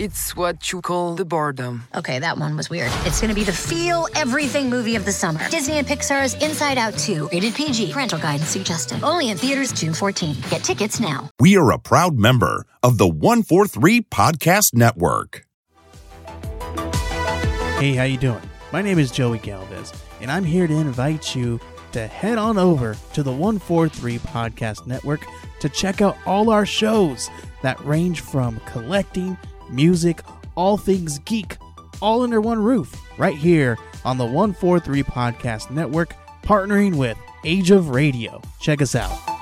It's 0.00 0.34
what 0.34 0.72
you 0.72 0.80
call 0.80 1.14
the 1.14 1.24
boredom. 1.24 1.84
Okay, 1.94 2.18
that 2.18 2.36
one 2.36 2.56
was 2.56 2.68
weird. 2.68 2.90
It's 3.04 3.20
gonna 3.20 3.34
be 3.34 3.44
the 3.44 3.52
feel 3.52 4.08
everything 4.16 4.68
movie 4.68 4.96
of 4.96 5.04
the 5.04 5.12
summer. 5.12 5.48
Disney 5.50 5.78
and 5.78 5.86
Pixar's 5.86 6.34
Inside 6.42 6.78
Out 6.78 6.98
2, 6.98 7.28
rated 7.32 7.54
PG, 7.54 7.92
parental 7.92 8.18
guidance 8.18 8.48
suggested. 8.48 9.04
Only 9.04 9.30
in 9.30 9.36
theaters 9.36 9.72
June 9.72 9.94
14. 9.94 10.36
Get 10.50 10.64
tickets 10.64 10.98
now. 10.98 11.30
We 11.38 11.56
are 11.56 11.70
a 11.70 11.78
proud 11.78 12.18
member 12.18 12.66
of 12.82 12.98
the 12.98 13.06
143 13.06 14.00
Podcast 14.00 14.74
Network. 14.74 15.46
Hey, 17.78 17.94
how 17.94 18.04
you 18.04 18.16
doing? 18.16 18.42
My 18.72 18.82
name 18.82 18.98
is 18.98 19.12
Joey 19.12 19.38
Galvez, 19.38 19.92
and 20.20 20.28
I'm 20.28 20.44
here 20.44 20.66
to 20.66 20.74
invite 20.74 21.36
you 21.36 21.60
to 21.92 22.08
head 22.08 22.38
on 22.38 22.58
over 22.58 22.96
to 23.12 23.22
the 23.22 23.30
143 23.30 24.18
Podcast 24.18 24.88
Network 24.88 25.24
to 25.60 25.68
check 25.68 26.02
out 26.02 26.16
all 26.26 26.50
our 26.50 26.66
shows 26.66 27.30
that 27.62 27.78
range 27.84 28.20
from 28.20 28.60
collecting, 28.66 29.38
music, 29.74 30.20
all 30.54 30.76
things 30.76 31.18
geek, 31.20 31.56
all 32.00 32.22
under 32.22 32.40
one 32.40 32.62
roof, 32.62 32.94
right 33.18 33.36
here 33.36 33.76
on 34.04 34.18
the 34.18 34.24
143 34.24 35.02
Podcast 35.02 35.70
Network, 35.70 36.14
partnering 36.42 36.96
with 36.96 37.18
Age 37.44 37.70
of 37.70 37.90
Radio. 37.90 38.40
Check 38.60 38.80
us 38.80 38.94
out. 38.94 39.33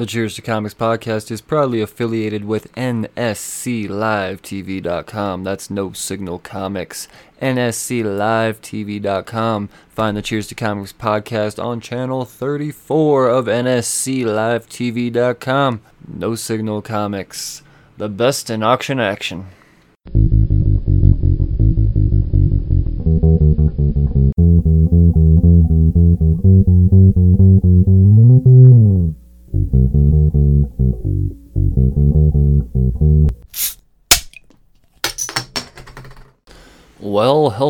The 0.00 0.06
Cheers 0.06 0.34
to 0.36 0.40
Comics 0.40 0.72
podcast 0.72 1.30
is 1.30 1.42
proudly 1.42 1.82
affiliated 1.82 2.46
with 2.46 2.72
NSCLiveTV.com. 2.72 5.44
That's 5.44 5.68
No 5.68 5.92
Signal 5.92 6.38
Comics. 6.38 7.06
NSCLiveTV.com. 7.42 9.68
Find 9.90 10.16
the 10.16 10.22
Cheers 10.22 10.46
to 10.46 10.54
Comics 10.54 10.94
podcast 10.94 11.62
on 11.62 11.82
channel 11.82 12.24
34 12.24 13.28
of 13.28 13.44
NSCLiveTV.com. 13.44 15.80
No 16.08 16.34
Signal 16.34 16.80
Comics. 16.80 17.62
The 17.98 18.08
best 18.08 18.48
in 18.48 18.62
auction 18.62 18.98
action. 18.98 19.48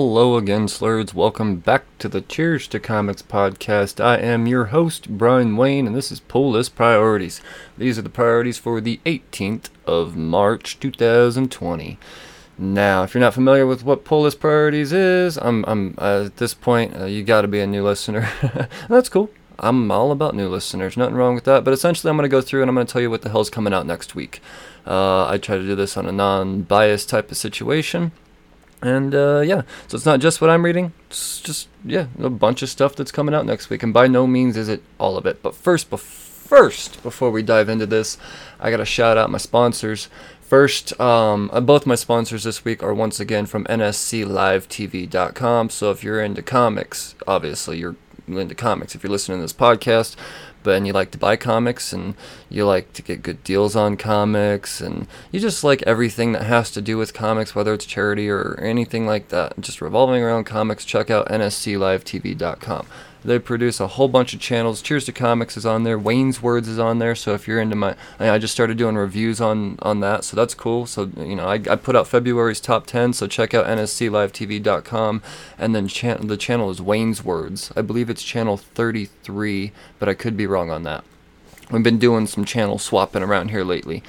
Hello 0.00 0.38
again, 0.38 0.66
slurs. 0.66 1.12
Welcome 1.12 1.56
back 1.56 1.84
to 1.98 2.08
the 2.08 2.22
Cheers 2.22 2.66
to 2.68 2.80
Comics 2.80 3.20
podcast. 3.20 4.02
I 4.02 4.16
am 4.16 4.46
your 4.46 4.64
host, 4.66 5.10
Brian 5.10 5.58
Wayne, 5.58 5.86
and 5.86 5.94
this 5.94 6.10
is 6.10 6.20
Pull 6.20 6.52
List 6.52 6.74
Priorities. 6.74 7.42
These 7.76 7.98
are 7.98 8.02
the 8.02 8.08
priorities 8.08 8.56
for 8.56 8.80
the 8.80 8.98
18th 9.04 9.68
of 9.86 10.16
March 10.16 10.80
2020. 10.80 11.98
Now, 12.56 13.02
if 13.02 13.12
you're 13.12 13.20
not 13.20 13.34
familiar 13.34 13.66
with 13.66 13.84
what 13.84 14.06
Pull 14.06 14.22
List 14.22 14.40
Priorities 14.40 14.90
is, 14.90 15.36
I'm, 15.36 15.66
I'm 15.66 15.94
uh, 15.98 16.24
at 16.24 16.38
this 16.38 16.54
point, 16.54 16.96
uh, 16.98 17.04
you 17.04 17.22
got 17.22 17.42
to 17.42 17.48
be 17.48 17.60
a 17.60 17.66
new 17.66 17.84
listener. 17.84 18.26
That's 18.88 19.10
cool. 19.10 19.28
I'm 19.58 19.90
all 19.90 20.12
about 20.12 20.34
new 20.34 20.48
listeners. 20.48 20.96
Nothing 20.96 21.16
wrong 21.16 21.34
with 21.34 21.44
that. 21.44 21.62
But 21.62 21.74
essentially, 21.74 22.08
I'm 22.08 22.16
going 22.16 22.24
to 22.24 22.34
go 22.34 22.40
through 22.40 22.62
and 22.62 22.70
I'm 22.70 22.74
going 22.74 22.86
to 22.86 22.92
tell 22.92 23.02
you 23.02 23.10
what 23.10 23.20
the 23.20 23.28
hell's 23.28 23.50
coming 23.50 23.74
out 23.74 23.84
next 23.84 24.14
week. 24.14 24.40
Uh, 24.86 25.26
I 25.26 25.36
try 25.36 25.58
to 25.58 25.62
do 25.62 25.74
this 25.74 25.98
on 25.98 26.06
a 26.06 26.12
non-biased 26.12 27.10
type 27.10 27.30
of 27.30 27.36
situation. 27.36 28.12
And 28.82 29.14
uh, 29.14 29.40
yeah, 29.40 29.62
so 29.88 29.96
it's 29.96 30.06
not 30.06 30.20
just 30.20 30.40
what 30.40 30.48
I'm 30.50 30.64
reading. 30.64 30.92
It's 31.08 31.40
just 31.40 31.68
yeah, 31.84 32.06
a 32.18 32.30
bunch 32.30 32.62
of 32.62 32.68
stuff 32.68 32.94
that's 32.96 33.12
coming 33.12 33.34
out 33.34 33.46
next 33.46 33.70
week. 33.70 33.82
And 33.82 33.92
by 33.92 34.06
no 34.06 34.26
means 34.26 34.56
is 34.56 34.68
it 34.68 34.82
all 34.98 35.18
of 35.18 35.26
it. 35.26 35.42
But 35.42 35.54
first, 35.54 35.90
bef- 35.90 35.98
first, 35.98 37.02
before 37.02 37.30
we 37.30 37.42
dive 37.42 37.68
into 37.68 37.84
this, 37.86 38.16
I 38.58 38.70
gotta 38.70 38.86
shout 38.86 39.18
out 39.18 39.30
my 39.30 39.38
sponsors. 39.38 40.08
First, 40.40 40.98
um, 41.00 41.48
uh, 41.52 41.60
both 41.60 41.86
my 41.86 41.94
sponsors 41.94 42.44
this 42.44 42.64
week 42.64 42.82
are 42.82 42.92
once 42.92 43.20
again 43.20 43.46
from 43.46 43.64
NSCLiveTV.com. 43.66 45.70
So 45.70 45.92
if 45.92 46.02
you're 46.02 46.20
into 46.20 46.42
comics, 46.42 47.14
obviously 47.26 47.78
you're 47.78 47.94
into 48.26 48.54
comics. 48.54 48.94
If 48.94 49.04
you're 49.04 49.12
listening 49.12 49.38
to 49.38 49.42
this 49.42 49.52
podcast, 49.52 50.16
but 50.62 50.76
and 50.76 50.86
you 50.86 50.92
like 50.92 51.10
to 51.10 51.18
buy 51.18 51.36
comics 51.36 51.92
and 51.92 52.14
you 52.48 52.66
like 52.66 52.92
to 52.92 53.02
get 53.02 53.22
good 53.22 53.42
deals 53.44 53.76
on 53.76 53.96
comics 53.96 54.80
and 54.80 55.06
you 55.32 55.40
just 55.40 55.64
like 55.64 55.82
everything 55.82 56.32
that 56.32 56.42
has 56.42 56.70
to 56.70 56.80
do 56.80 56.96
with 56.98 57.14
comics, 57.14 57.54
whether 57.54 57.74
it's 57.74 57.86
charity 57.86 58.28
or 58.28 58.58
anything 58.60 59.06
like 59.06 59.28
that, 59.28 59.60
just 59.60 59.80
revolving 59.80 60.22
around 60.22 60.44
comics, 60.44 60.84
check 60.84 61.10
out 61.10 61.28
nsclivetv.com. 61.28 62.86
They 63.24 63.38
produce 63.38 63.80
a 63.80 63.86
whole 63.86 64.08
bunch 64.08 64.32
of 64.34 64.40
channels. 64.40 64.80
Cheers 64.80 65.04
to 65.06 65.12
Comics 65.12 65.56
is 65.56 65.66
on 65.66 65.84
there. 65.84 65.98
Wayne's 65.98 66.42
Words 66.42 66.68
is 66.68 66.78
on 66.78 66.98
there. 66.98 67.14
So 67.14 67.34
if 67.34 67.46
you're 67.46 67.60
into 67.60 67.76
my, 67.76 67.94
I 68.18 68.38
just 68.38 68.54
started 68.54 68.78
doing 68.78 68.96
reviews 68.96 69.40
on 69.40 69.78
on 69.82 70.00
that. 70.00 70.24
So 70.24 70.36
that's 70.36 70.54
cool. 70.54 70.86
So 70.86 71.10
you 71.16 71.36
know, 71.36 71.46
I, 71.46 71.54
I 71.54 71.76
put 71.76 71.96
out 71.96 72.06
February's 72.06 72.60
top 72.60 72.86
ten. 72.86 73.12
So 73.12 73.26
check 73.26 73.52
out 73.54 73.66
nsclivetv.com, 73.66 75.22
and 75.58 75.74
then 75.74 75.84
the 75.84 76.36
channel 76.38 76.70
is 76.70 76.80
Wayne's 76.80 77.24
Words. 77.24 77.72
I 77.76 77.82
believe 77.82 78.08
it's 78.08 78.22
channel 78.22 78.56
33, 78.56 79.72
but 79.98 80.08
I 80.08 80.14
could 80.14 80.36
be 80.36 80.46
wrong 80.46 80.70
on 80.70 80.82
that. 80.84 81.04
We've 81.70 81.82
been 81.82 81.98
doing 81.98 82.26
some 82.26 82.44
channel 82.44 82.78
swapping 82.78 83.22
around 83.22 83.50
here 83.50 83.64
lately. 83.64 84.02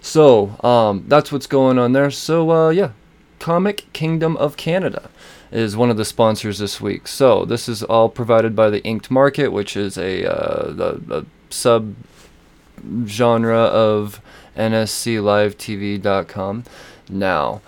So 0.00 0.56
um, 0.64 1.04
that's 1.08 1.32
what's 1.32 1.46
going 1.46 1.78
on 1.78 1.92
there. 1.92 2.10
So 2.10 2.50
uh, 2.50 2.70
yeah, 2.70 2.92
Comic 3.48 3.90
Kingdom 3.94 4.36
of 4.36 4.58
Canada 4.58 5.08
is 5.50 5.74
one 5.74 5.88
of 5.88 5.96
the 5.96 6.04
sponsors 6.04 6.58
this 6.58 6.82
week. 6.82 7.08
So 7.08 7.46
this 7.46 7.66
is 7.66 7.82
all 7.82 8.10
provided 8.10 8.54
by 8.54 8.68
the 8.68 8.84
Inked 8.84 9.10
Market, 9.10 9.52
which 9.52 9.74
is 9.74 9.96
a, 9.96 10.30
uh, 10.30 10.70
the, 10.70 11.24
sub 11.48 11.94
genre 13.06 13.58
of 13.58 14.20
NSCLiveTV.com. 14.54 16.64
Now, 17.08 17.62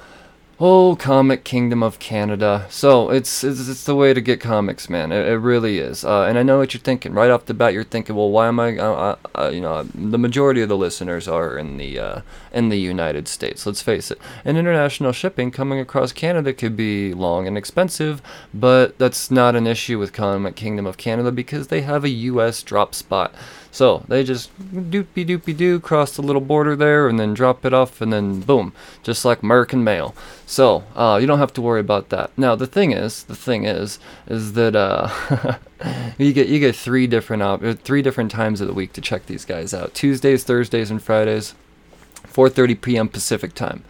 oh, 0.61 0.95
Comic 0.95 1.43
Kingdom 1.43 1.83
of 1.83 1.99
Canada. 1.99 2.67
So 2.69 3.11
it's 3.11 3.43
it's, 3.43 3.67
it's 3.69 3.85
the 3.85 3.95
way 3.95 4.13
to 4.13 4.21
get 4.21 4.41
comics, 4.41 4.91
man. 4.91 5.11
It, 5.11 5.27
it 5.27 5.39
really 5.39 5.79
is. 5.79 6.05
Uh, 6.05 6.25
and 6.25 6.39
I 6.39 6.43
know 6.43 6.59
what 6.59 6.75
you're 6.75 6.81
thinking 6.81 7.15
right 7.15 7.31
off 7.31 7.47
the 7.47 7.55
bat. 7.55 7.73
You're 7.73 7.85
thinking, 7.85 8.15
well, 8.15 8.31
why 8.31 8.49
am 8.49 8.61
I? 8.61 8.77
Uh, 8.77 9.17
uh, 9.35 9.51
you 9.53 9.61
know, 9.61 9.85
the 9.95 10.19
majority 10.19 10.61
of 10.61 10.69
the 10.69 10.77
listeners 10.77 11.27
are 11.27 11.57
in 11.57 11.79
the 11.79 11.99
uh, 11.99 12.21
in 12.53 12.69
the 12.69 12.79
United 12.79 13.27
States. 13.27 13.65
Let's 13.67 13.83
face 13.83 14.11
it. 14.11 14.19
And 14.45 14.59
international 14.59 15.13
shipping 15.13 15.51
coming 15.51 15.81
across 15.81 16.13
Canada 16.13 16.53
could 16.53 16.77
be 16.77 17.15
long 17.15 17.47
and 17.47 17.57
expensive, 17.57 18.21
but 18.53 18.99
that's 18.99 19.31
not 19.31 19.57
an 19.57 19.67
issue 19.67 19.99
with 19.99 20.13
Comic 20.13 20.57
Kingdom 20.57 20.87
of 20.87 20.97
Canada 20.99 21.33
because 21.33 21.69
they 21.69 21.81
have 21.83 22.05
a 22.05 22.11
U.S. 22.11 22.63
drop 22.63 22.95
spot. 22.95 23.35
So 23.73 24.05
they 24.09 24.25
just 24.25 24.51
doopy 24.59 25.27
doopy 25.27 25.57
doo 25.57 25.79
cross 25.79 26.17
the 26.17 26.23
little 26.23 26.41
border 26.41 26.75
there 26.75 27.09
and 27.09 27.21
then 27.21 27.35
drop 27.35 27.65
it 27.65 27.73
off 27.73 28.01
and 28.01 28.13
then 28.13 28.41
boom, 28.41 28.73
just 29.03 29.25
like 29.25 29.43
American 29.43 29.85
mail. 29.85 30.15
So 30.45 30.85
uh, 30.97 31.19
you 31.21 31.27
don't 31.27 31.39
have 31.39 31.53
to 31.55 31.63
worry 31.63 31.81
about 31.81 32.09
that. 32.09 32.31
Now 32.37 32.57
the 32.57 32.67
thing 32.67 32.93
is, 32.93 33.25
the 33.25 33.37
thing 33.37 33.65
is, 33.65 34.01
is 34.27 34.55
that 34.55 34.75
uh, 34.75 35.59
you 36.19 36.33
get 36.33 36.49
you 36.49 36.59
get 36.59 36.75
three 36.75 37.07
different 37.07 37.43
op- 37.43 37.63
uh, 37.63 37.75
three 37.75 38.03
different 38.03 38.31
times 38.31 38.61
of 38.61 38.67
the 38.67 38.75
week 38.75 38.93
to 38.95 39.01
check 39.01 39.27
these 39.27 39.45
guys 39.45 39.73
out: 39.73 39.95
Tuesdays, 39.95 40.43
Thursdays, 40.43 40.91
and 40.91 41.03
Fridays, 41.03 41.55
4:30 42.27 42.81
p.m. 42.81 43.09
Pacific 43.09 43.55
time. 43.55 43.85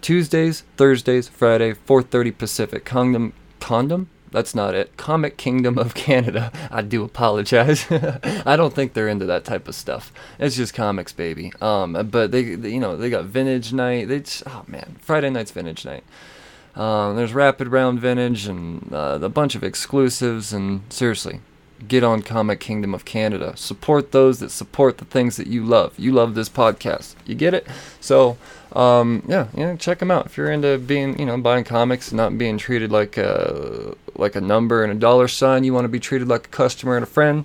Tuesdays, 0.00 0.62
Thursdays, 0.76 1.26
Friday, 1.26 1.72
4:30 1.72 2.38
Pacific. 2.38 2.84
Condom, 2.84 3.32
condom. 3.58 4.08
That's 4.30 4.54
not 4.54 4.74
it. 4.74 4.96
Comic 4.96 5.36
Kingdom 5.36 5.78
of 5.78 5.94
Canada. 5.94 6.52
I 6.70 6.82
do 6.82 7.04
apologize. 7.04 7.86
I 7.90 8.56
don't 8.56 8.74
think 8.74 8.92
they're 8.92 9.08
into 9.08 9.26
that 9.26 9.44
type 9.44 9.68
of 9.68 9.74
stuff. 9.74 10.12
It's 10.38 10.56
just 10.56 10.74
comics, 10.74 11.12
baby. 11.12 11.52
Um, 11.60 11.92
but 12.10 12.32
they, 12.32 12.54
they 12.54 12.70
you 12.70 12.80
know, 12.80 12.96
they 12.96 13.10
got 13.10 13.24
Vintage 13.24 13.72
Night. 13.72 14.08
They, 14.08 14.20
just, 14.20 14.42
oh 14.46 14.64
man, 14.66 14.96
Friday 15.00 15.30
night's 15.30 15.50
Vintage 15.50 15.84
Night. 15.84 16.04
Um, 16.74 17.16
there's 17.16 17.32
Rapid 17.32 17.68
Round 17.68 17.98
Vintage 17.98 18.46
and 18.46 18.92
uh, 18.92 19.18
a 19.22 19.28
bunch 19.28 19.54
of 19.54 19.64
exclusives. 19.64 20.52
And 20.52 20.82
seriously, 20.90 21.40
get 21.86 22.04
on 22.04 22.22
Comic 22.22 22.60
Kingdom 22.60 22.94
of 22.94 23.04
Canada. 23.04 23.56
Support 23.56 24.12
those 24.12 24.40
that 24.40 24.50
support 24.50 24.98
the 24.98 25.04
things 25.04 25.36
that 25.36 25.46
you 25.46 25.64
love. 25.64 25.98
You 25.98 26.12
love 26.12 26.34
this 26.34 26.48
podcast. 26.48 27.14
You 27.24 27.34
get 27.34 27.54
it? 27.54 27.66
So, 28.00 28.36
um, 28.72 29.22
yeah, 29.26 29.48
yeah, 29.54 29.76
check 29.76 30.00
them 30.00 30.10
out. 30.10 30.26
If 30.26 30.36
you're 30.36 30.50
into 30.50 30.78
being, 30.78 31.18
you 31.18 31.26
know, 31.26 31.38
buying 31.38 31.64
comics 31.64 32.08
and 32.08 32.16
not 32.16 32.36
being 32.36 32.58
treated 32.58 32.92
like 32.92 33.16
a 33.16 33.94
like 34.18 34.36
a 34.36 34.40
number 34.40 34.82
and 34.82 34.92
a 34.92 34.96
dollar 34.96 35.28
sign, 35.28 35.64
you 35.64 35.72
want 35.72 35.84
to 35.84 35.88
be 35.88 36.00
treated 36.00 36.28
like 36.28 36.46
a 36.46 36.50
customer 36.50 36.96
and 36.96 37.02
a 37.04 37.06
friend. 37.06 37.44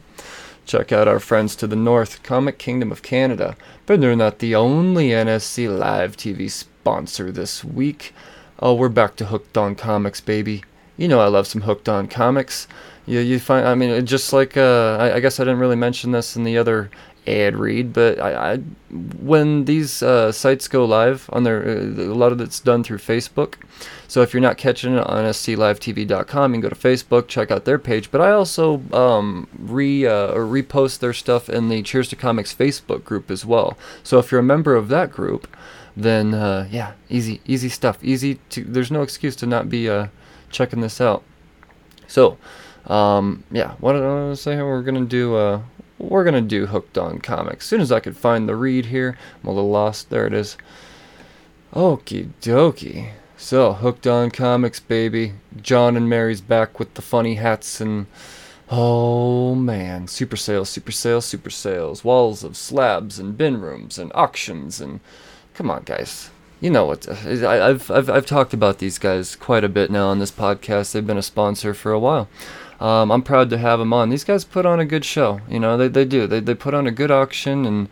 Check 0.66 0.92
out 0.92 1.08
our 1.08 1.20
friends 1.20 1.56
to 1.58 1.68
the 1.68 1.76
north, 1.76 2.24
Comic 2.24 2.58
Kingdom 2.58 2.92
of 2.92 3.02
Canada. 3.02 3.58
But 3.86 4.00
they're 4.00 4.16
not 4.16 4.40
the 4.40 4.56
only 4.56 5.10
NSC 5.10 5.68
Live 5.78 6.16
TV 6.16 6.50
sponsor 6.50 7.32
this 7.32 7.64
week. 7.64 8.14
Oh, 8.60 8.74
we're 8.74 8.90
back 8.90 9.16
to 9.18 9.26
Hooked 9.26 9.58
on 9.58 9.76
Comics, 9.76 10.22
baby. 10.22 10.64
You 10.98 11.08
know 11.08 11.20
I 11.20 11.28
love 11.28 11.48
some 11.48 11.62
Hooked 11.62 11.90
on 11.90 12.08
Comics. 12.08 12.68
you 13.08 13.20
you 13.20 13.40
find. 13.40 13.68
I 13.68 13.74
mean, 13.74 14.06
just 14.06 14.34
like 14.34 14.56
uh, 14.56 14.98
I, 15.00 15.16
I 15.16 15.20
guess 15.20 15.40
I 15.40 15.44
didn't 15.44 15.60
really 15.60 15.76
mention 15.76 16.12
this 16.12 16.36
in 16.36 16.44
the 16.44 16.58
other 16.58 16.92
ad 17.28 17.56
read, 17.56 17.94
but 17.94 18.20
I, 18.20 18.54
I 18.54 18.58
when 19.20 19.66
these 19.66 20.02
uh, 20.04 20.32
sites 20.32 20.68
go 20.68 20.86
live 20.86 21.30
on 21.32 21.44
their 21.44 21.64
uh, 21.64 21.82
a 21.82 22.16
lot 22.16 22.32
of 22.32 22.42
it's 22.42 22.60
done 22.60 22.84
through 22.84 22.98
Facebook. 22.98 23.56
So 24.08 24.22
if 24.22 24.34
you're 24.34 24.42
not 24.42 24.58
catching 24.58 24.96
it 24.96 25.08
on 25.08 25.24
sclivetv.com, 25.26 26.54
you 26.54 26.62
can 26.62 26.62
go 26.62 26.70
to 26.70 26.76
Facebook, 26.76 27.28
check 27.28 27.52
out 27.52 27.66
their 27.66 27.80
page. 27.80 28.12
But 28.12 28.22
I 28.22 28.32
also 28.32 28.82
um, 28.92 29.48
re 29.58 30.06
uh, 30.06 30.34
or 30.34 30.46
repost 30.46 31.00
their 31.00 31.14
stuff 31.14 31.50
in 31.50 31.70
the 31.70 31.82
Cheers 31.84 32.10
to 32.10 32.16
Comics 32.16 32.54
Facebook 32.54 33.04
group 33.04 33.32
as 33.32 33.46
well. 33.46 33.78
So 34.04 34.20
if 34.20 34.32
you're 34.32 34.42
a 34.42 34.44
member 34.44 34.76
of 34.76 34.90
that 34.90 35.12
group, 35.12 35.48
then 35.96 36.34
uh, 36.34 36.68
yeah, 36.72 36.94
easy 37.10 37.40
easy 37.46 37.70
stuff. 37.70 38.04
Easy 38.04 38.36
to. 38.50 38.64
There's 38.64 38.92
no 38.92 39.02
excuse 39.02 39.36
to 39.38 39.46
not 39.46 39.70
be 39.70 39.90
uh, 39.90 40.08
checking 40.50 40.82
this 40.82 41.00
out. 41.00 41.24
So. 42.08 42.38
Um, 42.88 43.44
yeah, 43.52 43.74
what 43.74 43.94
did 43.94 44.02
I 44.02 44.34
say? 44.34 44.60
We're 44.60 44.82
gonna 44.82 45.06
do 45.06 45.36
uh, 45.36 45.62
we're 46.02 46.24
gonna 46.24 46.42
do 46.42 46.66
Hooked 46.66 46.98
on 46.98 47.20
Comics. 47.20 47.66
As 47.66 47.70
soon 47.70 47.82
as 47.82 47.92
I 47.92 48.00
could 48.00 48.18
find 48.18 48.48
the 48.48 48.56
read 48.56 48.88
here, 48.88 49.18
I'm 49.44 49.50
a 49.50 49.54
little 49.54 49.70
lost. 49.70 50.10
There 50.10 50.26
it 50.26 50.34
is. 50.34 50.58
Okie 51.74 52.32
dokie. 52.42 53.12
So, 53.38 53.74
Hooked 53.74 54.06
on 54.06 54.30
Comics, 54.30 54.80
baby. 54.80 55.34
John 55.62 55.98
and 55.98 56.08
Mary's 56.08 56.42
back 56.42 56.80
with 56.80 56.94
the 56.94 57.02
funny 57.02 57.36
hats 57.36 57.82
and. 57.82 58.08
Oh 58.70 59.54
man, 59.56 60.08
super 60.08 60.38
sales, 60.38 60.70
super 60.70 60.92
sales, 60.92 61.26
super 61.26 61.50
sales. 61.50 62.04
Walls 62.04 62.44
of 62.44 62.56
slabs 62.56 63.20
and 63.20 63.38
bin 63.38 63.60
rooms 63.60 63.98
and 63.98 64.12
auctions 64.16 64.80
and. 64.80 65.00
Come 65.54 65.70
on, 65.70 65.84
guys. 65.84 66.30
You 66.62 66.70
know 66.70 66.86
what? 66.86 67.10
I've, 67.10 67.90
I've, 67.90 68.10
I've 68.10 68.26
talked 68.28 68.54
about 68.54 68.78
these 68.78 69.00
guys 69.00 69.36
quite 69.36 69.64
a 69.64 69.70
bit 69.70 69.90
now 69.90 70.08
on 70.08 70.20
this 70.20 70.32
podcast. 70.32 70.92
They've 70.92 71.06
been 71.06 71.18
a 71.18 71.24
sponsor 71.24 71.74
for 71.74 71.92
a 71.92 72.00
while. 72.00 72.30
Um, 72.82 73.12
I'm 73.12 73.22
proud 73.22 73.52
to 73.52 73.60
have 73.60 73.78
them 73.78 73.94
on. 73.94 74.10
These 74.10 74.24
guys 74.24 74.44
put 74.44 74.66
on 74.66 74.80
a 74.80 74.86
good 74.86 75.06
show. 75.06 75.40
You 75.48 75.60
know, 75.60 75.78
they, 75.78 75.88
they 75.88 76.04
do. 76.04 76.26
They, 76.26 76.40
they 76.40 76.56
put 76.56 76.74
on 76.74 76.88
a 76.88 76.92
good 76.92 77.12
auction 77.12 77.66
and. 77.66 77.88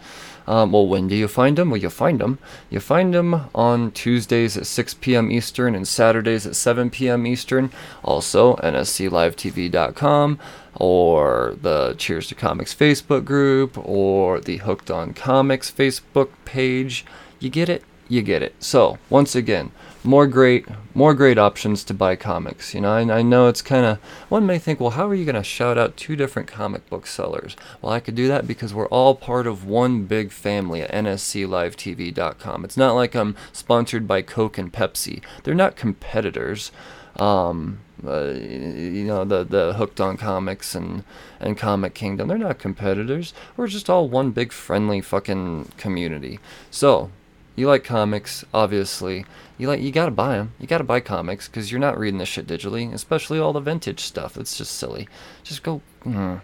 Um, 0.48 0.72
well, 0.72 0.88
when 0.88 1.08
do 1.08 1.16
you 1.16 1.28
find 1.28 1.60
them? 1.60 1.70
Well, 1.70 1.80
you 1.80 1.92
find 1.92 2.20
them. 2.20 2.40
You 2.72 2.80
find 2.80 3.14
them 3.14 3.50
on 3.54 3.92
Tuesdays 3.92 4.58
at 4.58 4.66
6 4.66 4.96
p.m. 4.96 5.32
Eastern 5.32 5.76
and 5.76 5.88
Saturdays 5.88 6.48
at 6.48 6.56
7 6.56 6.90
p.m. 6.90 7.28
Eastern. 7.28 7.70
Also, 8.04 8.56
nsclivetv.com 8.56 10.40
or 10.74 11.56
the 11.62 11.94
Cheers 12.00 12.28
to 12.30 12.36
Comics 12.36 12.74
Facebook 12.74 13.26
group 13.26 13.78
or 13.78 14.40
the 14.40 14.58
Hooked 14.58 14.90
on 14.90 15.14
Comics 15.14 15.70
Facebook 15.70 16.30
page. 16.46 17.06
You 17.40 17.52
get 17.52 17.70
it? 17.70 17.84
You 18.08 18.24
get 18.24 18.42
it. 18.42 18.56
So, 18.60 18.98
once 19.12 19.36
again, 19.36 19.72
more 20.04 20.28
great 20.28 20.66
more 20.94 21.14
great 21.14 21.38
options 21.38 21.84
to 21.84 21.94
buy 21.94 22.16
comics 22.16 22.74
you 22.74 22.82
know? 22.82 22.92
I, 22.92 23.20
I 23.20 23.22
know 23.22 23.48
it's 23.48 23.62
kind 23.62 23.86
of 23.86 23.98
one 24.30 24.46
may 24.46 24.58
think 24.58 24.80
well 24.80 24.92
how 24.92 25.08
are 25.08 25.16
you 25.16 25.26
going 25.26 25.36
to 25.36 25.44
shout 25.44 25.78
out 25.78 25.98
two 25.98 26.16
different 26.16 26.48
comic 26.48 26.90
book 26.90 27.06
sellers? 27.06 27.56
Well 27.82 27.92
i 27.92 28.00
could 28.00 28.16
do 28.16 28.28
that 28.28 28.48
because 28.48 28.74
we're 28.74 28.88
all 28.88 29.16
part 29.16 29.46
of 29.46 29.66
one 29.66 30.06
big 30.06 30.32
family 30.32 30.82
at 30.82 30.92
nsclivetv.com 30.92 32.64
it's 32.64 32.78
not 32.78 32.94
like 32.94 33.16
i'm 33.16 33.36
sponsored 33.52 34.08
by 34.08 34.22
coke 34.22 34.58
and 34.58 34.72
pepsi. 34.72 35.22
They're 35.44 35.54
not 35.54 35.76
competitors. 35.76 36.72
Um, 37.18 37.80
uh, 38.06 38.32
you 38.32 39.04
know 39.04 39.26
the 39.26 39.44
the 39.44 39.74
hooked 39.74 40.00
on 40.00 40.16
comics 40.16 40.74
and 40.74 41.04
and 41.40 41.58
comic 41.58 41.94
kingdom 41.94 42.28
they're 42.28 42.38
not 42.38 42.58
competitors. 42.58 43.34
We're 43.58 43.68
just 43.68 43.90
all 43.90 44.08
one 44.08 44.32
big 44.32 44.52
friendly 44.52 45.02
fucking 45.02 45.74
community. 45.78 46.40
So 46.72 47.12
you 47.60 47.68
like 47.68 47.84
comics 47.84 48.44
obviously 48.54 49.26
you 49.60 49.68
like 49.68 49.82
you 49.82 49.92
gotta 49.92 50.10
buy 50.10 50.38
them. 50.38 50.54
You 50.58 50.68
gotta 50.68 50.86
buy 50.86 51.02
comics 51.02 51.48
because 51.48 51.70
you're 51.70 51.82
not 51.82 52.00
reading 52.00 52.18
this 52.18 52.30
shit 52.30 52.48
digitally, 52.48 52.92
especially 52.94 53.40
all 53.40 53.52
the 53.52 53.60
vintage 53.60 54.00
stuff. 54.00 54.38
It's 54.38 54.58
just 54.58 54.76
silly. 54.76 55.10
Just 55.44 55.64
go 55.64 55.82
mm, 56.06 56.42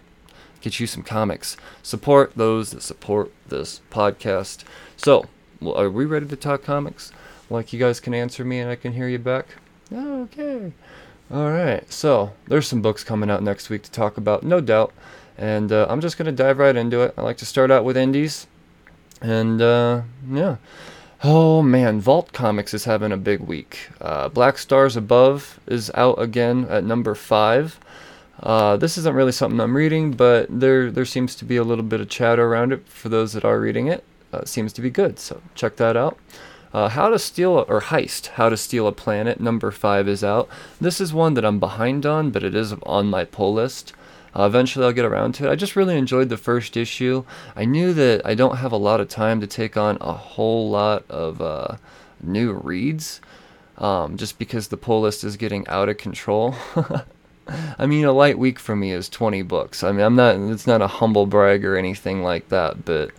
get 0.60 0.78
you 0.78 0.86
some 0.86 1.02
comics. 1.02 1.56
Support 1.82 2.32
those 2.36 2.72
that 2.72 2.82
support 2.82 3.32
this 3.48 3.80
podcast. 3.90 4.64
So, 4.98 5.24
well, 5.62 5.74
are 5.76 5.88
we 5.88 6.04
ready 6.04 6.26
to 6.26 6.36
talk 6.36 6.62
comics? 6.62 7.10
Like 7.48 7.72
you 7.72 7.78
guys 7.78 8.00
can 8.00 8.12
answer 8.12 8.44
me 8.44 8.60
and 8.60 8.70
I 8.70 8.76
can 8.76 8.92
hear 8.92 9.08
you 9.08 9.18
back. 9.18 9.46
Okay. 9.90 10.74
All 11.32 11.50
right. 11.50 11.90
So 11.90 12.34
there's 12.48 12.68
some 12.68 12.82
books 12.82 13.02
coming 13.02 13.30
out 13.30 13.42
next 13.42 13.70
week 13.70 13.82
to 13.84 13.90
talk 13.90 14.18
about, 14.18 14.42
no 14.42 14.60
doubt. 14.60 14.92
And 15.38 15.72
uh, 15.72 15.86
I'm 15.88 16.02
just 16.02 16.18
gonna 16.18 16.32
dive 16.32 16.58
right 16.58 16.76
into 16.76 17.00
it. 17.00 17.14
I 17.16 17.22
like 17.22 17.38
to 17.38 17.46
start 17.46 17.70
out 17.70 17.84
with 17.84 17.96
indies, 17.96 18.46
and 19.22 19.62
uh, 19.62 20.02
yeah. 20.30 20.56
Oh 21.24 21.62
man, 21.62 22.00
Vault 22.00 22.32
Comics 22.32 22.74
is 22.74 22.84
having 22.84 23.10
a 23.10 23.16
big 23.16 23.40
week. 23.40 23.88
Uh, 24.00 24.28
Black 24.28 24.58
Stars 24.58 24.96
Above 24.96 25.58
is 25.66 25.90
out 25.94 26.20
again 26.20 26.66
at 26.68 26.84
number 26.84 27.14
five. 27.14 27.80
Uh, 28.42 28.76
this 28.76 28.98
isn't 28.98 29.14
really 29.14 29.32
something 29.32 29.58
I'm 29.58 29.76
reading, 29.76 30.12
but 30.12 30.46
there 30.50 30.90
there 30.90 31.06
seems 31.06 31.34
to 31.36 31.46
be 31.46 31.56
a 31.56 31.64
little 31.64 31.84
bit 31.84 32.02
of 32.02 32.10
chatter 32.10 32.44
around 32.46 32.72
it 32.72 32.86
for 32.86 33.08
those 33.08 33.32
that 33.32 33.46
are 33.46 33.58
reading 33.58 33.86
it. 33.86 34.04
Uh, 34.32 34.38
it 34.38 34.48
seems 34.48 34.74
to 34.74 34.82
be 34.82 34.90
good, 34.90 35.18
so 35.18 35.40
check 35.54 35.76
that 35.76 35.96
out. 35.96 36.18
Uh, 36.74 36.90
How 36.90 37.08
to 37.08 37.18
Steal 37.18 37.58
a, 37.58 37.62
or 37.62 37.80
Heist, 37.80 38.26
How 38.28 38.50
to 38.50 38.56
Steal 38.56 38.86
a 38.86 38.92
Planet, 38.92 39.40
number 39.40 39.70
five 39.70 40.06
is 40.08 40.22
out. 40.22 40.50
This 40.78 41.00
is 41.00 41.14
one 41.14 41.32
that 41.34 41.44
I'm 41.46 41.58
behind 41.58 42.04
on, 42.04 42.30
but 42.30 42.42
it 42.42 42.54
is 42.54 42.74
on 42.82 43.06
my 43.06 43.24
pull 43.24 43.54
list. 43.54 43.94
Uh, 44.36 44.44
eventually, 44.44 44.84
I'll 44.84 44.92
get 44.92 45.06
around 45.06 45.32
to 45.36 45.46
it. 45.46 45.50
I 45.50 45.54
just 45.54 45.76
really 45.76 45.96
enjoyed 45.96 46.28
the 46.28 46.36
first 46.36 46.76
issue. 46.76 47.24
I 47.54 47.64
knew 47.64 47.94
that 47.94 48.22
I 48.24 48.34
don't 48.34 48.56
have 48.56 48.72
a 48.72 48.76
lot 48.76 49.00
of 49.00 49.08
time 49.08 49.40
to 49.40 49.46
take 49.46 49.76
on 49.76 49.96
a 50.00 50.12
whole 50.12 50.68
lot 50.68 51.04
of 51.08 51.40
uh, 51.40 51.76
new 52.22 52.52
reads, 52.52 53.22
um, 53.78 54.18
just 54.18 54.38
because 54.38 54.68
the 54.68 54.76
pull 54.76 55.00
list 55.00 55.24
is 55.24 55.38
getting 55.38 55.66
out 55.68 55.88
of 55.88 55.96
control. 55.96 56.54
I 57.78 57.86
mean, 57.86 58.04
a 58.04 58.12
light 58.12 58.38
week 58.38 58.58
for 58.58 58.76
me 58.76 58.90
is 58.92 59.08
20 59.08 59.40
books. 59.42 59.82
I 59.82 59.92
mean, 59.92 60.04
I'm 60.04 60.16
not. 60.16 60.36
It's 60.36 60.66
not 60.66 60.82
a 60.82 60.86
humble 60.86 61.26
brag 61.26 61.64
or 61.64 61.76
anything 61.76 62.22
like 62.22 62.50
that, 62.50 62.84
but 62.84 63.12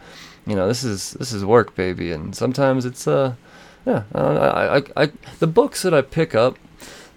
you 0.46 0.56
know, 0.56 0.68
this 0.68 0.84
is 0.84 1.14
this 1.14 1.34
is 1.34 1.44
work, 1.44 1.74
baby, 1.76 2.12
and 2.12 2.36
sometimes 2.36 2.86
it's 2.86 3.08
uh, 3.08 3.34
yeah. 3.88 4.04
I, 4.14 4.78
I, 4.78 4.84
I 4.96 5.12
the 5.40 5.48
books 5.48 5.82
that 5.82 5.94
I 5.94 6.02
pick 6.02 6.36
up 6.36 6.60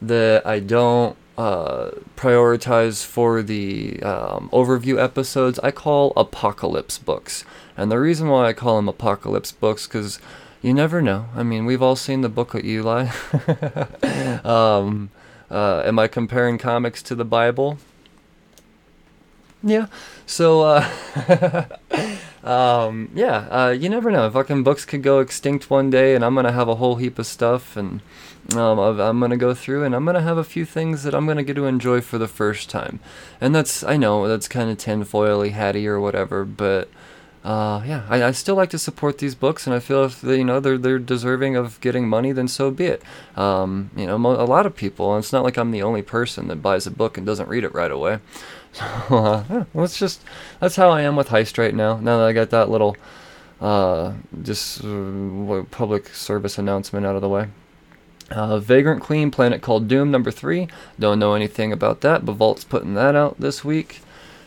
that 0.00 0.46
I 0.46 0.60
don't 0.60 1.16
uh, 1.40 1.90
prioritize 2.16 3.02
for 3.02 3.42
the 3.42 3.98
um, 4.02 4.50
overview 4.52 5.02
episodes, 5.02 5.58
I 5.60 5.70
call 5.70 6.12
apocalypse 6.14 6.98
books. 6.98 7.46
And 7.78 7.90
the 7.90 7.98
reason 7.98 8.28
why 8.28 8.48
I 8.48 8.52
call 8.52 8.76
them 8.76 8.90
apocalypse 8.90 9.50
books, 9.50 9.86
because 9.86 10.20
you 10.60 10.74
never 10.74 11.00
know. 11.00 11.30
I 11.34 11.42
mean, 11.42 11.64
we've 11.64 11.80
all 11.80 11.96
seen 11.96 12.20
the 12.20 12.28
book 12.28 12.52
of 12.52 12.62
Eli. 12.62 13.08
um, 14.44 15.08
uh, 15.50 15.82
am 15.86 15.98
I 15.98 16.08
comparing 16.08 16.58
comics 16.58 17.02
to 17.04 17.14
the 17.14 17.24
Bible? 17.24 17.78
Yeah. 19.62 19.86
So, 20.26 20.60
uh, 20.60 21.66
um, 22.44 23.10
yeah, 23.14 23.48
uh, 23.50 23.70
you 23.70 23.88
never 23.88 24.10
know. 24.10 24.30
Fucking 24.30 24.62
books 24.62 24.84
could 24.84 25.02
go 25.02 25.20
extinct 25.20 25.70
one 25.70 25.88
day, 25.88 26.14
and 26.14 26.22
I'm 26.22 26.34
gonna 26.34 26.52
have 26.52 26.68
a 26.68 26.74
whole 26.74 26.96
heap 26.96 27.18
of 27.18 27.26
stuff, 27.26 27.78
and 27.78 28.02
um, 28.54 28.78
I'm 28.78 29.30
to 29.30 29.36
go 29.36 29.54
through 29.54 29.84
and 29.84 29.94
I'm 29.94 30.06
to 30.06 30.20
have 30.20 30.38
a 30.38 30.44
few 30.44 30.64
things 30.64 31.02
that 31.04 31.14
I'm 31.14 31.26
to 31.26 31.42
get 31.42 31.54
to 31.54 31.66
enjoy 31.66 32.00
for 32.00 32.18
the 32.18 32.28
first 32.28 32.68
time. 32.70 33.00
And 33.40 33.54
that's, 33.54 33.84
I 33.84 33.96
know, 33.96 34.26
that's 34.26 34.48
kind 34.48 34.70
of 34.70 34.78
tinfoily 34.78 35.52
hatty 35.52 35.86
or 35.86 36.00
whatever, 36.00 36.44
but 36.44 36.88
uh, 37.42 37.82
yeah, 37.86 38.04
I, 38.08 38.24
I 38.24 38.30
still 38.32 38.54
like 38.54 38.68
to 38.70 38.78
support 38.78 39.16
these 39.16 39.34
books, 39.34 39.66
and 39.66 39.74
I 39.74 39.80
feel 39.80 40.04
if 40.04 40.20
they, 40.20 40.38
you 40.38 40.44
know 40.44 40.60
they're 40.60 40.76
they're 40.76 40.98
deserving 40.98 41.56
of 41.56 41.80
getting 41.80 42.06
money, 42.06 42.32
then 42.32 42.48
so 42.48 42.70
be 42.70 42.84
it. 42.84 43.02
Um, 43.34 43.90
you 43.96 44.06
know, 44.06 44.18
mo- 44.18 44.38
a 44.38 44.44
lot 44.44 44.66
of 44.66 44.76
people. 44.76 45.14
And 45.14 45.24
it's 45.24 45.32
not 45.32 45.42
like 45.42 45.56
I'm 45.56 45.70
the 45.70 45.82
only 45.82 46.02
person 46.02 46.48
that 46.48 46.56
buys 46.56 46.86
a 46.86 46.90
book 46.90 47.16
and 47.16 47.26
doesn't 47.26 47.48
read 47.48 47.64
it 47.64 47.74
right 47.74 47.90
away. 47.90 48.18
So 48.72 48.84
uh, 48.84 49.44
yeah, 49.50 49.64
that's 49.74 49.98
just 49.98 50.22
that's 50.60 50.76
how 50.76 50.90
I 50.90 51.02
am 51.02 51.16
with 51.16 51.30
Heist 51.30 51.58
right 51.58 51.74
now. 51.74 51.96
Now 51.96 52.18
that 52.18 52.28
I 52.28 52.32
got 52.32 52.50
that 52.50 52.70
little 52.70 52.96
uh, 53.60 54.12
just 54.42 54.84
uh, 54.84 55.64
public 55.72 56.08
service 56.10 56.56
announcement 56.56 57.04
out 57.04 57.16
of 57.16 57.20
the 57.20 57.28
way. 57.28 57.48
Uh, 58.30 58.60
Vagrant 58.60 59.02
Queen, 59.02 59.30
Planet 59.30 59.60
Called 59.60 59.88
Doom, 59.88 60.10
number 60.10 60.30
three. 60.30 60.68
Don't 60.98 61.18
know 61.18 61.34
anything 61.34 61.72
about 61.72 62.00
that, 62.02 62.24
but 62.24 62.34
Vault's 62.34 62.64
putting 62.64 62.94
that 62.94 63.16
out 63.16 63.40
this 63.40 63.64
week. 63.64 64.00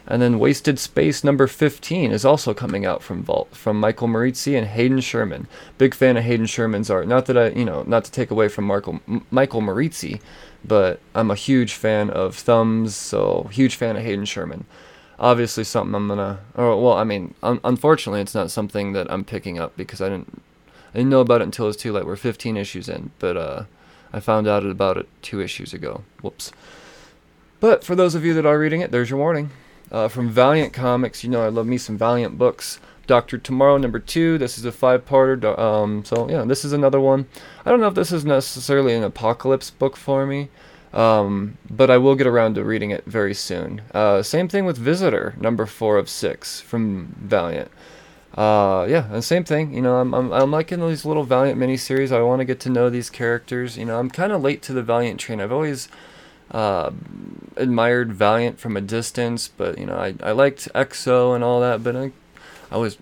And 0.06 0.22
then 0.22 0.40
Wasted 0.40 0.80
Space, 0.80 1.24
number 1.24 1.48
15, 1.48 2.12
is 2.12 2.26
also 2.26 2.54
coming 2.54 2.86
out 2.86 3.02
from 3.02 3.24
Vault, 3.24 3.56
from 3.56 3.80
Michael 3.80 4.08
Moreci 4.08 4.58
and 4.58 4.68
Hayden 4.68 5.00
Sherman. 5.00 5.48
Big 5.78 5.94
fan 5.94 6.18
of 6.18 6.24
Hayden 6.24 6.46
Sherman's 6.46 6.90
art. 6.90 7.08
Not 7.08 7.26
that 7.28 7.38
I, 7.38 7.48
you 7.50 7.64
know, 7.64 7.84
not 7.88 8.04
to 8.06 8.12
take 8.12 8.30
away 8.30 8.50
from 8.50 8.66
Marco, 8.66 9.00
M- 9.08 9.26
Michael 9.32 9.62
Moreci, 9.62 10.20
but 10.66 11.00
I'm 11.16 11.32
a 11.32 11.36
huge 11.36 11.74
fan 11.74 12.10
of 12.10 12.36
Thumbs, 12.36 12.96
so 12.96 13.50
huge 13.52 13.76
fan 13.76 13.96
of 13.96 14.04
Hayden 14.04 14.26
Sherman. 14.26 14.66
Obviously, 15.20 15.64
something 15.64 15.96
I'm 15.96 16.08
gonna, 16.10 16.40
or 16.56 16.82
well, 16.82 16.94
I 16.94 17.06
mean, 17.06 17.34
un- 17.42 17.62
unfortunately, 17.64 18.20
it's 18.20 18.36
not 18.36 18.52
something 18.52 18.92
that 18.94 19.10
I'm 19.10 19.24
picking 19.24 19.58
up 19.58 19.76
because 19.78 20.02
I 20.02 20.10
didn't 20.10 20.42
I 20.94 20.98
didn't 20.98 21.10
know 21.10 21.22
about 21.22 21.42
it 21.42 21.46
until 21.46 21.66
it 21.66 21.70
was 21.70 21.78
too 21.78 21.92
late. 21.92 22.06
We're 22.06 22.16
15 22.16 22.56
issues 22.58 22.88
in, 22.88 23.12
but 23.20 23.36
uh, 23.38 23.64
I 24.14 24.20
found 24.20 24.48
out 24.48 24.66
about 24.66 24.98
it 24.98 25.10
two 25.22 25.42
issues 25.42 25.74
ago. 25.74 26.04
Whoops. 26.22 26.52
But 27.60 27.84
for 27.84 27.96
those 27.96 28.14
of 28.14 28.24
you 28.24 28.34
that 28.36 28.46
are 28.46 28.60
reading 28.60 28.82
it, 28.82 28.92
there's 28.92 29.10
your 29.10 29.20
warning. 29.20 29.50
Uh, 29.92 30.08
from 30.08 30.30
Valiant 30.30 30.74
Comics, 30.74 31.24
you 31.24 31.30
know 31.30 31.44
I 31.44 31.50
love 31.50 31.68
me 31.68 31.78
some 31.78 31.98
Valiant 31.98 32.38
books. 32.38 32.80
Doctor 33.06 33.38
Tomorrow 33.38 33.78
number 33.78 34.00
two. 34.00 34.38
This 34.38 34.58
is 34.58 34.66
a 34.66 34.72
five-parter. 34.72 35.58
Um, 35.60 36.06
so 36.06 36.30
yeah, 36.30 36.44
this 36.44 36.64
is 36.64 36.74
another 36.74 37.00
one. 37.00 37.28
I 37.66 37.70
don't 37.70 37.82
know 37.82 37.88
if 37.88 37.96
this 37.96 38.12
is 38.12 38.24
necessarily 38.24 38.94
an 38.94 39.04
apocalypse 39.04 39.70
book 39.70 39.98
for 39.98 40.26
me. 40.26 40.50
Um, 40.94 41.58
but 41.70 41.90
I 41.90 41.98
will 41.98 42.16
get 42.16 42.28
around 42.28 42.54
to 42.56 42.64
reading 42.64 42.92
it 42.92 43.04
very 43.06 43.34
soon. 43.34 43.82
Uh, 43.94 44.22
same 44.22 44.48
thing 44.48 44.66
with 44.66 44.78
Visitor, 44.78 45.34
number 45.40 45.66
four 45.66 45.98
of 45.98 46.08
six 46.08 46.62
from 46.62 47.16
Valiant. 47.20 47.72
Uh, 48.34 48.88
yeah, 48.90 49.08
and 49.14 49.24
same 49.24 49.44
thing. 49.44 49.74
You 49.74 49.82
know, 49.82 49.98
I'm, 49.98 50.14
I'm, 50.14 50.32
I'm 50.34 50.52
liking 50.52 50.80
these 50.80 51.06
little 51.06 51.24
Valiant 51.24 51.60
miniseries. 51.60 52.12
I 52.12 52.22
want 52.22 52.40
to 52.40 52.46
get 52.46 52.60
to 52.62 52.70
know 52.70 52.90
these 52.90 53.10
characters. 53.10 53.78
You 53.78 53.86
know, 53.86 54.00
I'm 54.00 54.10
kind 54.10 54.32
of 54.32 54.42
late 54.42 54.62
to 54.64 54.74
the 54.74 54.82
Valiant 54.82 55.20
train. 55.20 55.40
I've 55.40 55.52
always 55.52 55.88
uh, 56.50 56.92
admired 57.56 58.14
Valiant 58.14 58.60
from 58.60 58.76
a 58.76 58.82
distance, 58.82 59.48
but 59.48 59.78
you 59.78 59.86
know, 59.86 59.96
I, 59.96 60.16
I 60.24 60.32
liked 60.32 60.68
X-O 60.74 61.34
and 61.34 61.44
all 61.44 61.62
that, 61.62 61.84
but 61.84 61.96
I, 61.96 62.12
I 62.72 62.78
was 62.78 62.98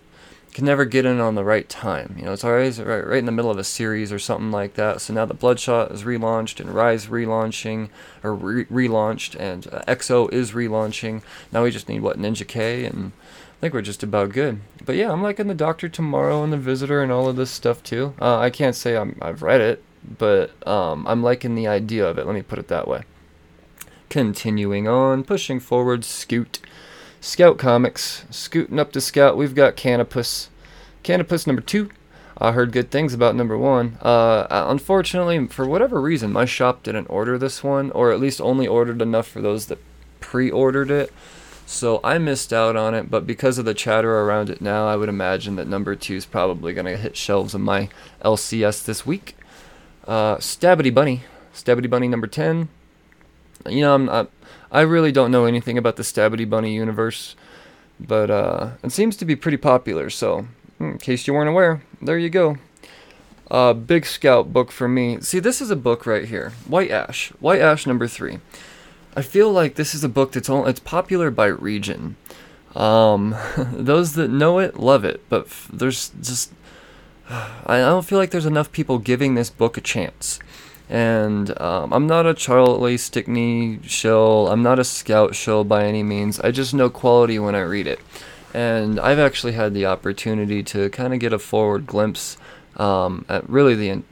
can 0.53 0.65
never 0.65 0.83
get 0.83 1.05
in 1.05 1.19
on 1.21 1.35
the 1.35 1.43
right 1.43 1.69
time. 1.69 2.15
You 2.17 2.25
know, 2.25 2.33
it's 2.33 2.43
always 2.43 2.79
right, 2.79 3.07
right 3.07 3.19
in 3.19 3.25
the 3.25 3.31
middle 3.31 3.51
of 3.51 3.57
a 3.57 3.63
series 3.63 4.11
or 4.11 4.19
something 4.19 4.51
like 4.51 4.73
that. 4.73 4.99
So 4.99 5.13
now 5.13 5.25
that 5.25 5.39
Bloodshot 5.39 5.91
is 5.91 6.03
relaunched 6.03 6.59
and 6.59 6.75
Rise 6.75 7.07
relaunching 7.07 7.89
or 8.21 8.35
re- 8.35 8.65
relaunched 8.65 9.39
and 9.39 9.67
uh, 9.67 9.81
X-O 9.87 10.27
is 10.27 10.51
relaunching. 10.51 11.21
Now 11.53 11.63
we 11.63 11.71
just 11.71 11.87
need 11.87 12.01
what 12.01 12.19
Ninja 12.19 12.45
K 12.45 12.83
and 12.83 13.13
think 13.61 13.75
we're 13.75 13.81
just 13.83 14.01
about 14.01 14.31
good. 14.31 14.59
But 14.83 14.95
yeah, 14.95 15.11
I'm 15.11 15.21
liking 15.21 15.47
the 15.47 15.53
Doctor 15.53 15.87
Tomorrow 15.87 16.43
and 16.43 16.51
the 16.51 16.57
Visitor 16.57 17.03
and 17.03 17.11
all 17.11 17.29
of 17.29 17.35
this 17.35 17.51
stuff 17.51 17.83
too. 17.83 18.15
Uh, 18.19 18.39
I 18.39 18.49
can't 18.49 18.75
say 18.75 18.97
I'm, 18.97 19.17
I've 19.21 19.43
read 19.43 19.61
it, 19.61 19.83
but 20.17 20.67
um, 20.67 21.05
I'm 21.07 21.21
liking 21.21 21.53
the 21.53 21.67
idea 21.67 22.07
of 22.07 22.17
it. 22.17 22.25
Let 22.25 22.33
me 22.33 22.41
put 22.41 22.57
it 22.57 22.67
that 22.69 22.87
way. 22.87 23.03
Continuing 24.09 24.87
on, 24.87 25.23
pushing 25.23 25.59
forward, 25.59 26.03
Scoot. 26.03 26.59
Scout 27.21 27.59
Comics. 27.59 28.25
Scooting 28.31 28.79
up 28.79 28.91
to 28.93 28.99
Scout, 28.99 29.37
we've 29.37 29.53
got 29.53 29.75
Canopus. 29.75 30.49
Canopus 31.03 31.45
number 31.45 31.61
two. 31.61 31.91
I 32.39 32.53
heard 32.53 32.71
good 32.71 32.89
things 32.89 33.13
about 33.13 33.35
number 33.35 33.55
one. 33.55 33.99
Uh, 34.01 34.47
unfortunately, 34.49 35.45
for 35.47 35.67
whatever 35.67 36.01
reason, 36.01 36.33
my 36.33 36.45
shop 36.45 36.81
didn't 36.81 37.11
order 37.11 37.37
this 37.37 37.63
one, 37.63 37.91
or 37.91 38.11
at 38.11 38.19
least 38.19 38.41
only 38.41 38.65
ordered 38.65 39.03
enough 39.03 39.27
for 39.27 39.39
those 39.39 39.67
that 39.67 39.77
pre 40.19 40.49
ordered 40.49 40.89
it. 40.89 41.13
So 41.71 42.01
I 42.03 42.17
missed 42.17 42.51
out 42.51 42.75
on 42.75 42.93
it, 42.93 43.09
but 43.09 43.25
because 43.25 43.57
of 43.57 43.65
the 43.65 43.73
chatter 43.73 44.19
around 44.19 44.49
it 44.49 44.61
now, 44.61 44.87
I 44.87 44.97
would 44.97 45.09
imagine 45.09 45.55
that 45.55 45.67
number 45.67 45.95
two 45.95 46.15
is 46.15 46.25
probably 46.25 46.73
going 46.73 46.85
to 46.85 46.97
hit 46.97 47.15
shelves 47.15 47.55
in 47.55 47.61
my 47.61 47.87
LCS 48.25 48.83
this 48.83 49.05
week. 49.05 49.37
Uh, 50.05 50.35
Stabbity 50.37 50.93
Bunny. 50.93 51.23
Stabbity 51.53 51.89
Bunny 51.89 52.07
number 52.07 52.27
10 52.27 52.67
you 53.69 53.81
know, 53.81 53.93
I'm 53.93 54.05
not, 54.05 54.29
I 54.71 54.81
really 54.81 55.11
don't 55.11 55.31
know 55.31 55.45
anything 55.45 55.77
about 55.77 55.95
the 55.95 56.03
Stabbity 56.03 56.49
Bunny 56.49 56.73
universe, 56.73 57.35
but 57.99 58.29
uh, 58.29 58.71
it 58.83 58.91
seems 58.91 59.15
to 59.17 59.25
be 59.25 59.35
pretty 59.35 59.57
popular. 59.57 60.09
So, 60.09 60.47
in 60.79 60.97
case 60.97 61.27
you 61.27 61.33
weren't 61.33 61.49
aware, 61.49 61.83
there 62.01 62.17
you 62.17 62.29
go. 62.29 62.57
Uh, 63.49 63.73
Big 63.73 64.05
Scout 64.05 64.53
book 64.53 64.71
for 64.71 64.87
me. 64.87 65.19
See, 65.21 65.39
this 65.39 65.61
is 65.61 65.69
a 65.69 65.75
book 65.75 66.05
right 66.05 66.25
here, 66.25 66.51
White 66.67 66.91
Ash, 66.91 67.29
White 67.39 67.61
Ash 67.61 67.85
number 67.85 68.07
three. 68.07 68.39
I 69.15 69.21
feel 69.21 69.51
like 69.51 69.75
this 69.75 69.93
is 69.93 70.03
a 70.03 70.09
book 70.09 70.31
that's 70.31 70.49
only, 70.49 70.69
it's 70.69 70.79
popular 70.79 71.31
by 71.31 71.47
region. 71.47 72.15
Um, 72.75 73.35
those 73.57 74.13
that 74.13 74.29
know 74.29 74.59
it 74.59 74.79
love 74.79 75.03
it, 75.03 75.21
but 75.29 75.45
f- 75.45 75.69
there's 75.73 76.11
just 76.21 76.53
I 77.65 77.77
don't 77.77 78.05
feel 78.05 78.17
like 78.17 78.31
there's 78.31 78.45
enough 78.45 78.71
people 78.71 78.99
giving 78.99 79.35
this 79.35 79.49
book 79.49 79.77
a 79.77 79.81
chance. 79.81 80.39
And 80.89 81.57
um, 81.61 81.93
I'm 81.93 82.07
not 82.07 82.25
a 82.25 82.33
Charlie 82.33 82.97
Stickney 82.97 83.79
shill. 83.83 84.49
I'm 84.49 84.61
not 84.61 84.79
a 84.79 84.83
Scout 84.83 85.35
shill 85.35 85.63
by 85.63 85.85
any 85.85 86.03
means. 86.03 86.39
I 86.41 86.51
just 86.51 86.73
know 86.73 86.89
quality 86.89 87.39
when 87.39 87.55
I 87.55 87.61
read 87.61 87.87
it. 87.87 87.99
And 88.53 88.99
I've 88.99 89.19
actually 89.19 89.53
had 89.53 89.73
the 89.73 89.85
opportunity 89.85 90.61
to 90.63 90.89
kind 90.89 91.13
of 91.13 91.19
get 91.19 91.31
a 91.31 91.39
forward 91.39 91.85
glimpse 91.85 92.35
um, 92.75 93.25
at 93.29 93.49
really 93.49 93.75
the 93.75 94.03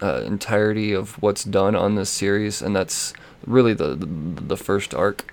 uh, 0.00 0.22
entirety 0.24 0.92
of 0.92 1.20
what's 1.20 1.42
done 1.42 1.74
on 1.74 1.96
this 1.96 2.10
series, 2.10 2.62
and 2.62 2.76
that's 2.76 3.12
really 3.46 3.74
the, 3.74 3.94
the, 3.94 4.06
the 4.06 4.56
first 4.56 4.94
arc. 4.94 5.32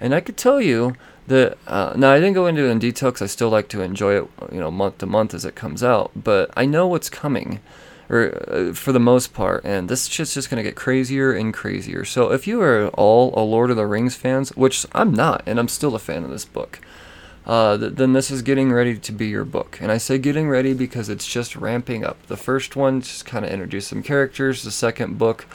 And 0.00 0.14
I 0.14 0.20
could 0.20 0.36
tell 0.36 0.60
you 0.60 0.96
that 1.28 1.56
uh, 1.66 1.94
now 1.96 2.12
I 2.12 2.18
didn't 2.18 2.34
go 2.34 2.46
into 2.46 2.64
it 2.64 2.70
in 2.70 2.78
detail 2.78 3.10
because 3.10 3.22
I 3.22 3.26
still 3.26 3.50
like 3.50 3.68
to 3.68 3.82
enjoy 3.82 4.22
it, 4.22 4.28
you 4.50 4.58
know, 4.58 4.70
month 4.70 4.98
to 4.98 5.06
month 5.06 5.34
as 5.34 5.44
it 5.44 5.54
comes 5.54 5.82
out. 5.82 6.10
But 6.16 6.50
I 6.56 6.66
know 6.66 6.86
what's 6.86 7.08
coming 7.08 7.60
or 8.10 8.44
uh, 8.48 8.72
for 8.74 8.92
the 8.92 9.00
most 9.00 9.32
part, 9.32 9.64
and 9.64 9.88
this 9.88 10.06
shit's 10.06 10.34
just 10.34 10.50
gonna 10.50 10.62
get 10.62 10.76
crazier 10.76 11.32
and 11.32 11.54
crazier. 11.54 12.04
So 12.04 12.32
if 12.32 12.46
you 12.46 12.60
are 12.60 12.88
all 12.88 13.32
a 13.34 13.40
Lord 13.40 13.70
of 13.70 13.76
the 13.76 13.86
Rings 13.86 14.16
fans, 14.16 14.50
which 14.50 14.84
I'm 14.92 15.12
not, 15.14 15.42
and 15.46 15.58
I'm 15.58 15.68
still 15.68 15.94
a 15.94 15.98
fan 15.98 16.24
of 16.24 16.30
this 16.30 16.44
book, 16.44 16.80
uh, 17.46 17.78
th- 17.78 17.94
then 17.94 18.12
this 18.12 18.30
is 18.30 18.42
getting 18.42 18.72
ready 18.72 18.98
to 18.98 19.12
be 19.12 19.28
your 19.28 19.44
book. 19.44 19.78
And 19.80 19.90
I 19.90 19.98
say 19.98 20.18
getting 20.18 20.48
ready 20.48 20.74
because 20.74 21.08
it's 21.08 21.26
just 21.26 21.56
ramping 21.56 22.04
up. 22.04 22.24
The 22.26 22.36
first 22.36 22.76
one 22.76 23.00
just 23.00 23.24
kind 23.24 23.44
of 23.44 23.50
introduced 23.50 23.88
some 23.88 24.02
characters. 24.02 24.62
The 24.62 24.70
second 24.70 25.18
book 25.18 25.46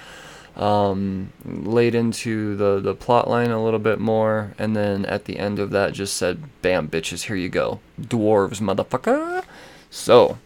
um, 0.57 1.31
laid 1.45 1.95
into 1.95 2.55
the 2.55 2.79
the 2.79 2.95
plot 2.95 3.29
line 3.29 3.51
a 3.51 3.63
little 3.63 3.79
bit 3.79 3.99
more, 3.99 4.53
and 4.57 4.75
then 4.75 5.05
at 5.05 5.25
the 5.25 5.39
end 5.39 5.59
of 5.59 5.69
that 5.71 5.93
just 5.93 6.17
said, 6.17 6.61
"Bam, 6.61 6.89
bitches, 6.89 7.23
here 7.23 7.35
you 7.35 7.49
go, 7.49 7.79
dwarves, 8.01 8.59
motherfucker." 8.59 9.43
So 9.89 10.37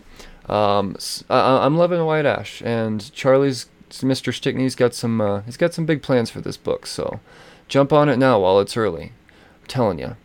um, 0.47 0.97
I, 1.29 1.65
am 1.65 1.77
loving 1.77 2.05
White 2.05 2.25
Ash, 2.25 2.61
and 2.63 3.11
Charlie's 3.13 3.67
Mr. 3.89 4.33
Stickney's 4.33 4.75
got 4.75 4.93
some 4.93 5.21
uh, 5.21 5.41
he's 5.41 5.57
got 5.57 5.73
some 5.73 5.85
big 5.85 6.01
plans 6.01 6.29
for 6.29 6.41
this 6.41 6.57
book. 6.57 6.85
So 6.85 7.19
jump 7.67 7.93
on 7.93 8.09
it 8.09 8.17
now 8.17 8.39
while 8.39 8.59
it's 8.59 8.77
early. 8.77 9.13
I'm 9.61 9.67
telling 9.67 9.99
you. 9.99 10.17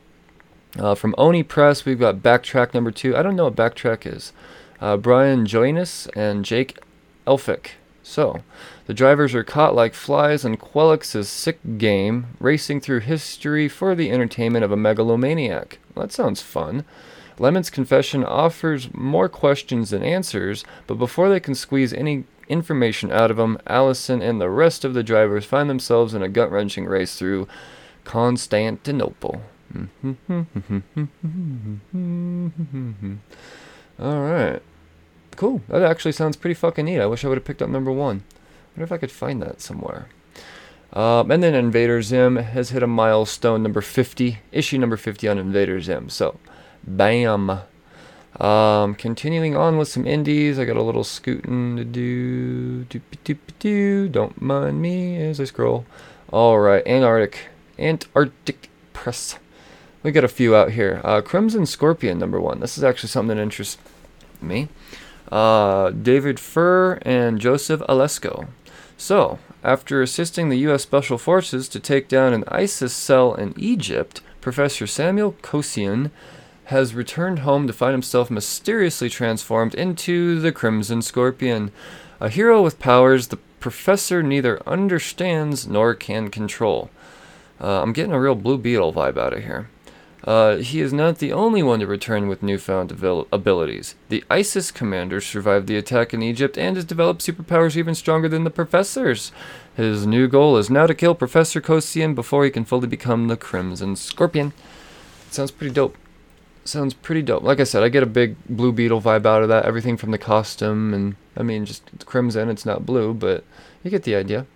Uh, 0.79 0.95
from 0.95 1.15
Oni 1.17 1.43
Press, 1.43 1.85
we've 1.85 1.99
got 1.99 2.17
Backtrack 2.17 2.75
number 2.75 2.91
two. 2.91 3.17
I 3.17 3.23
don't 3.23 3.37
know 3.37 3.45
what 3.45 3.57
Backtrack 3.57 4.13
is. 4.13 4.33
Uh, 4.79 4.97
Brian 4.99 5.47
Joines 5.47 6.09
and 6.15 6.45
Jake 6.45 6.79
Elphick. 7.27 7.71
So, 8.03 8.43
the 8.87 8.95
drivers 8.95 9.35
are 9.35 9.45
caught 9.45 9.75
like 9.75 9.95
flies 9.95 10.45
in 10.45 10.57
Quellix's 10.57 11.29
sick 11.29 11.59
game, 11.77 12.29
racing 12.39 12.81
through 12.81 13.01
history 13.01 13.69
for 13.69 13.95
the 13.95 14.11
entertainment 14.11 14.65
of 14.65 14.73
a 14.73 14.77
megalomaniac. 14.77 15.79
Well, 15.95 16.07
that 16.07 16.13
sounds 16.13 16.41
fun. 16.41 16.85
Lemon's 17.39 17.69
confession 17.69 18.25
offers 18.25 18.93
more 18.95 19.29
questions 19.29 19.91
than 19.91 20.03
answers, 20.03 20.65
but 20.87 20.95
before 20.95 21.29
they 21.29 21.41
can 21.41 21.55
squeeze 21.55 21.93
any 21.93 22.25
information 22.49 23.13
out 23.13 23.31
of 23.31 23.39
him, 23.39 23.59
Allison 23.67 24.23
and 24.23 24.41
the 24.41 24.49
rest 24.49 24.85
of 24.85 24.95
the 24.95 25.03
drivers 25.03 25.45
find 25.45 25.69
themselves 25.69 26.15
in 26.15 26.23
a 26.23 26.29
gut 26.29 26.51
wrenching 26.51 26.87
race 26.87 27.19
through 27.19 27.47
Constantinople. 28.05 29.43
Alright. 34.01 34.63
Cool. 35.35 35.61
That 35.69 35.83
actually 35.83 36.13
sounds 36.13 36.37
pretty 36.37 36.55
fucking 36.55 36.85
neat. 36.85 37.01
I 37.01 37.07
wish 37.07 37.25
I 37.25 37.29
would 37.29 37.37
have 37.37 37.45
picked 37.45 37.63
up 37.63 37.69
number 37.69 37.93
one. 37.93 38.23
Wonder 38.77 38.85
if 38.85 38.93
I 38.93 38.99
could 38.99 39.11
find 39.11 39.41
that 39.41 39.63
somewhere. 39.63 40.07
Um, 40.93 41.31
and 41.31 41.43
then 41.43 41.55
Invader 41.55 42.03
Zim 42.03 42.37
has 42.37 42.71
hit 42.71 42.83
a 42.83 42.87
milestone 42.87 43.63
number 43.63 43.81
50, 43.81 44.41
issue 44.53 44.77
number 44.77 44.99
50 44.99 45.29
on 45.29 45.39
Invader 45.39 45.81
Zim. 45.81 46.11
So, 46.11 46.39
Bam. 46.87 47.61
Um, 48.39 48.95
continuing 48.95 49.57
on 49.57 49.79
with 49.79 49.89
some 49.89 50.07
indies, 50.07 50.59
I 50.59 50.67
got 50.67 50.77
a 50.77 50.83
little 50.83 51.05
scooting 51.05 51.79
to 51.79 51.85
do. 51.87 52.85
do, 52.85 53.01
do, 53.25 53.39
do 53.59 54.09
Don't 54.11 54.43
mind 54.43 54.83
me 54.83 55.23
as 55.23 55.41
I 55.41 55.45
scroll. 55.45 55.87
All 56.31 56.59
right, 56.59 56.87
Antarctic, 56.87 57.49
Antarctic 57.79 58.69
Press. 58.93 59.39
We 60.03 60.13
got 60.13 60.23
a 60.25 60.29
few 60.29 60.55
out 60.55 60.73
here. 60.73 61.01
Uh, 61.03 61.23
Crimson 61.23 61.65
Scorpion 61.65 62.19
number 62.19 62.39
one. 62.39 62.61
This 62.61 62.77
is 62.77 62.85
actually 62.85 63.09
something 63.09 63.39
that 63.39 63.43
interests 63.43 63.79
me. 64.43 64.69
Uh, 65.33 65.91
David 65.91 66.39
Fur 66.39 66.99
and 67.03 67.41
Joseph 67.41 67.81
Alesko. 67.89 68.49
So, 68.97 69.39
after 69.63 70.01
assisting 70.01 70.49
the 70.49 70.59
U.S. 70.59 70.83
Special 70.83 71.19
Forces 71.19 71.69
to 71.69 71.81
take 71.81 72.09
down 72.09 72.33
an 72.33 72.45
ISIS 72.49 72.95
cell 72.95 73.35
in 73.35 73.53
Egypt, 73.57 74.23
Professor 74.41 74.87
Samuel 74.87 75.33
Kosian 75.43 76.11
has 76.67 76.95
returned 76.95 77.41
home 77.41 77.67
to 77.67 77.73
find 77.73 77.93
himself 77.93 78.31
mysteriously 78.31 79.09
transformed 79.09 79.75
into 79.75 80.41
the 80.41 80.51
Crimson 80.51 81.03
Scorpion, 81.03 81.71
a 82.21 82.29
hero 82.29 82.63
with 82.63 82.79
powers 82.79 83.29
the 83.29 83.39
professor 83.61 84.23
neither 84.23 84.67
understands 84.67 85.67
nor 85.67 85.95
can 85.95 86.29
control. 86.29 86.91
Uh, 87.61 87.83
I'm 87.83 87.93
getting 87.93 88.13
a 88.13 88.21
real 88.21 88.35
Blue 88.35 88.59
Beetle 88.59 88.93
vibe 88.93 89.19
out 89.19 89.33
of 89.33 89.45
here. 89.45 89.69
Uh, 90.25 90.57
he 90.57 90.81
is 90.81 90.93
not 90.93 91.19
the 91.19 91.33
only 91.33 91.63
one 91.63 91.81
to 91.81 91.87
return 91.87 92.27
with 92.27 92.43
newfound 92.43 92.91
abil- 92.91 93.29
abilities. 93.33 93.95
The 94.09 94.25
ISIS 94.31 94.71
commander 94.71 95.21
survived 95.21 95.67
the 95.67 95.77
attack 95.77 96.13
in 96.13 96.23
Egypt 96.23 96.59
and 96.59 96.77
has 96.77 96.85
developed 96.85 97.25
superpowers 97.25 97.77
even 97.77 97.95
stronger 97.95 98.29
than 98.29 98.45
the 98.45 98.51
professor's. 98.51 99.31
His 99.77 100.07
new 100.07 100.27
goal 100.27 100.57
is 100.57 100.71
now 100.71 100.87
to 100.87 100.95
kill 100.95 101.15
Professor 101.15 101.61
Kosian 101.61 102.15
before 102.15 102.45
he 102.45 102.51
can 102.51 102.65
fully 102.65 102.89
become 102.89 103.29
the 103.29 103.37
Crimson 103.37 103.95
Scorpion. 103.95 104.53
sounds 105.31 105.51
pretty 105.51 105.73
dope 105.73 105.97
sounds 106.69 106.95
pretty 106.95 107.23
dope. 107.23 107.45
Like 107.45 107.61
I 107.61 107.65
said, 107.65 107.85
I 107.85 107.89
get 107.89 108.03
a 108.03 108.07
big 108.07 108.37
Blue 108.49 108.73
Beetle 108.73 109.01
vibe 109.01 109.25
out 109.25 109.43
of 109.43 109.49
that. 109.49 109.65
Everything 109.65 109.97
from 109.97 110.11
the 110.11 110.19
costume 110.19 110.93
and 110.93 111.15
I 111.37 111.43
mean, 111.43 111.65
just 111.67 111.83
crimson. 112.07 112.49
It's 112.49 112.67
not 112.67 112.87
blue, 112.87 113.13
but 113.13 113.45
you 113.83 113.91
get 113.91 114.05
the 114.05 114.17
idea. 114.17 114.47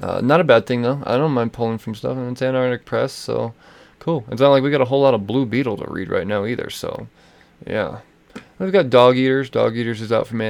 Uh, 0.00 0.20
not 0.20 0.40
a 0.40 0.44
bad 0.44 0.66
thing 0.66 0.82
though. 0.82 1.02
I 1.04 1.16
don't 1.16 1.32
mind 1.32 1.52
pulling 1.52 1.78
from 1.78 1.94
stuff, 1.94 2.16
and 2.16 2.32
it's 2.32 2.42
Antarctic 2.42 2.84
Press, 2.84 3.12
so 3.12 3.54
cool. 4.04 4.24
It's 4.30 4.42
not 4.42 4.50
like 4.50 4.62
we 4.62 4.70
got 4.70 4.82
a 4.82 4.84
whole 4.84 5.00
lot 5.00 5.14
of 5.14 5.26
Blue 5.26 5.46
Beetle 5.46 5.78
to 5.78 5.90
read 5.90 6.10
right 6.10 6.26
now 6.26 6.44
either. 6.44 6.68
So, 6.68 7.08
yeah. 7.66 8.00
We've 8.58 8.70
got 8.70 8.90
Dog 8.90 9.16
Eaters. 9.16 9.48
Dog 9.48 9.78
Eaters 9.78 10.02
is 10.02 10.12
out 10.12 10.26
from 10.26 10.42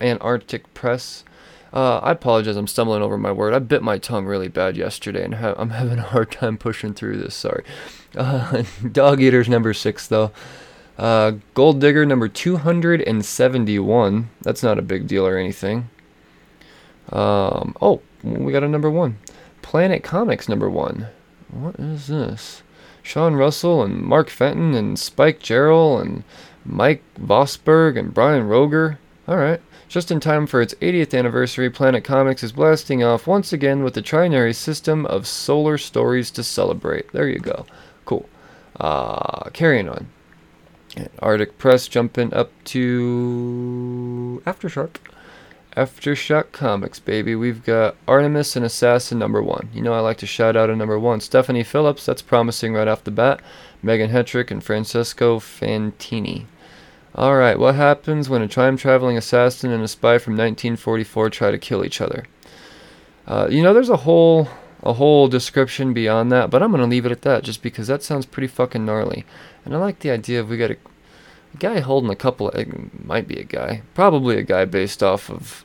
Antarctic 0.00 0.72
Press. 0.74 1.24
Uh, 1.72 1.98
I 1.98 2.12
apologize. 2.12 2.56
I'm 2.56 2.68
stumbling 2.68 3.02
over 3.02 3.18
my 3.18 3.32
word. 3.32 3.52
I 3.52 3.58
bit 3.58 3.82
my 3.82 3.98
tongue 3.98 4.26
really 4.26 4.46
bad 4.46 4.76
yesterday, 4.76 5.24
and 5.24 5.34
ha- 5.34 5.56
I'm 5.56 5.70
having 5.70 5.98
a 5.98 6.02
hard 6.02 6.30
time 6.30 6.56
pushing 6.56 6.94
through 6.94 7.16
this. 7.18 7.34
Sorry. 7.34 7.64
Uh, 8.16 8.62
Dog 8.92 9.20
Eaters 9.20 9.48
number 9.48 9.74
six, 9.74 10.06
though. 10.06 10.30
Uh, 10.96 11.32
Gold 11.54 11.80
Digger 11.80 12.06
number 12.06 12.28
271. 12.28 14.30
That's 14.42 14.62
not 14.62 14.78
a 14.78 14.82
big 14.82 15.08
deal 15.08 15.26
or 15.26 15.36
anything. 15.36 15.90
Um, 17.10 17.74
oh, 17.82 18.02
we 18.22 18.52
got 18.52 18.62
a 18.62 18.68
number 18.68 18.88
one. 18.88 19.18
Planet 19.62 20.04
Comics 20.04 20.48
number 20.48 20.70
one. 20.70 21.08
What 21.50 21.74
is 21.80 22.06
this? 22.06 22.62
Sean 23.04 23.36
Russell 23.36 23.82
and 23.82 24.00
Mark 24.00 24.30
Fenton 24.30 24.74
and 24.74 24.98
Spike 24.98 25.38
Jarrell 25.38 26.00
and 26.00 26.24
Mike 26.64 27.02
Vosburg 27.20 27.98
and 27.98 28.12
Brian 28.12 28.48
Roger. 28.48 28.98
All 29.28 29.36
right. 29.36 29.60
Just 29.88 30.10
in 30.10 30.18
time 30.18 30.46
for 30.46 30.60
its 30.60 30.74
80th 30.76 31.16
anniversary, 31.16 31.70
Planet 31.70 32.02
Comics 32.02 32.42
is 32.42 32.50
blasting 32.50 33.04
off 33.04 33.26
once 33.26 33.52
again 33.52 33.84
with 33.84 33.94
the 33.94 34.02
trinary 34.02 34.54
system 34.54 35.04
of 35.06 35.26
solar 35.26 35.78
stories 35.78 36.30
to 36.32 36.42
celebrate. 36.42 37.12
There 37.12 37.28
you 37.28 37.38
go. 37.38 37.66
Cool. 38.06 38.26
Uh, 38.80 39.50
carrying 39.50 39.88
on. 39.88 40.08
Arctic 41.18 41.58
Press 41.58 41.86
jumping 41.86 42.32
up 42.32 42.50
to 42.64 44.42
Aftershock. 44.46 44.96
Aftershock 45.76 46.52
Comics, 46.52 47.00
baby. 47.00 47.34
We've 47.34 47.64
got 47.64 47.96
Artemis 48.06 48.56
and 48.56 48.64
Assassin 48.64 49.18
number 49.18 49.42
one. 49.42 49.68
You 49.74 49.82
know 49.82 49.92
I 49.92 50.00
like 50.00 50.18
to 50.18 50.26
shout 50.26 50.56
out 50.56 50.70
a 50.70 50.76
number 50.76 50.98
one. 50.98 51.20
Stephanie 51.20 51.64
Phillips, 51.64 52.06
that's 52.06 52.22
promising 52.22 52.74
right 52.74 52.88
off 52.88 53.04
the 53.04 53.10
bat. 53.10 53.40
Megan 53.82 54.10
Hetrick 54.10 54.50
and 54.50 54.62
Francesco 54.62 55.38
Fantini. 55.38 56.46
Alright, 57.16 57.58
what 57.58 57.76
happens 57.76 58.28
when 58.28 58.42
a 58.42 58.48
time 58.48 58.76
traveling 58.76 59.16
assassin 59.16 59.70
and 59.70 59.84
a 59.84 59.88
spy 59.88 60.18
from 60.18 60.32
1944 60.32 61.30
try 61.30 61.50
to 61.50 61.58
kill 61.58 61.84
each 61.84 62.00
other? 62.00 62.24
Uh, 63.26 63.48
you 63.50 63.62
know, 63.62 63.72
there's 63.72 63.88
a 63.88 63.98
whole 63.98 64.48
a 64.82 64.92
whole 64.92 65.28
description 65.28 65.94
beyond 65.94 66.30
that, 66.30 66.50
but 66.50 66.62
I'm 66.62 66.70
gonna 66.70 66.86
leave 66.86 67.06
it 67.06 67.12
at 67.12 67.22
that 67.22 67.42
just 67.42 67.62
because 67.62 67.86
that 67.86 68.02
sounds 68.02 68.26
pretty 68.26 68.48
fucking 68.48 68.84
gnarly. 68.84 69.24
And 69.64 69.74
I 69.74 69.78
like 69.78 70.00
the 70.00 70.10
idea 70.10 70.40
of 70.40 70.50
we 70.50 70.58
got 70.58 70.72
a, 70.72 70.76
a 71.54 71.56
guy 71.58 71.80
holding 71.80 72.10
a 72.10 72.16
couple 72.16 72.48
of, 72.48 73.04
might 73.04 73.26
be 73.26 73.38
a 73.38 73.44
guy, 73.44 73.82
probably 73.94 74.36
a 74.36 74.42
guy 74.42 74.66
based 74.66 75.02
off 75.02 75.30
of, 75.30 75.63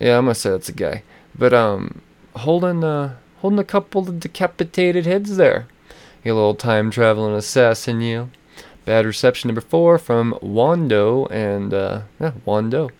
yeah, 0.00 0.16
I'm 0.16 0.24
gonna 0.24 0.34
say 0.34 0.50
that's 0.50 0.68
a 0.70 0.72
guy, 0.72 1.02
but 1.38 1.52
um, 1.52 2.00
holding 2.34 2.82
uh, 2.82 3.16
holding 3.38 3.58
a 3.58 3.64
couple 3.64 4.08
of 4.08 4.18
decapitated 4.18 5.06
heads 5.06 5.36
there. 5.36 5.68
You 6.24 6.34
little 6.34 6.54
time 6.54 6.90
traveling 6.90 7.34
assassin, 7.34 8.00
you. 8.00 8.30
Bad 8.84 9.06
reception 9.06 9.48
number 9.48 9.60
four 9.60 9.98
from 9.98 10.32
Juan 10.40 10.88
Doe 10.88 11.26
and 11.30 11.72
uh, 11.72 12.02
yeah, 12.18 12.32
Juan 12.44 12.70
Doe. 12.70 12.90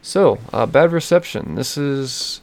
So 0.00 0.38
uh, 0.52 0.66
bad 0.66 0.92
reception. 0.92 1.56
This 1.56 1.76
is. 1.76 2.40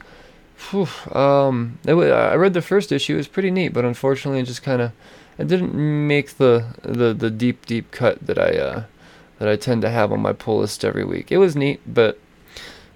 Whew, 0.70 0.86
um, 1.12 1.78
I 1.86 2.34
read 2.34 2.54
the 2.54 2.62
first 2.62 2.92
issue. 2.92 3.14
It 3.14 3.16
was 3.16 3.28
pretty 3.28 3.50
neat, 3.50 3.72
but 3.72 3.84
unfortunately, 3.84 4.40
it 4.40 4.46
just 4.46 4.62
kind 4.62 4.80
of 4.80 4.92
it 5.36 5.48
didn't 5.48 5.74
make 5.74 6.36
the, 6.36 6.66
the 6.82 7.12
the 7.12 7.30
deep 7.30 7.66
deep 7.66 7.90
cut 7.90 8.24
that 8.24 8.38
I 8.38 8.58
uh, 8.58 8.84
that 9.38 9.48
I 9.48 9.56
tend 9.56 9.82
to 9.82 9.90
have 9.90 10.12
on 10.12 10.20
my 10.20 10.32
pull 10.32 10.58
list 10.58 10.84
every 10.84 11.04
week. 11.04 11.32
It 11.32 11.38
was 11.38 11.56
neat, 11.56 11.80
but 11.86 12.18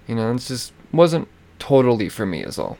you 0.07 0.15
know, 0.15 0.31
it's 0.33 0.47
just 0.47 0.71
wasn't 0.97 1.27
totally 1.59 2.09
for 2.09 2.25
me 2.25 2.43
as 2.43 2.59
all. 2.59 2.77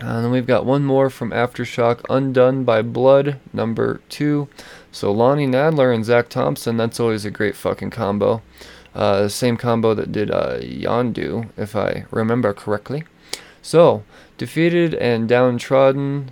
And 0.00 0.24
then 0.24 0.30
we've 0.30 0.46
got 0.46 0.64
one 0.64 0.84
more 0.84 1.10
from 1.10 1.30
Aftershock, 1.30 2.04
Undone 2.08 2.64
by 2.64 2.82
Blood, 2.82 3.40
number 3.52 4.00
two. 4.08 4.48
So 4.92 5.10
Lonnie 5.10 5.46
Nadler 5.46 5.94
and 5.94 6.04
Zac 6.04 6.28
Thompson, 6.28 6.76
that's 6.76 7.00
always 7.00 7.24
a 7.24 7.30
great 7.30 7.56
fucking 7.56 7.90
combo. 7.90 8.42
Uh, 8.94 9.28
same 9.28 9.56
combo 9.56 9.94
that 9.94 10.12
did 10.12 10.30
uh, 10.30 10.58
Yondu, 10.60 11.48
if 11.56 11.76
I 11.76 12.06
remember 12.10 12.52
correctly. 12.54 13.04
So, 13.60 14.04
defeated 14.38 14.94
and 14.94 15.28
downtrodden, 15.28 16.30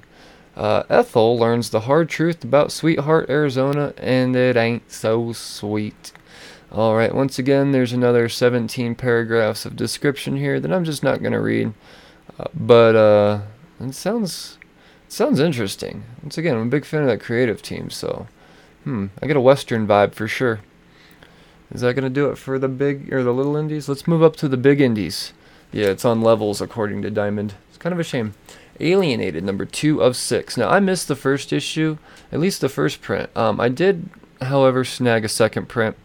uh, 0.57 0.85
Ethel 0.89 1.37
learns 1.37 1.71
the 1.71 1.81
hard 1.81 2.09
truth 2.09 2.43
about 2.43 2.73
Sweetheart, 2.73 3.29
Arizona, 3.29 3.93
and 3.99 4.35
it 4.35 4.57
ain't 4.57 4.91
so 4.91 5.33
sweet. 5.33 6.13
Alright, 6.73 7.15
once 7.15 7.39
again, 7.39 7.71
there's 7.71 7.93
another 7.93 8.29
17 8.29 8.97
paragraphs 8.97 9.65
of 9.65 9.77
description 9.77 10.37
here 10.37 10.59
that 10.59 10.73
I'm 10.73 10.85
just 10.85 11.03
not 11.03 11.21
going 11.21 11.33
to 11.33 11.41
read. 11.41 11.73
Uh, 12.39 12.49
but, 12.53 12.97
uh, 12.97 13.41
it 13.81 13.95
sounds, 13.95 14.59
it 15.07 15.13
sounds 15.13 15.39
interesting. 15.39 16.03
Once 16.23 16.37
again, 16.37 16.57
I'm 16.57 16.67
a 16.67 16.71
big 16.71 16.85
fan 16.85 17.03
of 17.03 17.07
that 17.09 17.21
creative 17.21 17.63
team, 17.63 17.89
so, 17.89 18.27
hmm, 18.83 19.07
I 19.23 19.27
get 19.29 19.37
a 19.37 19.41
Western 19.41 19.87
vibe 19.87 20.15
for 20.15 20.27
sure. 20.27 20.61
Is 21.71 21.83
that 21.83 21.95
going 21.95 22.05
to 22.05 22.11
do 22.11 22.31
it 22.31 22.37
for 22.37 22.59
the 22.59 22.69
big, 22.69 23.13
or 23.13 23.23
the 23.23 23.33
little 23.33 23.57
indies? 23.57 23.89
Let's 23.89 24.09
move 24.09 24.23
up 24.23 24.35
to 24.37 24.49
the 24.49 24.57
big 24.57 24.81
indies. 24.81 25.33
Yeah, 25.71 25.87
it's 25.87 26.05
on 26.05 26.21
levels 26.21 26.61
according 26.61 27.03
to 27.03 27.11
Diamond. 27.11 27.55
It's 27.69 27.79
kind 27.79 27.93
of 27.93 28.01
a 28.01 28.05
shame. 28.05 28.35
Alienated, 28.81 29.45
number 29.45 29.65
two 29.65 30.03
of 30.03 30.17
six. 30.17 30.57
Now, 30.57 30.69
I 30.69 30.81
missed 30.81 31.07
the 31.07 31.17
first 31.17 31.53
issue, 31.53 31.99
at 32.33 32.41
least 32.41 32.61
the 32.61 32.69
first 32.69 33.01
print. 33.01 33.31
Um, 33.37 33.61
I 33.61 33.69
did, 33.69 34.09
however, 34.43 34.85
snag 34.85 35.25
a 35.25 35.29
second 35.29 35.69
print. 35.69 35.97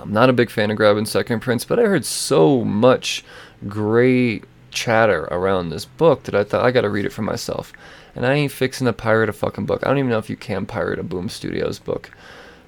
I'm 0.00 0.12
not 0.12 0.30
a 0.30 0.34
big 0.34 0.50
fan 0.50 0.70
of 0.70 0.76
grabbing 0.76 1.06
second 1.06 1.40
prints, 1.40 1.64
but 1.64 1.78
I 1.78 1.82
heard 1.82 2.04
so 2.04 2.64
much 2.64 3.24
great 3.68 4.44
chatter 4.70 5.24
around 5.24 5.68
this 5.68 5.84
book 5.84 6.24
that 6.24 6.34
I 6.34 6.44
thought 6.44 6.64
I 6.64 6.70
gotta 6.70 6.90
read 6.90 7.04
it 7.04 7.12
for 7.12 7.22
myself. 7.22 7.72
And 8.14 8.26
I 8.26 8.34
ain't 8.34 8.52
fixing 8.52 8.86
to 8.86 8.92
pirate 8.92 9.28
a 9.28 9.32
fucking 9.32 9.66
book. 9.66 9.82
I 9.82 9.88
don't 9.88 9.98
even 9.98 10.10
know 10.10 10.18
if 10.18 10.30
you 10.30 10.36
can 10.36 10.66
pirate 10.66 10.98
a 10.98 11.02
Boom 11.02 11.28
Studios 11.28 11.78
book. 11.78 12.10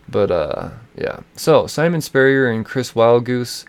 But 0.09 0.31
uh, 0.31 0.71
yeah. 0.97 1.21
So 1.37 1.67
Simon 1.67 2.01
Spurrier 2.01 2.51
and 2.51 2.65
Chris 2.65 2.93
Wildgoose. 2.93 3.65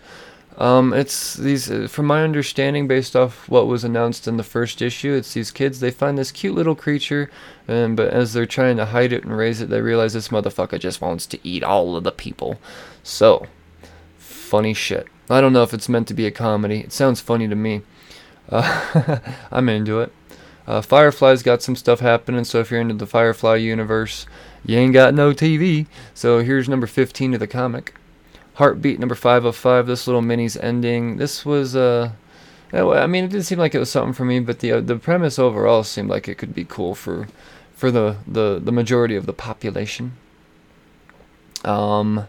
Um, 0.58 0.94
it's 0.94 1.34
these, 1.34 1.70
uh, 1.70 1.86
from 1.86 2.06
my 2.06 2.24
understanding, 2.24 2.88
based 2.88 3.14
off 3.14 3.48
what 3.48 3.66
was 3.66 3.84
announced 3.84 4.26
in 4.26 4.38
the 4.38 4.42
first 4.42 4.80
issue, 4.80 5.12
it's 5.12 5.34
these 5.34 5.50
kids. 5.50 5.80
They 5.80 5.90
find 5.90 6.16
this 6.16 6.32
cute 6.32 6.54
little 6.54 6.74
creature, 6.74 7.30
and 7.68 7.96
but 7.96 8.08
as 8.08 8.32
they're 8.32 8.46
trying 8.46 8.78
to 8.78 8.86
hide 8.86 9.12
it 9.12 9.24
and 9.24 9.36
raise 9.36 9.60
it, 9.60 9.68
they 9.68 9.82
realize 9.82 10.14
this 10.14 10.28
motherfucker 10.28 10.78
just 10.78 11.02
wants 11.02 11.26
to 11.26 11.46
eat 11.46 11.62
all 11.62 11.94
of 11.94 12.04
the 12.04 12.12
people. 12.12 12.58
So, 13.02 13.46
funny 14.18 14.72
shit. 14.72 15.06
I 15.28 15.40
don't 15.42 15.52
know 15.52 15.62
if 15.62 15.74
it's 15.74 15.88
meant 15.88 16.08
to 16.08 16.14
be 16.14 16.26
a 16.26 16.30
comedy. 16.30 16.80
It 16.80 16.92
sounds 16.92 17.20
funny 17.20 17.48
to 17.48 17.56
me. 17.56 17.82
Uh, 18.48 19.18
I'm 19.50 19.68
into 19.68 20.00
it. 20.00 20.12
Uh, 20.66 20.80
Firefly's 20.80 21.42
got 21.42 21.62
some 21.62 21.76
stuff 21.76 22.00
happening, 22.00 22.44
so 22.44 22.60
if 22.60 22.70
you're 22.70 22.80
into 22.80 22.94
the 22.94 23.06
Firefly 23.06 23.56
universe, 23.56 24.26
you 24.64 24.78
ain't 24.78 24.94
got 24.94 25.14
no 25.14 25.32
TV. 25.32 25.86
So 26.14 26.40
here's 26.40 26.68
number 26.68 26.86
15 26.86 27.34
of 27.34 27.40
the 27.40 27.46
comic. 27.46 27.94
Heartbeat 28.56 28.98
number 28.98 29.14
505. 29.14 29.86
This 29.86 30.06
little 30.06 30.22
mini's 30.22 30.56
ending. 30.56 31.18
This 31.18 31.44
was, 31.44 31.76
uh, 31.76 32.12
I 32.72 33.06
mean, 33.06 33.24
it 33.24 33.30
didn't 33.30 33.44
seem 33.44 33.58
like 33.58 33.74
it 33.74 33.78
was 33.78 33.90
something 33.90 34.14
for 34.14 34.24
me, 34.24 34.40
but 34.40 34.60
the 34.60 34.72
uh, 34.72 34.80
the 34.80 34.96
premise 34.96 35.38
overall 35.38 35.84
seemed 35.84 36.08
like 36.08 36.26
it 36.26 36.36
could 36.38 36.54
be 36.54 36.64
cool 36.64 36.94
for 36.94 37.28
for 37.74 37.90
the, 37.90 38.16
the, 38.26 38.58
the 38.62 38.72
majority 38.72 39.14
of 39.14 39.26
the 39.26 39.34
population. 39.34 40.12
Um, 41.66 42.26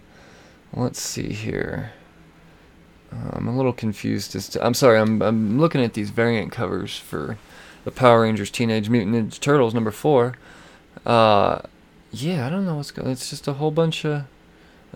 let's 0.74 1.00
see 1.00 1.32
here. 1.32 1.94
I'm 3.12 3.48
a 3.48 3.56
little 3.56 3.72
confused 3.72 4.36
as 4.36 4.50
to. 4.50 4.66
I'm 4.66 4.74
sorry. 4.74 5.00
I'm 5.00 5.22
I'm 5.22 5.60
looking 5.60 5.82
at 5.82 5.94
these 5.94 6.10
variant 6.10 6.52
covers 6.52 6.98
for 6.98 7.38
the 7.86 7.92
Power 7.92 8.24
Rangers 8.24 8.52
Teenage 8.52 8.90
Mutant 8.90 9.16
Ninja 9.16 9.40
Turtles 9.40 9.74
number 9.74 9.92
four. 9.92 10.36
Uh, 11.06 11.62
yeah, 12.12 12.46
I 12.46 12.50
don't 12.50 12.66
know 12.66 12.76
what's 12.76 12.92
going. 12.92 13.10
It's 13.10 13.30
just 13.30 13.48
a 13.48 13.54
whole 13.54 13.72
bunch 13.72 14.04
of. 14.04 14.26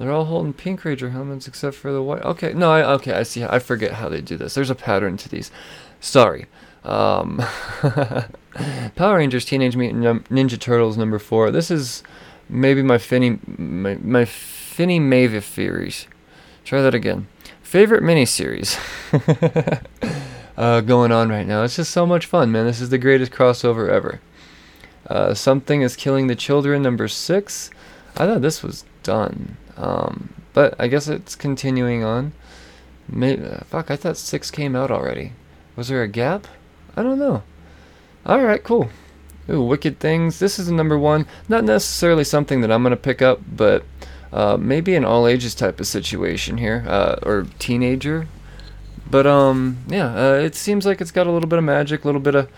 They're 0.01 0.11
all 0.11 0.25
holding 0.25 0.53
Pink 0.53 0.83
Ranger 0.83 1.11
helmets 1.11 1.47
except 1.47 1.75
for 1.75 1.91
the 1.91 2.01
white. 2.01 2.23
Okay, 2.23 2.53
no, 2.53 2.71
I 2.71 2.83
okay. 2.93 3.13
I 3.13 3.21
see. 3.21 3.43
I 3.43 3.59
forget 3.59 3.91
how 3.93 4.09
they 4.09 4.19
do 4.19 4.35
this. 4.35 4.55
There's 4.55 4.71
a 4.71 4.75
pattern 4.75 5.15
to 5.17 5.29
these. 5.29 5.51
Sorry. 5.99 6.47
Um, 6.83 7.39
Power 8.95 9.17
Rangers 9.17 9.45
Teenage 9.45 9.75
Mutant 9.75 10.27
Ninja 10.29 10.59
Turtles 10.59 10.97
number 10.97 11.19
four. 11.19 11.51
This 11.51 11.69
is 11.69 12.01
maybe 12.49 12.81
my 12.81 12.97
Finny 12.97 13.37
my, 13.45 13.93
my 14.01 14.25
Finny 14.25 14.99
Maeve 14.99 15.45
theories. 15.45 16.07
Try 16.65 16.81
that 16.81 16.95
again. 16.95 17.27
Favorite 17.61 18.01
miniseries 18.01 18.79
uh, 20.57 20.81
going 20.81 21.11
on 21.11 21.29
right 21.29 21.45
now. 21.45 21.63
It's 21.63 21.75
just 21.75 21.91
so 21.91 22.07
much 22.07 22.25
fun, 22.25 22.51
man. 22.51 22.65
This 22.65 22.81
is 22.81 22.89
the 22.89 22.97
greatest 22.97 23.31
crossover 23.31 23.87
ever. 23.87 24.19
Uh, 25.07 25.35
Something 25.35 25.83
is 25.83 25.95
Killing 25.95 26.25
the 26.25 26.35
Children, 26.35 26.81
number 26.81 27.07
six. 27.07 27.69
I 28.17 28.25
thought 28.25 28.41
this 28.41 28.63
was 28.63 28.83
done. 29.03 29.57
Um, 29.77 30.33
but 30.53 30.75
I 30.79 30.87
guess 30.87 31.07
it's 31.07 31.35
continuing 31.35 32.03
on. 32.03 32.33
Maybe, 33.07 33.43
fuck, 33.67 33.91
I 33.91 33.95
thought 33.95 34.17
six 34.17 34.51
came 34.51 34.75
out 34.75 34.91
already. 34.91 35.33
Was 35.75 35.87
there 35.87 36.03
a 36.03 36.07
gap? 36.07 36.47
I 36.95 37.03
don't 37.03 37.19
know. 37.19 37.43
Alright, 38.25 38.63
cool. 38.63 38.89
Ooh, 39.49 39.63
Wicked 39.63 39.99
Things. 39.99 40.39
This 40.39 40.59
is 40.59 40.69
number 40.71 40.97
one. 40.97 41.25
Not 41.49 41.63
necessarily 41.63 42.23
something 42.23 42.61
that 42.61 42.71
I'm 42.71 42.83
going 42.83 42.91
to 42.91 42.97
pick 42.97 43.21
up, 43.21 43.41
but 43.51 43.83
uh, 44.31 44.57
maybe 44.57 44.95
an 44.95 45.03
all 45.03 45.27
ages 45.27 45.55
type 45.55 45.79
of 45.79 45.87
situation 45.87 46.57
here, 46.57 46.85
uh, 46.87 47.15
or 47.23 47.47
teenager. 47.59 48.27
But 49.09 49.27
um, 49.27 49.79
yeah, 49.87 50.13
uh, 50.15 50.33
it 50.35 50.55
seems 50.55 50.85
like 50.85 51.01
it's 51.01 51.11
got 51.11 51.27
a 51.27 51.31
little 51.31 51.49
bit 51.49 51.59
of 51.59 51.65
magic, 51.65 52.03
a 52.03 52.07
little 52.07 52.21
bit 52.21 52.35
of 52.35 52.49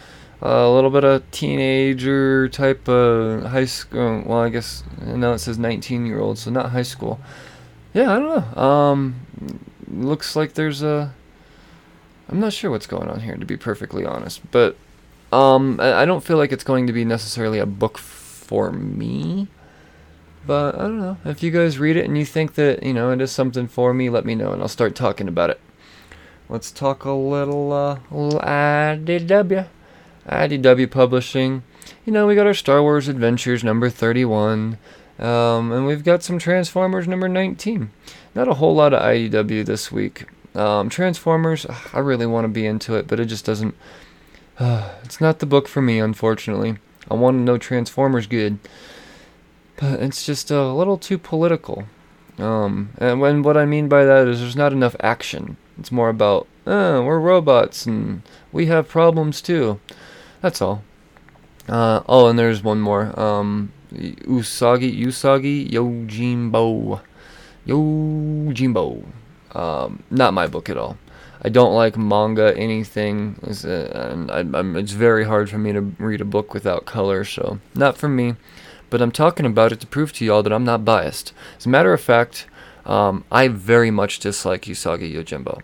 a 0.43 0.69
little 0.69 0.89
bit 0.89 1.03
of 1.03 1.29
teenager 1.32 2.49
type 2.49 2.88
of 2.88 3.43
high 3.45 3.65
school. 3.65 4.23
Well, 4.25 4.39
I 4.39 4.49
guess 4.49 4.84
now 5.01 5.32
it 5.34 5.39
says 5.39 5.58
19 5.58 6.06
year 6.06 6.19
old, 6.19 6.38
so 6.38 6.51
not 6.51 6.71
high 6.71 6.84
school. 6.84 7.19
Yeah, 7.93 8.13
I 8.13 8.19
don't 8.19 8.56
know. 8.56 8.62
Um, 8.62 9.15
looks 9.88 10.36
like 10.36 10.53
there's 10.53 10.82
a 10.82 11.13
I'm 12.29 12.39
not 12.39 12.53
sure 12.53 12.71
what's 12.71 12.88
going 12.88 13.10
on 13.10 13.19
here, 13.19 13.38
to 13.38 13.45
be 13.45 13.58
perfectly 13.58 14.06
honest. 14.06 14.41
But 14.51 14.75
um, 15.32 15.79
I 15.79 16.06
don't 16.06 16.23
feel 16.23 16.38
like 16.38 16.51
it's 16.51 16.63
going 16.63 16.88
to 16.88 16.93
be 16.93 17.06
necessarily 17.06 17.60
a 17.60 17.65
book 17.65 17.97
for 17.97 18.71
me. 18.71 19.47
But 20.45 20.75
I 20.75 20.79
don't 20.79 20.99
know. 20.99 21.17
If 21.25 21.43
you 21.43 21.51
guys 21.51 21.79
read 21.79 21.95
it 21.95 22.06
and 22.06 22.17
you 22.17 22.25
think 22.25 22.56
that 22.56 22.84
you 22.84 22.93
know 22.93 23.12
it 23.12 23.21
is 23.21 23.32
something 23.32 23.67
for 23.67 23.93
me, 23.93 24.10
let 24.10 24.25
me 24.25 24.36
know 24.36 24.51
and 24.51 24.62
I'll 24.62 24.67
start 24.67 24.95
talking 24.95 25.27
about 25.27 25.49
it. 25.49 25.60
Let's 26.49 26.71
talk 26.71 27.06
a 27.06 27.12
little, 27.12 27.71
uh, 27.71 27.99
little 28.12 28.39
IDW, 28.41 29.67
IDW 30.28 30.90
Publishing. 30.90 31.64
You 32.06 32.14
know, 32.14 32.28
we 32.28 32.36
got 32.36 32.48
our 32.48 32.54
Star 32.54 32.82
Wars 32.82 33.08
Adventures 33.08 33.64
number 33.64 33.90
31, 33.90 34.78
um, 35.20 35.72
and 35.72 35.86
we've 35.86 36.04
got 36.04 36.24
some 36.24 36.40
Transformers 36.40 37.08
number 37.08 37.28
19. 37.28 37.92
Not 38.36 38.48
a 38.48 38.56
whole 38.56 38.76
lot 38.76 38.94
of 38.94 39.02
IDW 39.02 39.66
this 39.66 39.92
week. 39.92 40.26
Um, 40.56 40.90
Transformers, 40.90 41.66
I 41.94 42.00
really 42.00 42.26
want 42.26 42.46
to 42.46 42.50
be 42.50 42.66
into 42.66 42.96
it, 42.96 43.08
but 43.08 43.20
it 43.20 43.26
just 43.26 43.46
doesn't. 43.46 43.76
Uh, 44.60 44.94
it's 45.04 45.20
not 45.20 45.40
the 45.40 45.46
book 45.46 45.68
for 45.68 45.82
me, 45.82 46.00
unfortunately. 46.00 46.78
I 47.10 47.16
want 47.16 47.38
to 47.38 47.42
know 47.42 47.58
Transformers 47.58 48.28
good, 48.28 48.60
but 49.78 50.00
it's 50.00 50.26
just 50.26 50.52
a 50.52 50.72
little 50.72 50.98
too 50.98 51.18
political. 51.18 51.86
Um, 52.38 52.90
and 52.98 53.20
when 53.20 53.44
what 53.44 53.58
I 53.58 53.66
mean 53.66 53.88
by 53.88 54.06
that 54.06 54.28
is 54.28 54.40
there's 54.40 54.56
not 54.56 54.74
enough 54.74 54.96
action. 55.02 55.58
It's 55.78 55.92
more 55.92 56.10
about, 56.10 56.48
uh, 56.66 57.02
we're 57.06 57.20
robots 57.20 57.86
and 57.86 58.24
we 58.52 58.68
have 58.68 58.88
problems 58.88 59.42
too. 59.42 59.80
That's 60.43 60.62
all. 60.62 60.84
Uh, 61.69 62.01
oh, 62.06 62.27
and 62.27 62.38
there's 62.38 62.62
one 62.62 62.82
more. 62.82 63.17
Um, 63.17 63.71
Usagi, 63.93 64.99
Usagi 64.99 65.71
Yojimbo. 65.71 66.99
Yojimbo. 67.65 69.06
Um, 69.56 70.03
not 70.12 70.34
my 70.34 70.47
book 70.47 70.69
at 70.69 70.77
all. 70.77 70.97
I 71.41 71.47
don't 71.47 71.73
like 71.73 71.97
manga 71.97 72.53
anything, 72.58 73.39
It's, 73.43 73.63
uh, 73.63 74.25
I, 74.29 74.39
I'm, 74.39 74.75
it's 74.75 74.91
very 74.91 75.23
hard 75.23 75.49
for 75.49 75.58
me 75.58 75.71
to 75.71 75.79
read 75.79 76.19
a 76.19 76.25
book 76.25 76.53
without 76.53 76.86
color, 76.86 77.23
so 77.23 77.60
not 77.73 77.97
for 77.97 78.10
me. 78.10 78.36
But 78.89 79.01
I'm 79.01 79.12
talking 79.12 79.45
about 79.45 79.71
it 79.71 79.79
to 79.79 79.88
prove 79.88 80.12
to 80.13 80.25
y'all 80.25 80.43
that 80.43 80.51
I'm 80.51 80.65
not 80.65 80.84
biased. 80.84 81.32
As 81.58 81.65
a 81.65 81.69
matter 81.69 81.93
of 81.93 82.01
fact, 82.01 82.47
um, 82.86 83.23
I 83.32 83.47
very 83.47 83.91
much 83.91 84.19
dislike 84.19 84.63
Usagi 84.63 85.13
Yojimbo. 85.13 85.62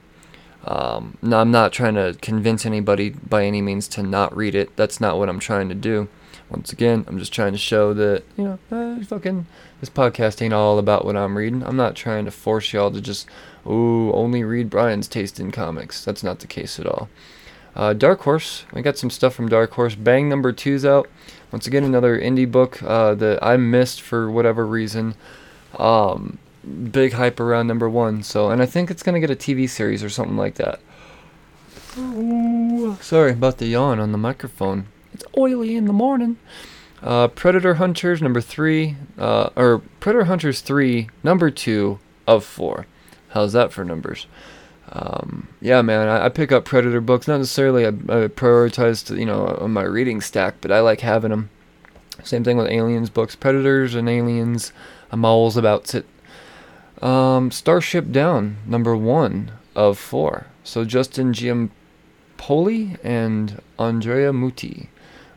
Um, 0.66 1.18
no, 1.22 1.40
I'm 1.40 1.52
not 1.52 1.72
trying 1.72 1.96
to 1.96 2.18
convince 2.22 2.66
anybody 2.66 3.12
by 3.12 3.46
any 3.46 3.62
means 3.62 3.88
to 3.90 4.04
not 4.04 4.36
read 4.36 4.56
it. 4.56 4.76
That's 4.76 5.00
not 5.00 5.18
what 5.18 5.30
I'm 5.30 5.40
trying 5.40 5.70
to 5.70 5.76
do. 5.76 6.10
Once 6.50 6.74
again, 6.74 7.06
I'm 7.08 7.20
just 7.20 7.32
trying 7.32 7.52
to 7.52 7.60
show 7.60 7.94
that 7.94 8.24
you 8.36 8.44
know, 8.44 8.60
uh, 8.72 9.04
fucking 9.04 9.46
this 9.80 9.90
podcast 9.90 10.42
ain't 10.42 10.54
all 10.54 10.80
about 10.80 11.06
what 11.06 11.16
I'm 11.16 11.38
reading. 11.38 11.64
I'm 11.64 11.76
not 11.76 11.96
trying 11.96 12.26
to 12.26 12.32
force 12.32 12.74
y'all 12.74 12.92
to 12.92 13.00
just, 13.00 13.28
ooh, 13.68 14.12
only 14.14 14.44
read 14.44 14.70
Brian's 14.70 15.08
taste 15.08 15.40
in 15.40 15.52
comics. 15.52 16.04
That's 16.04 16.24
not 16.24 16.40
the 16.40 16.48
case 16.48 16.80
at 16.80 16.88
all. 16.88 17.08
Uh, 17.76 17.94
Dark 17.94 18.22
Horse, 18.22 18.66
we 18.74 18.82
got 18.82 18.98
some 18.98 19.12
stuff 19.12 19.36
from 19.36 19.48
Dark 19.48 19.72
Horse. 19.72 19.96
Bang 19.96 20.28
number 20.28 20.52
two's 20.52 20.84
out. 20.84 21.08
Once 21.52 21.68
again, 21.68 21.84
another 21.84 22.20
indie 22.20 22.50
book 22.50 22.82
uh, 22.84 23.16
that 23.16 23.44
I 23.44 23.58
missed 23.58 24.02
for 24.02 24.30
whatever 24.30 24.66
reason. 24.66 25.16
Um, 25.78 26.40
big 26.92 27.14
hype 27.14 27.40
around 27.40 27.68
number 27.68 27.90
one. 27.90 28.24
So, 28.24 28.50
and 28.50 28.62
I 28.62 28.66
think 28.66 28.92
it's 28.92 29.04
gonna 29.04 29.20
get 29.20 29.32
a 29.32 29.36
TV 29.36 29.70
series 29.70 30.04
or 30.04 30.10
something 30.10 30.38
like 30.38 30.56
that. 30.56 30.80
Ooh, 31.98 32.98
sorry 33.02 33.32
about 33.32 33.58
the 33.58 33.68
yawn 33.68 34.00
on 34.00 34.12
the 34.12 34.18
microphone. 34.18 34.88
It's 35.14 35.24
oily 35.38 35.76
in 35.76 35.86
the 35.86 35.94
morning. 35.94 36.38
Uh, 37.02 37.28
Predator 37.30 37.76
Hunters 37.76 38.22
number 38.22 38.42
three, 38.42 38.96
uh, 39.18 39.50
or 39.56 39.82
Predator 40.00 40.26
Hunters 40.26 40.62
three, 40.62 41.10
number 41.24 41.50
two 41.50 42.00
of 42.28 42.44
four. 42.44 42.86
How's 43.30 43.54
that 43.54 43.72
for 43.72 43.86
numbers? 43.86 44.28
Um, 44.92 45.48
yeah, 45.62 45.82
man, 45.82 46.08
I, 46.08 46.26
I, 46.26 46.30
pick 46.30 46.52
up 46.52 46.66
Predator 46.66 47.00
books. 47.00 47.28
Not 47.28 47.38
necessarily 47.38 47.86
I, 47.86 47.90
I 47.90 48.28
prioritize, 48.28 49.16
you 49.16 49.26
know, 49.26 49.46
on 49.62 49.72
my 49.72 49.84
reading 49.84 50.20
stack, 50.20 50.56
but 50.62 50.72
I 50.72 50.80
like 50.80 51.02
having 51.02 51.30
them. 51.30 51.50
Same 52.24 52.44
thing 52.44 52.58
with 52.58 52.68
Aliens 52.68 53.10
books, 53.10 53.36
Predators 53.36 53.94
and 53.94 54.10
Aliens. 54.10 54.74
I'm 55.12 55.24
always 55.26 55.58
about 55.58 55.94
it. 55.94 56.06
Um, 57.02 57.52
Starship 57.52 58.12
Down, 58.12 58.58
number 58.66 58.96
one 58.96 59.52
of 59.76 59.98
four. 59.98 60.48
So 60.64 60.84
Justin 60.84 61.34
Giampaoli 61.34 62.98
and 63.04 63.62
Andrea 63.78 64.32
Mutti. 64.32 64.88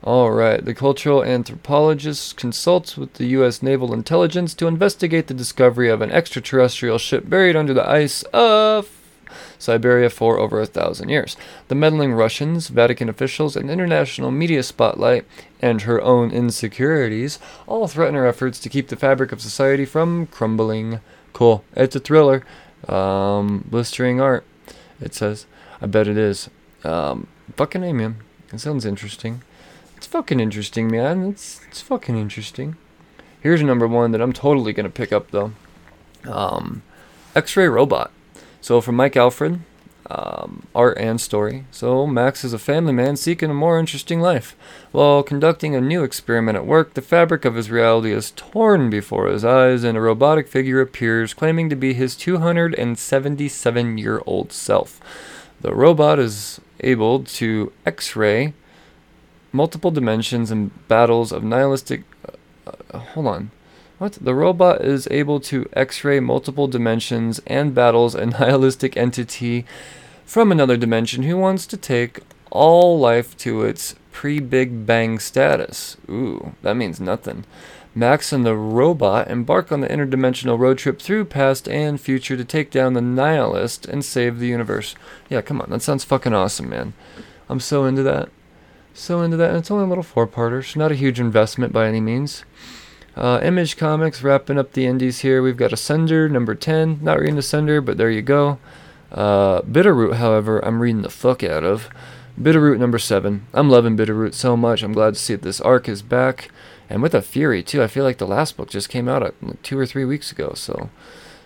All 0.03 0.33
right, 0.33 0.65
the 0.65 0.75
cultural 0.75 1.23
anthropologist 1.23 2.37
consults 2.37 2.97
with 2.97 3.15
the 3.15 3.27
U.S. 3.27 3.63
Naval 3.63 3.95
Intelligence 3.95 4.53
to 4.55 4.67
investigate 4.67 5.29
the 5.29 5.35
discovery 5.35 5.89
of 5.89 6.03
an 6.03 6.11
extraterrestrial 6.11 6.99
ship 6.99 7.29
buried 7.29 7.55
under 7.55 7.73
the 7.73 7.89
ice 7.89 8.25
of 8.33 8.91
Siberia 9.59 10.11
for 10.11 10.39
over 10.39 10.61
a 10.61 10.67
thousand 10.67 11.09
years. 11.09 11.37
The 11.69 11.77
meddling 11.77 12.13
Russians, 12.13 12.67
Vatican 12.67 13.09
officials, 13.09 13.55
and 13.55 13.71
international 13.71 14.33
media 14.33 14.65
spotlight, 14.65 15.25
and 15.61 15.83
her 15.83 16.03
own 16.03 16.33
insecurities 16.33 17.39
all 17.69 17.87
threaten 17.87 18.17
her 18.17 18.27
efforts 18.27 18.59
to 18.59 18.69
keep 18.69 18.89
the 18.89 18.97
fabric 18.97 19.31
of 19.31 19.41
society 19.41 19.85
from 19.85 20.27
crumbling. 20.27 20.99
Cool. 21.33 21.65
It's 21.75 21.97
a 21.97 22.01
thriller. 22.01 22.45
Um, 22.89 23.65
blistering 23.69 24.21
art. 24.21 24.45
It 25.01 25.15
says. 25.15 25.47
I 25.81 25.87
bet 25.87 26.09
it 26.09 26.17
is. 26.17 26.49
Um, 26.85 27.27
fucking 27.57 27.83
A, 27.83 27.93
man. 27.93 28.17
It 28.53 28.61
sounds 28.61 28.85
interesting. 28.85 29.43
It's 29.97 30.07
fucking 30.07 30.41
interesting, 30.41 30.91
man. 30.91 31.29
It's 31.29 31.61
it's 31.69 31.81
fucking 31.81 32.17
interesting. 32.17 32.77
Here's 33.41 33.63
number 33.63 33.87
one 33.87 34.13
that 34.13 34.21
I'm 34.21 34.33
totally 34.33 34.73
gonna 34.73 34.91
pick 34.91 35.13
up 35.13 35.31
though. 35.31 35.53
Um, 36.29 36.83
X-ray 37.35 37.69
robot. 37.69 38.11
So 38.61 38.81
from 38.81 38.97
Mike 38.97 39.15
Allred, 39.15 39.61
um, 40.13 40.67
art 40.75 40.99
and 40.99 41.21
story. 41.21 41.65
So 41.71 42.05
Max 42.07 42.45
is 42.45 42.53
a 42.53 42.59
family 42.59 42.93
man 42.93 43.17
seeking 43.17 43.51
a 43.51 43.55
more 43.55 43.79
interesting 43.79 44.21
life. 44.21 44.55
While 44.91 45.23
conducting 45.23 45.75
a 45.75 45.81
new 45.81 46.05
experiment 46.05 46.57
at 46.57 46.67
work, 46.67 46.93
the 46.95 47.01
fabric 47.01 47.47
of 47.47 47.55
his 47.55 47.71
reality 47.71 48.13
is 48.13 48.33
torn 48.33 48.91
before 48.91 49.29
his 49.29 49.43
eyes, 49.45 49.85
and 49.85 49.97
a 49.97 50.03
robotic 50.03 50.49
figure 50.49 50.83
appears, 50.83 51.33
claiming 51.33 51.71
to 51.71 51.77
be 51.77 51.95
his 51.95 52.15
277-year-old 52.17 54.53
self. 54.53 55.01
The 55.61 55.75
robot 55.75 56.19
is 56.19 56.61
able 56.81 57.23
to 57.25 57.73
X-ray 57.87 58.53
multiple 59.53 59.91
dimensions 59.91 60.51
and 60.51 60.89
battles 60.89 61.33
of 61.33 61.45
nihilistic. 61.45 62.03
Uh, 62.67 62.73
uh, 62.91 62.99
hold 62.99 63.27
on. 63.27 63.51
What? 63.99 64.15
The 64.15 64.35
robot 64.35 64.81
is 64.81 65.07
able 65.13 65.39
to 65.41 65.69
x 65.75 66.03
ray 66.03 66.19
multiple 66.19 66.67
dimensions 66.67 67.41
and 67.47 67.73
battles 67.73 68.17
a 68.17 68.27
nihilistic 68.27 68.97
entity 68.97 69.65
from 70.25 70.53
another 70.53 70.77
dimension 70.77 71.25
who 71.25 71.37
wants 71.37 71.67
to 71.67 71.77
take 71.77 72.21
all 72.51 72.99
life 72.99 73.37
to 73.39 73.63
its 73.63 73.95
pre 74.11 74.41
Big 74.41 74.87
Bang 74.87 75.19
status. 75.19 75.97
Ooh, 76.09 76.55
that 76.63 76.77
means 76.77 77.01
nothing. 77.01 77.45
Max 77.95 78.33
and 78.33 78.47
the 78.47 78.57
robot 78.57 79.31
embark 79.31 79.71
on 79.71 79.81
the 79.81 79.89
interdimensional 79.89 80.59
road 80.59 80.79
trip 80.79 81.01
through 81.01 81.27
past 81.27 81.69
and 81.69 82.01
future 82.01 82.37
to 82.37 82.45
take 82.45 82.71
down 82.71 82.95
the 82.95 83.03
nihilist 83.03 83.85
and 83.85 84.05
save 84.05 84.39
the 84.39 84.47
universe. 84.47 84.95
Yeah, 85.29 85.43
come 85.43 85.61
on, 85.61 85.69
that 85.71 85.83
sounds 85.83 86.05
fucking 86.05 86.33
awesome, 86.33 86.71
man. 86.71 86.95
I'm 87.51 87.61
so 87.61 87.85
into 87.85 88.03
that 88.05 88.31
so 88.95 89.23
into 89.23 89.37
that. 89.37 89.51
And 89.51 89.59
it's 89.59 89.71
only 89.71 89.85
a 89.85 89.89
little 89.89 90.03
four-parter, 90.03 90.65
so 90.65 90.79
not 90.79 90.93
a 90.93 90.97
huge 90.97 91.21
investment 91.21 91.73
by 91.73 91.87
any 91.87 92.01
means. 92.01 92.45
Uh, 93.15 93.41
Image 93.43 93.77
Comics 93.77 94.23
wrapping 94.23 94.59
up 94.59 94.73
the 94.73 94.87
indies 94.87 95.21
here. 95.21 95.43
We've 95.43 95.57
got 95.57 95.71
Ascender 95.71 96.31
number 96.31 96.55
10. 96.55 97.01
Not 97.03 97.19
reading 97.19 97.37
Ascender, 97.37 97.85
but 97.85 97.99
there 97.99 98.11
you 98.11 98.23
go. 98.23 98.59
Uh, 99.13 99.61
Bitterroot, 99.63 100.15
however, 100.15 100.65
I'm 100.65 100.81
reading 100.81 101.03
the 101.03 101.11
fuck 101.11 101.45
out 101.45 101.63
of. 101.63 101.89
Bitterroot 102.41 102.79
number 102.79 102.99
7. 102.99 103.47
I'm 103.53 103.69
loving 103.69 103.97
Bitterroot 103.97 104.33
so 104.33 104.57
much. 104.57 104.83
I'm 104.83 104.95
glad 104.95 105.15
to 105.15 105.21
see 105.21 105.35
that 105.35 105.43
this 105.43 105.61
arc 105.61 105.89
is 105.89 106.01
back. 106.01 106.51
And 106.89 107.03
with 107.03 107.15
a 107.15 107.23
Fury, 107.23 107.63
too. 107.63 107.83
I 107.83 107.87
feel 107.87 108.05
like 108.05 108.19
the 108.19 108.27
last 108.27 108.57
book 108.57 108.71
just 108.71 108.89
came 108.89 109.09
out 109.09 109.23
like 109.23 109.63
two 109.63 109.79
or 109.79 109.87
three 109.87 110.05
weeks 110.05 110.33
ago, 110.33 110.53
so 110.55 110.89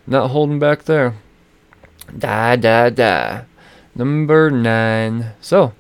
not 0.06 0.30
holding 0.30 0.58
back 0.58 0.84
there. 0.84 1.14
Da 2.16 2.54
da 2.56 2.88
da. 2.90 3.42
Number 3.96 4.50
9. 4.50 5.32
So, 5.40 5.72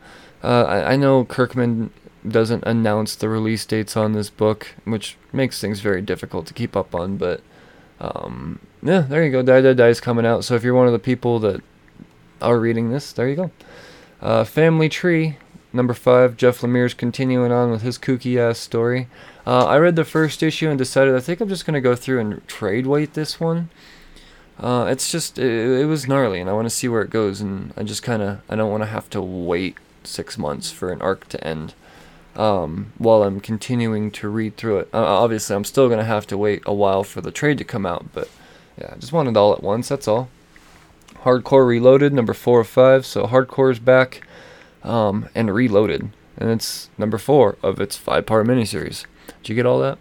uh, 0.42 0.64
I, 0.64 0.92
I 0.92 0.96
know 0.96 1.24
Kirkman 1.24 1.90
doesn't 2.26 2.64
announce 2.66 3.14
the 3.14 3.28
release 3.28 3.64
dates 3.64 3.96
on 3.96 4.12
this 4.12 4.30
book, 4.30 4.74
which 4.84 5.16
makes 5.32 5.60
things 5.60 5.80
very 5.80 6.02
difficult 6.02 6.46
to 6.46 6.54
keep 6.54 6.76
up 6.76 6.94
on. 6.94 7.16
But 7.16 7.42
um, 8.00 8.58
yeah, 8.82 9.00
there 9.00 9.24
you 9.24 9.30
go. 9.30 9.42
Die 9.42 9.60
Die 9.60 9.72
Die 9.72 9.88
is 9.88 10.00
coming 10.00 10.26
out. 10.26 10.44
So 10.44 10.56
if 10.56 10.64
you're 10.64 10.74
one 10.74 10.86
of 10.86 10.92
the 10.92 10.98
people 10.98 11.38
that 11.40 11.62
are 12.40 12.58
reading 12.58 12.90
this, 12.90 13.12
there 13.12 13.28
you 13.28 13.36
go. 13.36 13.50
Uh, 14.20 14.44
Family 14.44 14.88
Tree 14.88 15.36
number 15.72 15.94
five. 15.94 16.36
Jeff 16.36 16.60
Lemire's 16.60 16.94
continuing 16.94 17.52
on 17.52 17.70
with 17.70 17.82
his 17.82 17.98
kooky 17.98 18.38
ass 18.38 18.58
story. 18.58 19.08
Uh, 19.46 19.66
I 19.66 19.78
read 19.78 19.96
the 19.96 20.04
first 20.04 20.42
issue 20.42 20.68
and 20.68 20.78
decided 20.78 21.14
I 21.14 21.20
think 21.20 21.40
I'm 21.40 21.48
just 21.48 21.66
gonna 21.66 21.80
go 21.80 21.94
through 21.94 22.20
and 22.20 22.48
trade 22.48 22.86
wait 22.86 23.14
this 23.14 23.38
one. 23.38 23.68
Uh, 24.58 24.86
it's 24.88 25.12
just 25.12 25.38
it, 25.38 25.82
it 25.82 25.86
was 25.86 26.08
gnarly, 26.08 26.40
and 26.40 26.48
I 26.48 26.54
want 26.54 26.66
to 26.66 26.70
see 26.70 26.88
where 26.88 27.02
it 27.02 27.10
goes, 27.10 27.40
and 27.40 27.72
I 27.76 27.82
just 27.82 28.02
kind 28.02 28.22
of 28.22 28.40
I 28.48 28.56
don't 28.56 28.70
want 28.70 28.82
to 28.82 28.88
have 28.88 29.10
to 29.10 29.20
wait 29.20 29.76
six 30.02 30.38
months 30.38 30.70
for 30.70 30.90
an 30.90 31.02
arc 31.02 31.28
to 31.28 31.46
end 31.46 31.74
um, 32.36 32.92
while 32.96 33.22
I'm 33.22 33.40
continuing 33.40 34.10
to 34.12 34.28
read 34.28 34.56
through 34.56 34.78
it. 34.78 34.88
Uh, 34.94 35.04
obviously, 35.04 35.54
I'm 35.54 35.64
still 35.64 35.88
going 35.88 35.98
to 35.98 36.04
have 36.04 36.26
to 36.28 36.38
wait 36.38 36.62
a 36.64 36.72
while 36.72 37.04
for 37.04 37.20
the 37.20 37.30
trade 37.30 37.58
to 37.58 37.64
come 37.64 37.84
out, 37.84 38.06
but 38.14 38.30
yeah, 38.80 38.92
I 38.94 38.98
just 38.98 39.12
want 39.12 39.28
it 39.28 39.36
all 39.36 39.52
at 39.52 39.62
once, 39.62 39.88
that's 39.88 40.08
all. 40.08 40.28
Hardcore 41.26 41.66
Reloaded, 41.66 42.12
number 42.12 42.32
four 42.32 42.60
of 42.60 42.68
five. 42.68 43.04
So 43.04 43.26
Hardcore 43.26 43.72
is 43.72 43.80
back 43.80 44.24
um, 44.84 45.28
and 45.34 45.52
reloaded. 45.52 46.10
And 46.38 46.50
it's 46.50 46.88
number 46.96 47.18
four 47.18 47.56
of 47.64 47.80
its 47.80 47.96
five 47.96 48.26
part 48.26 48.46
miniseries. 48.46 49.06
Did 49.42 49.48
you 49.48 49.54
get 49.56 49.66
all 49.66 49.80
that? 49.80 49.98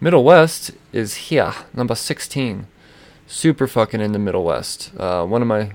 Middle 0.00 0.24
West 0.24 0.72
is 0.92 1.14
here, 1.14 1.54
number 1.72 1.94
16. 1.94 2.66
Super 3.28 3.68
fucking 3.68 4.00
in 4.00 4.10
the 4.10 4.18
Middle 4.18 4.42
West. 4.42 4.90
Uh, 4.98 5.24
one 5.24 5.42
of 5.42 5.48
my 5.48 5.72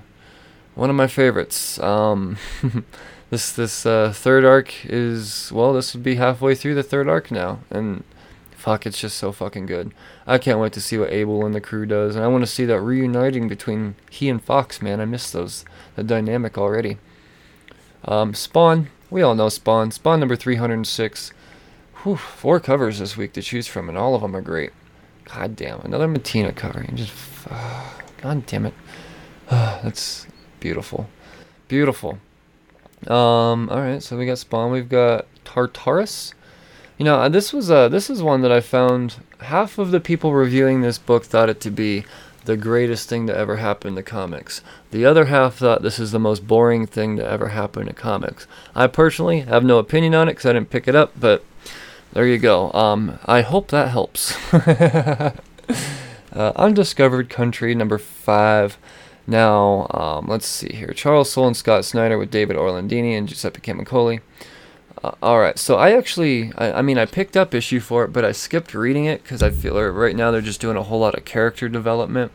one 0.74 0.90
of 0.90 0.96
my 0.96 1.06
favorites. 1.06 1.80
Um, 1.80 2.36
this 3.30 3.52
this 3.52 3.86
uh, 3.86 4.12
third 4.14 4.44
arc 4.44 4.84
is 4.84 5.50
well, 5.50 5.72
this 5.72 5.94
would 5.94 6.04
be 6.04 6.16
halfway 6.16 6.54
through 6.54 6.74
the 6.74 6.82
third 6.82 7.08
arc 7.08 7.30
now, 7.30 7.60
and 7.70 8.04
fuck, 8.60 8.86
it's 8.86 9.00
just 9.00 9.16
so 9.16 9.32
fucking 9.32 9.66
good. 9.66 9.92
I 10.26 10.38
can't 10.38 10.60
wait 10.60 10.72
to 10.74 10.80
see 10.80 10.98
what 10.98 11.10
Abel 11.10 11.46
and 11.46 11.54
the 11.54 11.60
crew 11.60 11.86
does, 11.86 12.14
and 12.14 12.24
I 12.24 12.28
want 12.28 12.42
to 12.42 12.50
see 12.50 12.66
that 12.66 12.80
reuniting 12.80 13.48
between 13.48 13.94
he 14.10 14.28
and 14.28 14.42
Fox. 14.42 14.82
Man, 14.82 15.00
I 15.00 15.06
miss 15.06 15.30
those 15.32 15.64
the 15.96 16.04
dynamic 16.04 16.58
already. 16.58 16.98
Um, 18.04 18.34
Spawn, 18.34 18.88
we 19.10 19.22
all 19.22 19.34
know 19.34 19.48
Spawn. 19.48 19.90
Spawn 19.90 20.20
number 20.20 20.36
306. 20.36 21.32
Whew, 22.02 22.16
four 22.16 22.60
covers 22.60 22.98
this 22.98 23.16
week 23.16 23.32
to 23.32 23.42
choose 23.42 23.66
from, 23.66 23.88
and 23.88 23.96
all 23.96 24.14
of 24.14 24.22
them 24.22 24.36
are 24.36 24.42
great. 24.42 24.72
God 25.24 25.56
damn, 25.56 25.80
another 25.80 26.08
Mattina 26.08 26.54
cover. 26.54 26.84
Just, 26.94 27.12
uh, 27.50 27.84
God 28.22 28.44
damn 28.46 28.66
it. 28.66 28.74
Uh, 29.48 29.80
that's 29.82 30.26
beautiful. 30.60 31.08
Beautiful. 31.68 32.18
Um, 33.06 33.70
all 33.70 33.80
right, 33.80 34.02
so 34.02 34.18
we 34.18 34.26
got 34.26 34.38
Spawn. 34.38 34.70
We've 34.70 34.88
got 34.88 35.26
Tartarus. 35.44 36.34
You 37.00 37.04
know, 37.04 37.30
this 37.30 37.50
was 37.54 37.70
uh, 37.70 37.88
this 37.88 38.10
is 38.10 38.22
one 38.22 38.42
that 38.42 38.52
I 38.52 38.60
found. 38.60 39.16
Half 39.40 39.78
of 39.78 39.90
the 39.90 40.00
people 40.00 40.34
reviewing 40.34 40.82
this 40.82 40.98
book 40.98 41.24
thought 41.24 41.48
it 41.48 41.58
to 41.62 41.70
be 41.70 42.04
the 42.44 42.58
greatest 42.58 43.08
thing 43.08 43.26
to 43.26 43.34
ever 43.34 43.56
happen 43.56 43.94
to 43.94 44.02
comics. 44.02 44.60
The 44.90 45.06
other 45.06 45.24
half 45.24 45.54
thought 45.54 45.80
this 45.80 45.98
is 45.98 46.12
the 46.12 46.18
most 46.18 46.46
boring 46.46 46.86
thing 46.86 47.16
to 47.16 47.26
ever 47.26 47.48
happen 47.48 47.86
to 47.86 47.94
comics. 47.94 48.46
I 48.74 48.86
personally 48.86 49.40
have 49.40 49.64
no 49.64 49.78
opinion 49.78 50.14
on 50.14 50.28
it 50.28 50.32
because 50.32 50.44
I 50.44 50.52
didn't 50.52 50.68
pick 50.68 50.86
it 50.86 50.94
up, 50.94 51.18
but 51.18 51.42
there 52.12 52.26
you 52.26 52.36
go. 52.36 52.70
Um, 52.72 53.18
I 53.24 53.40
hope 53.40 53.68
that 53.68 53.88
helps. 53.88 54.36
uh, 54.52 55.32
Undiscovered 56.34 57.30
Country, 57.30 57.74
number 57.74 57.96
five. 57.96 58.76
Now, 59.26 59.86
um, 59.92 60.26
let's 60.28 60.46
see 60.46 60.74
here. 60.74 60.92
Charles 60.92 61.32
Soule 61.32 61.46
and 61.46 61.56
Scott 61.56 61.86
Snyder 61.86 62.18
with 62.18 62.30
David 62.30 62.58
Orlandini 62.58 63.16
and 63.16 63.26
Giuseppe 63.26 63.62
Camuncoli. 63.62 64.20
Uh, 65.02 65.12
all 65.22 65.40
right, 65.40 65.58
so 65.58 65.76
I 65.76 65.92
actually, 65.92 66.52
I, 66.56 66.72
I, 66.72 66.82
mean, 66.82 66.98
I 66.98 67.06
picked 67.06 67.36
up 67.36 67.54
issue 67.54 67.80
it, 68.04 68.12
but 68.12 68.24
I 68.24 68.32
skipped 68.32 68.74
reading 68.74 69.06
it 69.06 69.22
because 69.22 69.42
I 69.42 69.50
feel 69.50 69.74
like 69.74 69.94
right 69.94 70.14
now 70.14 70.30
they're 70.30 70.40
just 70.40 70.60
doing 70.60 70.76
a 70.76 70.82
whole 70.82 71.00
lot 71.00 71.14
of 71.14 71.24
character 71.24 71.68
development. 71.68 72.32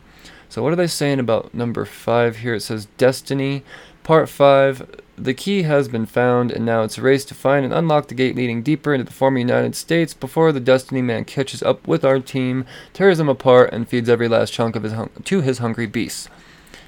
So 0.48 0.62
what 0.62 0.72
are 0.72 0.76
they 0.76 0.86
saying 0.86 1.20
about 1.20 1.54
number 1.54 1.84
five 1.84 2.38
here? 2.38 2.54
It 2.54 2.62
says 2.62 2.86
Destiny, 2.98 3.62
Part 4.06 4.28
five. 4.28 4.88
The 5.18 5.34
key 5.34 5.64
has 5.64 5.88
been 5.88 6.06
found, 6.06 6.52
and 6.52 6.64
now 6.64 6.82
it's 6.84 6.96
a 6.96 7.02
race 7.02 7.24
to 7.24 7.34
find 7.34 7.64
and 7.64 7.74
unlock 7.74 8.06
the 8.06 8.14
gate 8.14 8.36
leading 8.36 8.62
deeper 8.62 8.94
into 8.94 9.04
the 9.04 9.12
former 9.12 9.38
United 9.38 9.74
States 9.74 10.14
before 10.14 10.52
the 10.52 10.60
Destiny 10.60 11.02
Man 11.02 11.24
catches 11.24 11.60
up 11.60 11.88
with 11.88 12.04
our 12.04 12.20
team, 12.20 12.66
tears 12.92 13.18
them 13.18 13.28
apart, 13.28 13.72
and 13.72 13.88
feeds 13.88 14.08
every 14.08 14.28
last 14.28 14.52
chunk 14.52 14.76
of 14.76 14.84
his 14.84 14.92
hung- 14.92 15.10
to 15.24 15.40
his 15.40 15.58
hungry 15.58 15.86
beasts. 15.86 16.28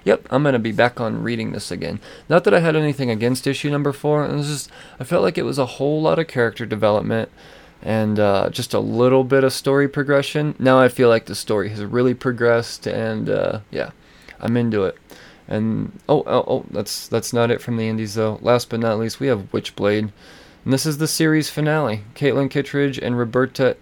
Yep, 0.09 0.29
I'm 0.31 0.43
gonna 0.43 0.59
be 0.59 0.73
back 0.73 1.03
on 1.03 1.23
reading 1.23 1.53
this 1.53 1.71
again. 1.71 2.01
Not 2.31 2.45
that 2.45 2.55
I 2.55 2.61
had 2.61 2.75
anything 2.75 3.11
against 3.11 3.47
issue 3.47 3.69
number 3.69 3.93
four. 3.93 4.25
It 4.25 4.33
was 4.33 4.49
just 4.49 4.71
I 4.99 5.05
felt 5.05 5.23
like 5.23 5.37
it 5.37 5.45
was 5.45 5.59
a 5.59 5.67
whole 5.67 6.01
lot 6.01 6.19
of 6.19 6.29
character 6.29 6.65
development 6.65 7.31
and 7.83 8.19
uh, 8.19 8.49
just 8.49 8.73
a 8.73 8.81
little 8.81 9.23
bit 9.23 9.45
of 9.45 9.53
story 9.53 9.87
progression. 9.87 10.55
Now 10.59 10.81
I 10.81 10.89
feel 10.89 11.11
like 11.11 11.27
the 11.27 11.35
story 11.35 11.69
has 11.69 11.85
really 11.85 12.15
progressed, 12.15 12.87
and 12.87 13.29
uh, 13.29 13.61
yeah, 13.71 13.91
I'm 14.41 14.57
into 14.57 14.85
it. 14.85 14.97
And 15.47 15.93
oh, 16.09 16.23
oh, 16.27 16.45
oh, 16.47 16.65
that's 16.71 17.07
that's 17.07 17.35
not 17.35 17.51
it 17.51 17.61
from 17.61 17.77
the 17.77 17.87
indies 17.87 18.15
though. 18.15 18.39
Last 18.41 18.71
but 18.71 18.81
not 18.81 18.99
least, 18.99 19.21
we 19.21 19.27
have 19.27 19.53
Witchblade, 19.53 20.11
and 20.65 20.73
this 20.73 20.87
is 20.87 20.97
the 20.97 21.07
series 21.07 21.51
finale. 21.51 22.05
Caitlin 22.15 22.51
Kittredge 22.51 22.99
and 22.99 23.19
Roberta 23.19 23.77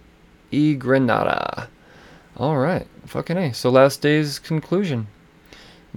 E. 0.51 0.75
Granata. 0.75 1.69
All 2.35 2.57
right, 2.57 2.85
fucking 3.05 3.37
a. 3.37 3.53
So 3.53 3.69
last 3.69 4.01
day's 4.01 4.39
conclusion. 4.39 5.07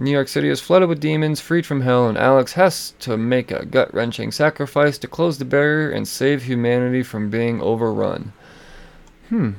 New 0.01 0.11
York 0.11 0.29
City 0.29 0.49
is 0.49 0.61
flooded 0.61 0.89
with 0.89 0.99
demons, 0.99 1.41
freed 1.41 1.67
from 1.67 1.83
hell, 1.83 2.09
and 2.09 2.17
Alex 2.17 2.55
has 2.55 2.93
to 3.01 3.19
make 3.19 3.51
a 3.51 3.67
gut 3.67 3.93
wrenching 3.93 4.33
sacrifice 4.33 4.97
to 4.97 5.07
close 5.07 5.37
the 5.37 5.45
barrier 5.45 5.91
and 5.91 6.09
save 6.09 6.45
humanity 6.45 7.03
from 7.03 7.29
being 7.29 7.61
overrun. 7.61 8.33
Hmm. 9.29 9.51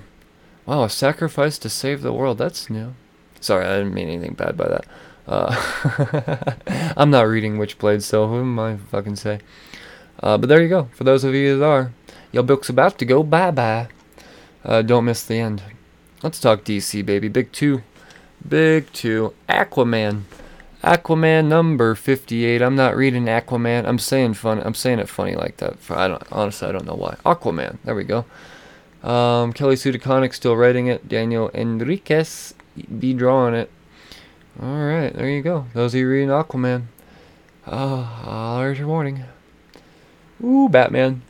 Wow, 0.65 0.83
a 0.83 0.89
sacrifice 0.89 1.59
to 1.59 1.69
save 1.69 2.01
the 2.01 2.11
world. 2.11 2.39
That's 2.39 2.71
new. 2.71 2.95
Sorry, 3.39 3.65
I 3.67 3.77
didn't 3.77 3.93
mean 3.93 4.09
anything 4.09 4.33
bad 4.33 4.57
by 4.57 4.67
that. 4.67 4.85
Uh, 5.27 6.93
I'm 6.97 7.11
not 7.11 7.27
reading 7.27 7.57
Witchblade, 7.57 8.01
so 8.01 8.27
who 8.27 8.39
am 8.39 8.57
I 8.57 8.77
fucking 8.77 9.17
say? 9.17 9.41
Uh, 10.21 10.39
but 10.39 10.49
there 10.49 10.61
you 10.61 10.69
go. 10.69 10.89
For 10.93 11.03
those 11.03 11.23
of 11.23 11.35
you 11.35 11.59
that 11.59 11.65
are, 11.65 11.93
your 12.31 12.43
book's 12.43 12.69
about 12.69 12.97
to 12.97 13.05
go 13.05 13.21
bye 13.21 13.51
bye. 13.51 13.89
Uh, 14.65 14.81
don't 14.81 15.05
miss 15.05 15.23
the 15.23 15.35
end. 15.35 15.61
Let's 16.23 16.39
talk 16.39 16.63
DC, 16.63 17.05
baby. 17.05 17.27
Big 17.27 17.51
two. 17.51 17.83
Big 18.47 18.91
two. 18.93 19.33
Aquaman. 19.47 20.23
Aquaman 20.83 21.45
number 21.45 21.93
58. 21.95 22.61
I'm 22.61 22.75
not 22.75 22.95
reading 22.95 23.25
Aquaman. 23.25 23.85
I'm 23.85 23.99
saying 23.99 24.33
fun. 24.33 24.61
I'm 24.63 24.73
saying 24.73 24.99
it 24.99 25.09
funny 25.09 25.35
like 25.35 25.57
that. 25.57 25.77
I 25.89 26.07
don't 26.07 26.23
honestly 26.31 26.67
I 26.67 26.71
don't 26.71 26.85
know 26.85 26.95
why. 26.95 27.15
Aquaman. 27.25 27.77
There 27.83 27.95
we 27.95 28.03
go. 28.03 28.25
Um, 29.03 29.53
Kelly 29.53 29.75
Sue 29.75 29.97
still 30.31 30.55
writing 30.55 30.87
it. 30.87 31.07
Daniel 31.07 31.49
Henriques 31.49 32.53
be 32.99 33.13
drawing 33.13 33.53
it. 33.53 33.69
All 34.61 34.85
right, 34.85 35.13
there 35.13 35.29
you 35.29 35.41
go. 35.41 35.65
Those 35.73 35.93
of 35.93 35.99
you 35.99 36.09
reading 36.09 36.29
Aquaman. 36.29 36.83
Uh, 37.65 38.59
there's 38.59 38.79
your 38.79 38.87
warning. 38.87 39.23
Ooh, 40.43 40.67
Batman. 40.69 41.21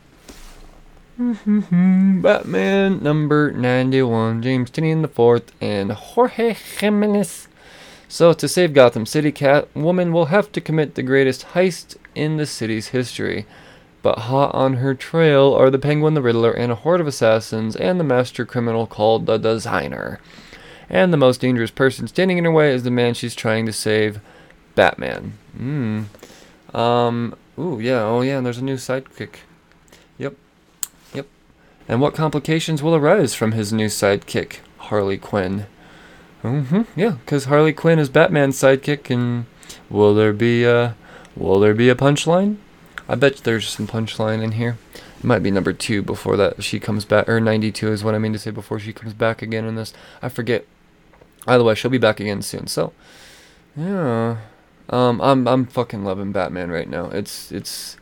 Batman 1.18 3.04
number 3.04 3.52
91, 3.52 4.42
James 4.42 4.72
Tynion 4.72 5.04
IV, 5.04 5.52
and 5.62 5.92
Jorge 5.92 6.54
Jimenez. 6.54 7.48
So, 8.08 8.34
to 8.34 8.48
save 8.48 8.74
Gotham 8.74 9.06
City, 9.06 9.32
Catwoman 9.32 10.12
will 10.12 10.26
have 10.26 10.52
to 10.52 10.62
commit 10.62 10.96
the 10.96 11.04
greatest 11.04 11.48
heist 11.54 11.96
in 12.16 12.38
the 12.38 12.46
city's 12.46 12.90
history. 12.90 13.46
But 14.02 14.20
hot 14.20 14.54
on 14.56 14.76
her 14.76 14.96
trail 14.96 15.54
are 15.54 15.70
the 15.70 15.80
Penguin, 15.80 16.16
the 16.16 16.22
Riddler, 16.22 16.52
and 16.52 16.72
a 16.72 16.76
horde 16.76 17.02
of 17.02 17.08
assassins, 17.08 17.76
and 17.76 18.00
the 18.00 18.04
master 18.04 18.46
criminal 18.46 18.88
called 18.88 19.28
the 19.28 19.38
Designer. 19.38 20.20
And 20.90 21.14
the 21.14 21.18
most 21.18 21.40
dangerous 21.40 21.72
person 21.72 22.08
standing 22.08 22.38
in 22.38 22.46
her 22.46 22.52
way 22.52 22.74
is 22.74 22.84
the 22.84 22.92
man 22.92 23.14
she's 23.14 23.36
trying 23.36 23.66
to 23.66 23.74
save, 23.74 24.20
Batman. 24.76 25.34
Hmm. 25.56 26.04
Um. 26.74 27.36
Ooh, 27.60 27.80
yeah. 27.80 28.02
Oh, 28.04 28.22
yeah. 28.22 28.38
And 28.38 28.46
there's 28.46 28.58
a 28.58 28.64
new 28.64 28.76
sidekick. 28.76 29.36
And 31.92 32.00
what 32.00 32.16
complications 32.16 32.82
will 32.82 32.96
arise 32.96 33.34
from 33.34 33.52
his 33.52 33.74
new 33.74 33.88
sidekick, 33.88 34.60
Harley 34.78 35.18
Quinn? 35.18 35.66
Mm-hmm. 36.42 36.84
Yeah, 36.96 37.18
because 37.26 37.46
Harley 37.46 37.74
Quinn 37.74 38.00
is 38.00 38.08
Batman's 38.08 38.56
sidekick, 38.56 39.10
and 39.10 39.46
will 39.90 40.16
there 40.16 40.32
be 40.32 40.64
a 40.64 40.96
will 41.36 41.60
there 41.60 41.74
be 41.74 41.90
a 41.90 41.96
punchline? 41.96 42.56
I 43.10 43.16
bet 43.16 43.40
there's 43.40 43.68
some 43.68 43.88
punchline 43.88 44.42
in 44.42 44.54
here. 44.54 44.78
It 45.20 45.26
might 45.26 45.44
be 45.44 45.52
number 45.52 45.74
two 45.74 46.02
before 46.02 46.38
that 46.38 46.64
she 46.64 46.80
comes 46.80 47.04
back, 47.04 47.28
or 47.28 47.42
92 47.42 47.92
is 47.92 48.06
what 48.06 48.16
I 48.16 48.20
mean 48.20 48.32
to 48.32 48.40
say 48.40 48.52
before 48.52 48.80
she 48.80 48.94
comes 48.94 49.14
back 49.14 49.42
again 49.42 49.66
in 49.66 49.76
this. 49.76 49.94
I 50.22 50.30
forget. 50.30 50.66
Either 51.46 51.66
way, 51.66 51.76
she'll 51.76 51.92
be 51.92 51.98
back 51.98 52.22
again 52.22 52.42
soon. 52.42 52.68
So, 52.68 52.94
yeah, 53.76 54.38
um, 54.90 55.20
I'm 55.20 55.46
I'm 55.46 55.66
fucking 55.66 56.06
loving 56.06 56.32
Batman 56.32 56.72
right 56.72 56.88
now. 56.88 57.08
It's 57.08 57.52
it's 57.52 57.98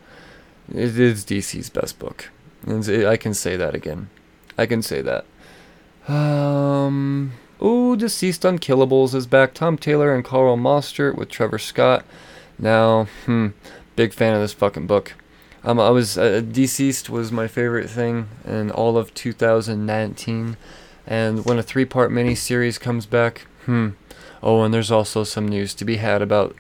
it 0.72 1.00
is 1.00 1.26
DC's 1.26 1.72
best 1.72 1.98
book. 1.98 2.30
I 2.68 3.18
can 3.18 3.34
say 3.34 3.56
that 3.56 3.76
again. 3.76 4.10
I 4.58 4.66
can 4.66 4.82
say 4.82 5.02
that. 5.02 5.26
Um. 6.08 7.34
Ooh, 7.62 7.98
DCeased 7.98 8.50
Unkillables 8.50 9.14
is 9.14 9.28
back. 9.28 9.54
Tom 9.54 9.78
Taylor 9.78 10.16
and 10.16 10.24
Karl 10.24 10.56
Mostert 10.56 11.16
with 11.16 11.28
Trevor 11.28 11.60
Scott. 11.60 12.06
Now, 12.58 13.06
hmm, 13.26 13.50
big 13.98 14.14
fan 14.14 14.34
of 14.34 14.40
this 14.40 14.54
fucking 14.54 14.88
book. 14.88 15.14
Um, 15.64 15.78
I 15.78 15.90
was 15.90 16.18
uh, 16.18 16.42
DCeased 16.44 17.10
was 17.10 17.34
my 17.34 17.48
favorite 17.48 17.90
thing 17.90 18.30
in 18.46 18.72
all 18.72 18.98
of 18.98 19.14
2019, 19.14 20.56
and 21.06 21.46
when 21.46 21.60
a 21.60 21.64
three-part 21.64 22.12
miniseries 22.12 22.80
comes 22.80 23.06
back, 23.06 23.46
hmm. 23.66 23.90
Oh, 24.42 24.64
and 24.64 24.74
there's 24.74 24.92
also 24.92 25.26
some 25.26 25.48
news 25.48 25.74
to 25.76 25.86
be 25.86 25.98
had 25.98 26.22
about 26.22 26.56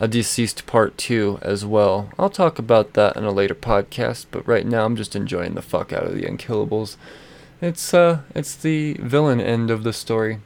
a 0.00 0.08
DCeased 0.08 0.64
Part 0.64 0.96
2 0.96 1.40
as 1.42 1.66
well. 1.66 2.08
I'll 2.18 2.30
talk 2.30 2.58
about 2.58 2.94
that 2.94 3.16
in 3.16 3.24
a 3.24 3.30
later 3.30 3.54
podcast, 3.54 4.26
but 4.30 4.48
right 4.48 4.66
now 4.66 4.86
I'm 4.86 4.96
just 4.96 5.14
enjoying 5.14 5.54
the 5.54 5.62
fuck 5.62 5.92
out 5.92 6.04
of 6.04 6.14
the 6.14 6.22
Unkillables. 6.22 6.96
It's 7.60 7.92
uh, 7.92 8.22
it's 8.34 8.56
the 8.56 8.94
villain 8.94 9.40
end 9.40 9.70
of 9.70 9.84
the 9.84 9.92
story. 9.92 10.40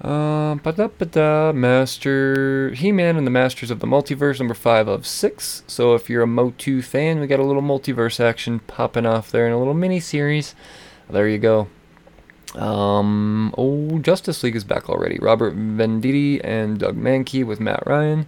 Uh, 0.00 0.54
ba-da-ba-da, 0.54 1.52
Master 1.52 2.70
He-Man 2.70 3.16
and 3.16 3.26
the 3.26 3.32
Masters 3.32 3.72
of 3.72 3.80
the 3.80 3.86
Multiverse, 3.88 4.38
number 4.38 4.54
five 4.54 4.86
of 4.86 5.04
six. 5.04 5.64
So 5.66 5.96
if 5.96 6.08
you're 6.08 6.22
a 6.22 6.26
Motu 6.28 6.82
fan, 6.82 7.18
we 7.18 7.26
got 7.26 7.40
a 7.40 7.44
little 7.44 7.62
multiverse 7.62 8.20
action 8.20 8.60
popping 8.60 9.06
off 9.06 9.32
there 9.32 9.48
in 9.48 9.52
a 9.52 9.58
little 9.58 9.74
mini 9.74 9.98
series. 9.98 10.54
There 11.10 11.28
you 11.28 11.38
go. 11.38 11.66
Um, 12.54 13.54
oh, 13.58 13.98
Justice 13.98 14.42
League 14.42 14.56
is 14.56 14.64
back 14.64 14.88
already. 14.88 15.18
Robert 15.20 15.54
Venditti 15.54 16.40
and 16.42 16.78
Doug 16.78 16.96
Mahnke 16.96 17.44
with 17.44 17.60
Matt 17.60 17.82
Ryan. 17.86 18.26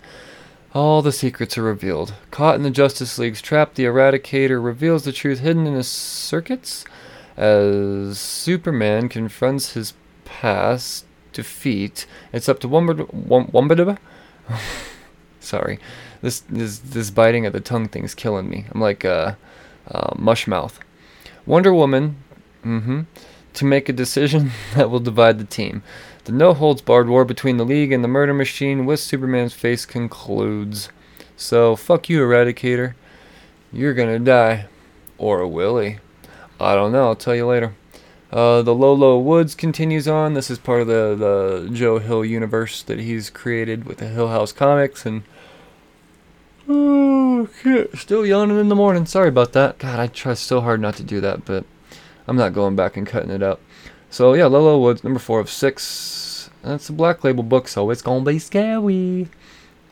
All 0.72 1.02
the 1.02 1.12
secrets 1.12 1.58
are 1.58 1.62
revealed. 1.62 2.14
Caught 2.30 2.56
in 2.56 2.62
the 2.62 2.70
Justice 2.70 3.18
League's 3.18 3.42
trap, 3.42 3.74
the 3.74 3.84
Eradicator 3.84 4.62
reveals 4.62 5.04
the 5.04 5.12
truth 5.12 5.40
hidden 5.40 5.66
in 5.66 5.74
his 5.74 5.88
circuits 5.88 6.84
as 7.36 8.18
Superman 8.18 9.08
confronts 9.08 9.72
his 9.72 9.94
past 10.24 11.06
defeat. 11.32 12.06
It's 12.32 12.48
up 12.48 12.60
to 12.60 12.68
Wombadaba. 12.68 13.98
Sorry, 15.40 15.80
this 16.20 16.40
this 16.40 16.78
this 16.78 17.10
biting 17.10 17.46
at 17.46 17.52
the 17.52 17.60
tongue 17.60 17.88
thing's 17.88 18.14
killing 18.14 18.48
me. 18.48 18.66
I'm 18.70 18.80
like 18.80 19.04
uh, 19.04 19.34
uh, 19.90 20.12
mush 20.16 20.46
mouth. 20.46 20.78
Wonder 21.46 21.72
Woman. 21.72 22.16
Mm-hmm 22.64 23.02
to 23.54 23.64
make 23.64 23.88
a 23.88 23.92
decision 23.92 24.52
that 24.74 24.90
will 24.90 25.00
divide 25.00 25.38
the 25.38 25.44
team. 25.44 25.82
The 26.24 26.32
no 26.32 26.54
holds 26.54 26.82
barred 26.82 27.08
war 27.08 27.24
between 27.24 27.56
the 27.56 27.64
League 27.64 27.92
and 27.92 28.04
the 28.04 28.08
Murder 28.08 28.34
Machine 28.34 28.86
with 28.86 29.00
Superman's 29.00 29.54
face 29.54 29.86
concludes. 29.86 30.90
So, 31.36 31.74
fuck 31.76 32.08
you, 32.08 32.20
Eradicator. 32.20 32.94
You're 33.72 33.94
gonna 33.94 34.18
die. 34.18 34.66
Or 35.16 35.46
will 35.46 35.78
he? 35.78 35.98
I 36.60 36.74
don't 36.74 36.92
know, 36.92 37.08
I'll 37.08 37.16
tell 37.16 37.34
you 37.34 37.46
later. 37.46 37.74
Uh, 38.32 38.62
the 38.62 38.74
Low 38.74 38.92
Low 38.92 39.18
Woods 39.18 39.54
continues 39.54 40.06
on. 40.06 40.34
This 40.34 40.50
is 40.50 40.58
part 40.58 40.82
of 40.82 40.86
the, 40.86 41.16
the 41.16 41.70
Joe 41.74 41.98
Hill 41.98 42.24
universe 42.24 42.82
that 42.84 43.00
he's 43.00 43.28
created 43.28 43.84
with 43.84 43.98
the 43.98 44.06
Hill 44.06 44.28
House 44.28 44.52
comics 44.52 45.04
and. 45.04 45.22
Oh, 46.68 47.48
shit. 47.62 47.96
Still 47.98 48.24
yawning 48.24 48.60
in 48.60 48.68
the 48.68 48.76
morning. 48.76 49.04
Sorry 49.06 49.28
about 49.28 49.52
that. 49.54 49.78
God, 49.78 49.98
I 49.98 50.06
try 50.06 50.34
so 50.34 50.60
hard 50.60 50.80
not 50.80 50.94
to 50.96 51.02
do 51.02 51.20
that, 51.20 51.44
but 51.44 51.64
I'm 52.30 52.36
not 52.36 52.54
going 52.54 52.76
back 52.76 52.96
and 52.96 53.04
cutting 53.04 53.30
it 53.30 53.42
up. 53.42 53.60
So 54.08 54.34
yeah, 54.34 54.46
Low 54.46 54.62
Low 54.62 54.78
Woods, 54.78 55.02
number 55.02 55.18
four 55.18 55.40
of 55.40 55.50
six. 55.50 56.48
That's 56.62 56.88
a 56.88 56.92
black 56.92 57.24
label 57.24 57.42
book, 57.42 57.66
so 57.66 57.90
it's 57.90 58.02
gonna 58.02 58.24
be 58.24 58.38
scary. 58.38 59.28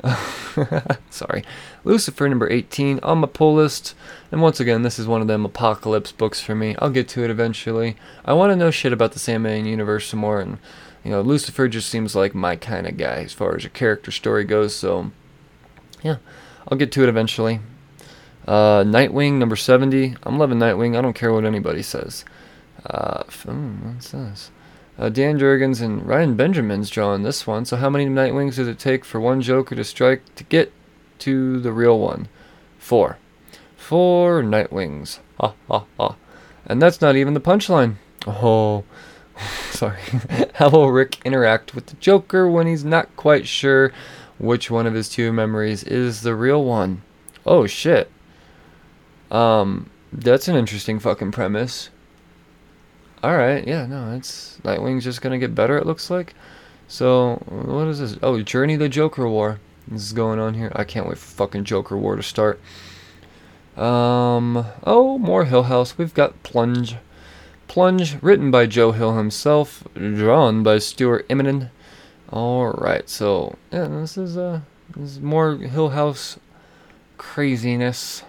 Sorry. 1.11 1.43
Lucifer 1.83 2.29
number 2.29 2.49
18 2.49 3.01
on 3.03 3.19
my 3.19 3.27
pull 3.27 3.55
list. 3.55 3.97
And 4.31 4.41
once 4.41 4.61
again, 4.61 4.83
this 4.83 5.01
is 5.01 5.09
one 5.09 5.21
of 5.21 5.27
them 5.27 5.45
apocalypse 5.45 6.13
books 6.13 6.41
for 6.41 6.55
me. 6.55 6.77
I'll 6.79 6.91
get 6.91 7.09
to 7.09 7.25
it 7.25 7.31
eventually. 7.31 7.97
I 8.25 8.35
want 8.35 8.53
to 8.53 8.57
know 8.57 8.71
shit 8.71 8.93
about 8.93 9.13
the 9.13 9.19
Sandman 9.19 9.67
universe 9.67 10.07
some 10.07 10.21
more. 10.21 10.41
And, 10.41 10.59
you 11.03 11.11
know, 11.11 11.21
Lucifer 11.21 11.67
just 11.67 11.91
seems 11.91 12.15
like 12.15 12.37
my 12.37 12.55
kind 12.55 12.87
of 12.87 12.97
guy 12.97 13.25
as 13.25 13.33
far 13.33 13.57
as 13.57 13.65
a 13.65 13.69
character 13.69 14.13
story 14.13 14.45
goes. 14.45 14.77
So, 14.77 15.11
yeah, 16.05 16.19
I'll 16.69 16.79
get 16.79 16.93
to 16.93 17.03
it 17.03 17.09
eventually. 17.09 17.59
Uh, 18.49 18.83
Nightwing 18.83 19.35
number 19.35 19.57
70. 19.57 20.17
I'm 20.23 20.39
loving 20.39 20.59
Nightwing. 20.59 20.97
I 20.97 21.03
don't 21.03 21.13
care 21.13 21.35
what 21.35 21.45
anybody 21.45 21.83
says. 21.83 22.25
Uh, 22.87 23.25
hmm, 23.25 23.93
what's 23.93 24.13
this? 24.13 24.51
Uh, 24.99 25.11
Dan 25.11 25.39
Jurgens 25.39 25.83
and 25.83 26.07
Ryan 26.07 26.35
Benjamin's 26.35 26.89
drawing 26.89 27.25
this 27.25 27.47
one. 27.47 27.67
So 27.67 27.77
how 27.77 27.91
many 27.91 28.07
Nightwings 28.07 28.57
does 28.57 28.67
it 28.67 28.79
take 28.79 29.05
for 29.05 29.21
one 29.21 29.43
Joker 29.43 29.75
to 29.75 29.85
strike 29.85 30.35
to 30.37 30.45
get 30.45 30.73
to 31.19 31.61
the 31.61 31.73
real 31.73 31.99
one? 31.99 32.29
Four. 32.79 33.19
Four 33.77 34.43
Nightwings. 34.43 35.19
Ha 35.39 35.53
ha 35.69 35.85
ha. 35.99 36.17
And 36.65 36.81
that's 36.81 37.03
not 37.03 37.17
even 37.17 37.35
the 37.35 37.41
punchline. 37.43 37.97
Oh, 38.27 38.85
sorry. 39.73 40.01
how 40.55 40.71
will 40.71 40.91
Ric 40.91 41.19
interact 41.23 41.75
with 41.75 41.89
the 41.89 41.97
Joker 41.97 42.49
when 42.49 42.67
he's 42.67 42.83
not 42.83 43.15
quite 43.15 43.47
sure 43.47 43.93
which 44.39 44.71
one 44.71 44.87
of 44.87 44.95
his 44.95 45.11
two 45.11 45.35
memories 45.35 45.85
is 45.85 46.23
the 46.23 46.35
real 46.35 46.65
one? 46.65 47.03
Oh 47.45 47.67
shit. 47.67 48.11
Um, 49.31 49.91
that's 50.13 50.49
an 50.49 50.57
interesting 50.57 50.99
fucking 50.99 51.33
premise. 51.33 51.91
Alright, 53.23 53.67
yeah, 53.67 53.85
no, 53.87 54.15
it's 54.15 54.59
Nightwing's 54.63 55.05
just 55.05 55.21
gonna 55.23 55.39
get 55.39 55.55
better, 55.55 55.77
it 55.77 55.87
looks 55.87 56.11
like. 56.11 56.35
So, 56.87 57.43
what 57.47 57.89
is 57.89 57.99
this? 57.99 58.17
Oh, 58.23 58.41
Journey 58.41 58.77
the 58.77 58.89
Joker 58.89 59.29
War. 59.29 59.61
This 59.89 60.03
is 60.03 60.13
going 60.13 60.39
on 60.39 60.55
here. 60.55 60.73
I 60.75 60.85
can't 60.85 61.07
wait 61.07 61.19
for 61.19 61.27
fucking 61.27 61.65
Joker 61.65 61.97
War 61.97 62.17
to 62.17 62.23
start. 62.23 62.61
Um, 63.77 64.65
oh, 64.85 65.19
more 65.19 65.45
Hill 65.45 65.65
House. 65.65 65.99
We've 65.99 66.15
got 66.15 66.43
Plunge. 66.43 66.97
Plunge, 67.67 68.17
written 68.23 68.51
by 68.51 68.67
Joe 68.67 68.93
Hill 68.93 69.17
himself, 69.17 69.85
drawn 69.95 70.63
by 70.63 70.79
Stuart 70.79 71.29
Immonen. 71.29 71.71
Alright, 72.33 73.09
so, 73.11 73.57
yeah, 73.71 73.89
this 73.89 74.17
is, 74.17 74.39
uh, 74.39 74.61
this 74.97 75.13
is 75.13 75.21
more 75.21 75.57
Hill 75.57 75.91
House 75.91 76.39
craziness. 77.19 78.23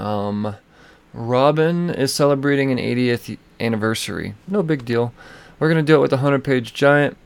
Um, 0.00 0.56
Robin 1.12 1.90
is 1.90 2.14
celebrating 2.14 2.70
an 2.70 2.78
80th 2.78 3.36
anniversary. 3.58 4.34
No 4.48 4.62
big 4.62 4.84
deal. 4.84 5.12
We're 5.58 5.68
gonna 5.68 5.82
do 5.82 5.96
it 5.96 6.00
with 6.00 6.12
a 6.12 6.16
100 6.16 6.42
page 6.42 6.72
giant. 6.72 7.16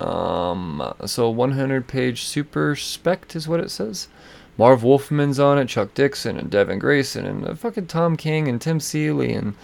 Um, 0.00 0.94
so 1.06 1.30
100 1.30 1.86
page 1.86 2.24
super 2.24 2.76
spect 2.76 3.34
is 3.34 3.48
what 3.48 3.60
it 3.60 3.70
says. 3.70 4.08
Marv 4.56 4.82
Wolfman's 4.84 5.40
on 5.40 5.58
it, 5.58 5.68
Chuck 5.68 5.94
Dixon 5.94 6.38
and 6.38 6.50
Devin 6.50 6.78
Grayson 6.78 7.26
and 7.26 7.58
fucking 7.58 7.88
Tom 7.88 8.16
King 8.16 8.46
and 8.46 8.60
Tim 8.60 8.78
Seeley 8.78 9.32
and 9.32 9.54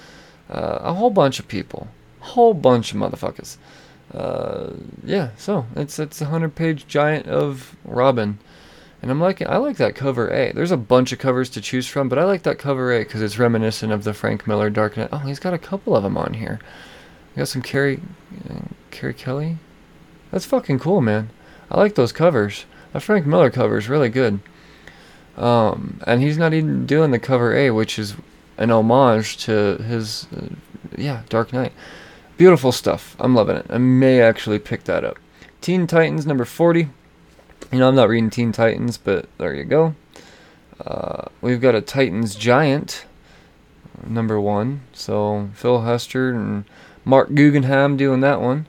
uh, 0.49 0.79
a 0.81 0.95
whole 0.95 1.11
bunch 1.11 1.39
of 1.39 1.47
people, 1.47 1.89
whole 2.21 2.55
bunch 2.55 2.93
of 2.93 2.99
motherfuckers. 2.99 3.57
Uh, 4.13 4.71
yeah, 5.05 5.31
so 5.37 5.67
it's 5.77 6.01
it's 6.01 6.21
a 6.21 6.25
hundred 6.27 6.57
page 6.57 6.89
giant 6.89 7.27
of 7.27 7.77
Robin. 7.85 8.39
And 9.03 9.11
I'm 9.11 9.21
like, 9.21 9.41
I 9.41 9.57
like 9.57 9.79
that 9.79 9.95
cover 9.95 10.29
A. 10.31 10.53
There's 10.53 10.71
a 10.71 10.77
bunch 10.77 11.13
of 11.13 11.19
covers 11.19 11.49
to 11.51 11.61
choose 11.61 11.87
from, 11.87 12.09
but 12.09 12.19
I 12.19 12.25
like 12.25 12.43
that 12.43 12.59
cover 12.59 12.93
A 12.93 12.99
because 12.99 13.23
it's 13.23 13.39
reminiscent 13.39 13.93
of 13.93 14.05
the 14.05 14.13
Frank 14.13 14.47
Miller 14.47 14.69
Dark 14.69 14.97
Knight. 14.97 15.09
Oh, 15.11 15.19
he's 15.19 15.41
got 15.41 15.55
a 15.55 15.59
couple 15.59 15.97
of 15.97 16.03
them 16.03 16.19
on 16.19 16.35
here. 16.35 16.61
We 17.35 17.41
got 17.41 17.49
some 17.49 17.63
Carrie, 17.63 18.01
uh, 18.51 18.61
Carrie 18.91 19.15
Kelly. 19.15 19.57
That's 20.31 20.45
fucking 20.45 20.81
cool, 20.81 21.01
man. 21.01 21.31
I 21.71 21.79
like 21.79 21.95
those 21.95 22.13
covers. 22.13 22.67
The 22.93 23.01
Frank 23.01 23.27
Miller 23.27 23.51
cover 23.51 23.79
is 23.79 23.89
really 23.89 24.11
good. 24.11 24.41
Um, 25.37 26.01
and 26.07 26.21
he's 26.21 26.37
not 26.37 26.53
even 26.53 26.85
doing 26.85 27.11
the 27.11 27.19
cover 27.19 27.57
A, 27.57 27.71
which 27.71 27.99
is 27.99 28.15
an 28.59 28.71
homage 28.71 29.39
to 29.45 29.77
his, 29.79 30.27
uh, 30.37 30.49
yeah, 30.99 31.23
Dark 31.31 31.53
Knight. 31.53 31.73
Beautiful 32.37 32.73
stuff. 32.73 33.17
I'm 33.19 33.35
loving 33.35 33.57
it. 33.57 33.67
I 33.71 33.79
may 33.79 34.21
actually 34.21 34.59
pick 34.59 34.85
that 34.85 35.05
up. 35.05 35.19
Teen 35.61 35.87
Titans 35.87 36.27
number 36.27 36.45
40. 36.45 36.91
You 37.73 37.79
know, 37.79 37.89
I'm 37.89 37.95
not 37.95 38.09
reading 38.09 38.31
Teen 38.31 38.51
Titans, 38.51 38.99
but 38.99 39.29
there 39.39 39.55
you 39.55 39.65
go. 39.65 39.95
Uh, 40.85 41.27
we've 41.41 41.61
got 41.61 41.77
a 41.77 41.81
Titans 41.81 42.35
Giant, 42.35 43.05
number 44.05 44.41
one. 44.41 44.81
So 44.93 45.51
Phil 45.55 45.83
Hester 45.83 46.31
and 46.31 46.65
Mark 47.05 47.33
Guggenheim 47.35 47.97
doing 47.97 48.21
that 48.21 48.41
one. 48.41 48.67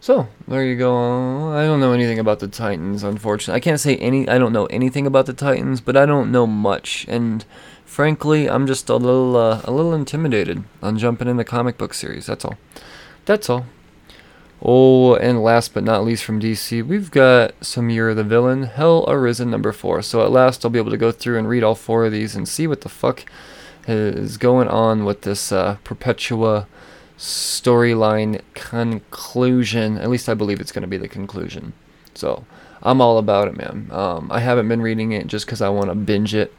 So 0.00 0.26
there 0.48 0.64
you 0.64 0.76
go. 0.76 1.52
I 1.52 1.64
don't 1.64 1.78
know 1.78 1.92
anything 1.92 2.18
about 2.18 2.40
the 2.40 2.48
Titans, 2.48 3.04
unfortunately. 3.04 3.56
I 3.56 3.60
can't 3.60 3.78
say 3.78 3.96
any. 3.98 4.28
I 4.28 4.38
don't 4.38 4.52
know 4.52 4.66
anything 4.66 5.06
about 5.06 5.26
the 5.26 5.32
Titans, 5.32 5.80
but 5.80 5.96
I 5.96 6.06
don't 6.06 6.32
know 6.32 6.44
much. 6.44 7.06
And 7.08 7.44
frankly, 7.84 8.50
I'm 8.50 8.66
just 8.66 8.88
a 8.88 8.96
little, 8.96 9.36
uh, 9.36 9.60
a 9.62 9.70
little 9.70 9.94
intimidated 9.94 10.64
on 10.82 10.98
jumping 10.98 11.28
in 11.28 11.36
the 11.36 11.44
comic 11.44 11.78
book 11.78 11.94
series. 11.94 12.26
That's 12.26 12.44
all. 12.44 12.56
That's 13.26 13.48
all. 13.48 13.66
Oh, 14.64 15.16
and 15.16 15.42
last 15.42 15.74
but 15.74 15.82
not 15.82 16.04
least 16.04 16.22
from 16.22 16.40
DC, 16.40 16.86
we've 16.86 17.10
got 17.10 17.52
some 17.64 17.90
Year 17.90 18.10
of 18.10 18.16
the 18.16 18.22
Villain, 18.22 18.62
Hell 18.62 19.04
Arisen 19.08 19.50
number 19.50 19.72
4. 19.72 20.02
So 20.02 20.24
at 20.24 20.30
last 20.30 20.64
I'll 20.64 20.70
be 20.70 20.78
able 20.78 20.92
to 20.92 20.96
go 20.96 21.10
through 21.10 21.38
and 21.38 21.48
read 21.48 21.64
all 21.64 21.74
four 21.74 22.04
of 22.04 22.12
these 22.12 22.36
and 22.36 22.48
see 22.48 22.68
what 22.68 22.82
the 22.82 22.88
fuck 22.88 23.24
is 23.88 24.36
going 24.38 24.68
on 24.68 25.04
with 25.04 25.22
this 25.22 25.50
uh, 25.50 25.78
Perpetua 25.82 26.68
storyline 27.18 28.40
conclusion. 28.54 29.98
At 29.98 30.10
least 30.10 30.28
I 30.28 30.34
believe 30.34 30.60
it's 30.60 30.72
going 30.72 30.82
to 30.82 30.88
be 30.88 30.96
the 30.96 31.08
conclusion. 31.08 31.72
So 32.14 32.44
I'm 32.84 33.00
all 33.00 33.18
about 33.18 33.48
it, 33.48 33.56
man. 33.56 33.88
Um, 33.90 34.30
I 34.30 34.38
haven't 34.38 34.68
been 34.68 34.82
reading 34.82 35.10
it 35.10 35.26
just 35.26 35.44
because 35.44 35.60
I 35.60 35.70
want 35.70 35.88
to 35.88 35.96
binge 35.96 36.36
it 36.36 36.54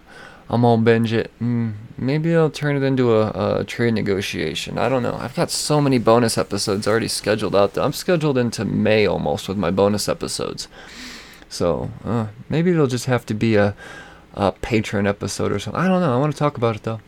I'm 0.49 0.61
gonna 0.61 0.81
binge 0.81 1.13
it. 1.13 1.31
Mm, 1.41 1.73
maybe 1.97 2.35
I'll 2.35 2.49
turn 2.49 2.75
it 2.75 2.83
into 2.83 3.13
a, 3.13 3.59
a, 3.59 3.63
trade 3.63 3.93
negotiation. 3.93 4.77
I 4.77 4.89
don't 4.89 5.03
know. 5.03 5.15
I've 5.15 5.35
got 5.35 5.49
so 5.49 5.81
many 5.81 5.97
bonus 5.97 6.37
episodes 6.37 6.87
already 6.87 7.07
scheduled 7.07 7.55
out 7.55 7.73
there. 7.73 7.83
I'm 7.83 7.93
scheduled 7.93 8.37
into 8.37 8.65
May 8.65 9.05
almost 9.05 9.47
with 9.47 9.57
my 9.57 9.71
bonus 9.71 10.09
episodes. 10.09 10.67
So 11.49 11.91
uh, 12.03 12.27
maybe 12.49 12.71
it'll 12.71 12.87
just 12.87 13.05
have 13.05 13.25
to 13.27 13.33
be 13.33 13.55
a, 13.55 13.75
a 14.33 14.51
patron 14.51 15.07
episode 15.07 15.51
or 15.51 15.59
something. 15.59 15.81
I 15.81 15.87
don't 15.87 16.01
know. 16.01 16.13
I 16.13 16.19
want 16.19 16.33
to 16.33 16.39
talk 16.39 16.57
about 16.57 16.75
it 16.75 16.83
though. 16.83 16.99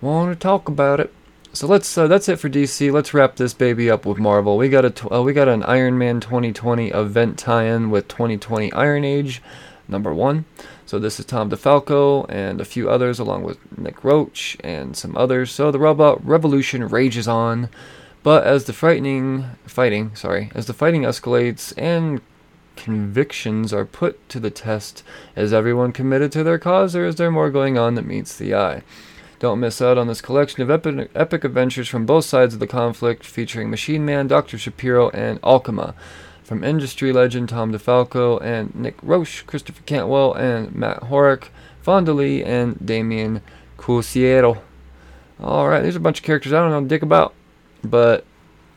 Want 0.00 0.32
to 0.32 0.38
talk 0.38 0.68
about 0.68 1.00
it. 1.00 1.12
So 1.52 1.68
let's. 1.68 1.96
Uh, 1.96 2.08
that's 2.08 2.28
it 2.28 2.40
for 2.40 2.48
DC. 2.48 2.90
Let's 2.90 3.14
wrap 3.14 3.36
this 3.36 3.54
baby 3.54 3.88
up 3.88 4.04
with 4.04 4.18
Marvel. 4.18 4.56
We 4.56 4.68
got 4.68 4.84
a. 4.84 4.90
Tw- 4.90 5.12
uh, 5.12 5.22
we 5.22 5.32
got 5.32 5.48
an 5.48 5.62
Iron 5.62 5.96
Man 5.96 6.18
2020 6.18 6.88
event 6.88 7.38
tie-in 7.38 7.90
with 7.90 8.08
2020 8.08 8.72
Iron 8.72 9.04
Age, 9.04 9.40
number 9.86 10.12
one. 10.12 10.46
So 10.86 10.98
this 10.98 11.18
is 11.18 11.26
Tom 11.26 11.50
DeFalco 11.50 12.26
and 12.28 12.60
a 12.60 12.64
few 12.64 12.90
others, 12.90 13.18
along 13.18 13.42
with 13.42 13.58
Nick 13.78 14.04
Roche 14.04 14.56
and 14.62 14.96
some 14.96 15.16
others. 15.16 15.50
So 15.50 15.70
the 15.70 15.78
robot 15.78 16.24
revolution 16.24 16.86
rages 16.88 17.26
on, 17.26 17.70
but 18.22 18.44
as 18.44 18.64
the 18.64 18.72
frightening 18.72 19.46
fighting, 19.66 20.14
sorry, 20.14 20.50
as 20.54 20.66
the 20.66 20.74
fighting 20.74 21.02
escalates 21.02 21.72
and 21.78 22.20
convictions 22.76 23.72
are 23.72 23.84
put 23.84 24.28
to 24.28 24.40
the 24.40 24.50
test, 24.50 25.02
is 25.36 25.52
everyone 25.52 25.92
committed 25.92 26.32
to 26.32 26.42
their 26.42 26.58
cause, 26.58 26.94
or 26.94 27.06
is 27.06 27.16
there 27.16 27.30
more 27.30 27.50
going 27.50 27.78
on 27.78 27.94
that 27.94 28.06
meets 28.06 28.36
the 28.36 28.54
eye? 28.54 28.82
Don't 29.38 29.60
miss 29.60 29.82
out 29.82 29.98
on 29.98 30.06
this 30.06 30.20
collection 30.20 30.62
of 30.62 30.70
epic, 30.70 31.10
epic 31.14 31.44
adventures 31.44 31.88
from 31.88 32.06
both 32.06 32.24
sides 32.24 32.54
of 32.54 32.60
the 32.60 32.66
conflict, 32.66 33.24
featuring 33.24 33.70
Machine 33.70 34.04
Man, 34.04 34.26
Dr. 34.26 34.58
Shapiro, 34.58 35.10
and 35.10 35.40
Alchema. 35.42 35.94
From 36.44 36.62
industry 36.62 37.10
legend 37.10 37.48
Tom 37.48 37.72
DeFalco 37.72 38.40
and 38.42 38.74
Nick 38.74 38.96
Roche, 39.02 39.42
Christopher 39.42 39.82
Cantwell, 39.86 40.34
and 40.34 40.74
Matt 40.74 41.00
Horak, 41.00 41.48
Fonda 41.80 42.12
Lee, 42.12 42.44
and 42.44 42.78
Damian 42.84 43.40
Couceiro. 43.78 44.60
Alright, 45.40 45.82
there's 45.82 45.96
a 45.96 46.00
bunch 46.00 46.18
of 46.18 46.24
characters 46.24 46.52
I 46.52 46.60
don't 46.60 46.70
know 46.70 46.86
dick 46.86 47.02
about, 47.02 47.32
but 47.82 48.24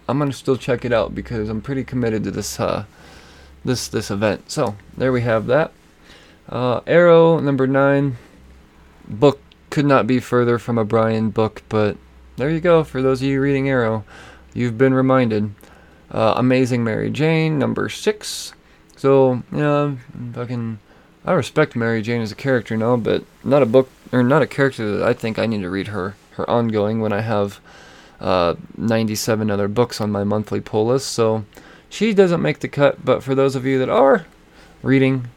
I'm 0.08 0.18
gonna 0.18 0.32
still 0.32 0.56
check 0.56 0.86
it 0.86 0.94
out 0.94 1.14
because 1.14 1.50
I'm 1.50 1.62
pretty 1.62 1.84
committed 1.84 2.24
to 2.24 2.32
this 2.32 2.58
uh, 2.58 2.86
this 3.66 3.90
this 3.90 4.10
event. 4.10 4.50
So 4.50 4.76
there 4.98 5.12
we 5.12 5.22
have 5.22 5.48
that. 5.48 5.74
Uh, 6.48 6.80
Aero 6.88 7.40
number 7.40 7.68
nine 7.68 8.18
book 9.08 9.42
could 9.70 9.86
not 9.86 10.08
be 10.08 10.22
further 10.22 10.58
from 10.58 10.78
a 10.78 10.86
Brian 10.86 11.30
book, 11.32 11.64
but 11.68 11.98
there 12.38 12.50
you 12.50 12.62
go. 12.62 12.86
For 12.86 13.02
those 13.02 13.22
of 13.22 13.28
you 13.28 13.42
reading 13.42 13.68
Aero, 13.68 14.06
you've 14.54 14.78
been 14.78 14.94
reminded. 14.94 15.52
Uh, 16.12 16.34
Amazing 16.38 16.84
Mary 16.84 17.10
Jane 17.10 17.60
number 17.60 17.90
six. 17.90 18.54
So 18.96 19.44
yeah, 19.52 19.96
fucking. 20.34 20.80
I 21.26 21.34
respect 21.34 21.76
Mary 21.76 22.02
Jane 22.02 22.22
as 22.22 22.32
a 22.32 22.36
character 22.36 22.78
now, 22.78 22.96
but 22.96 23.24
not 23.44 23.62
a 23.62 23.66
book 23.66 23.90
or 24.14 24.24
not 24.24 24.42
a 24.42 24.48
character 24.48 24.98
that 24.98 25.06
I 25.06 25.14
think 25.14 25.38
I 25.38 25.46
need 25.46 25.62
to 25.62 25.70
read 25.70 25.88
her 25.88 26.16
her 26.32 26.50
ongoing 26.50 27.02
when 27.02 27.12
I 27.12 27.22
have 27.22 27.60
uh, 28.22 28.56
97 28.78 29.52
other 29.52 29.68
books 29.68 30.00
on 30.00 30.12
my 30.12 30.24
monthly 30.24 30.62
pull 30.62 30.88
list. 30.88 31.12
So 31.12 31.46
she 31.90 32.14
doesn't 32.14 32.42
make 32.42 32.60
the 32.60 32.68
cut, 32.68 33.04
but 33.04 33.24
for 33.24 33.36
those 33.36 33.56
of 33.56 33.66
you 33.66 33.80
that 33.80 33.90
are 33.90 34.26
reading 34.82 35.28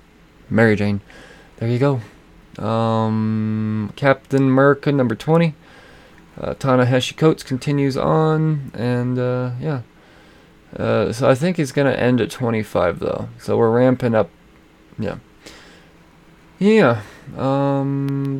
Mary 0.48 0.76
Jane, 0.76 1.00
there 1.56 1.68
you 1.68 1.78
go. 1.78 2.00
Um, 2.64 3.92
Captain 3.96 4.44
America 4.44 4.92
number 4.92 5.14
20. 5.14 5.54
Uh, 6.40 6.54
Ta-Nehisi 6.54 7.16
Coates 7.16 7.42
continues 7.42 7.96
on, 7.96 8.70
and 8.74 9.18
uh, 9.18 9.50
yeah. 9.60 9.82
Uh, 10.76 11.12
so 11.12 11.28
I 11.28 11.34
think 11.34 11.56
he's 11.56 11.72
gonna 11.72 11.92
end 11.92 12.20
at 12.20 12.30
25 12.30 13.00
though. 13.00 13.28
So 13.38 13.56
we're 13.56 13.70
ramping 13.70 14.14
up. 14.14 14.30
Yeah. 14.98 15.16
Yeah. 16.58 17.02
Um. 17.36 18.38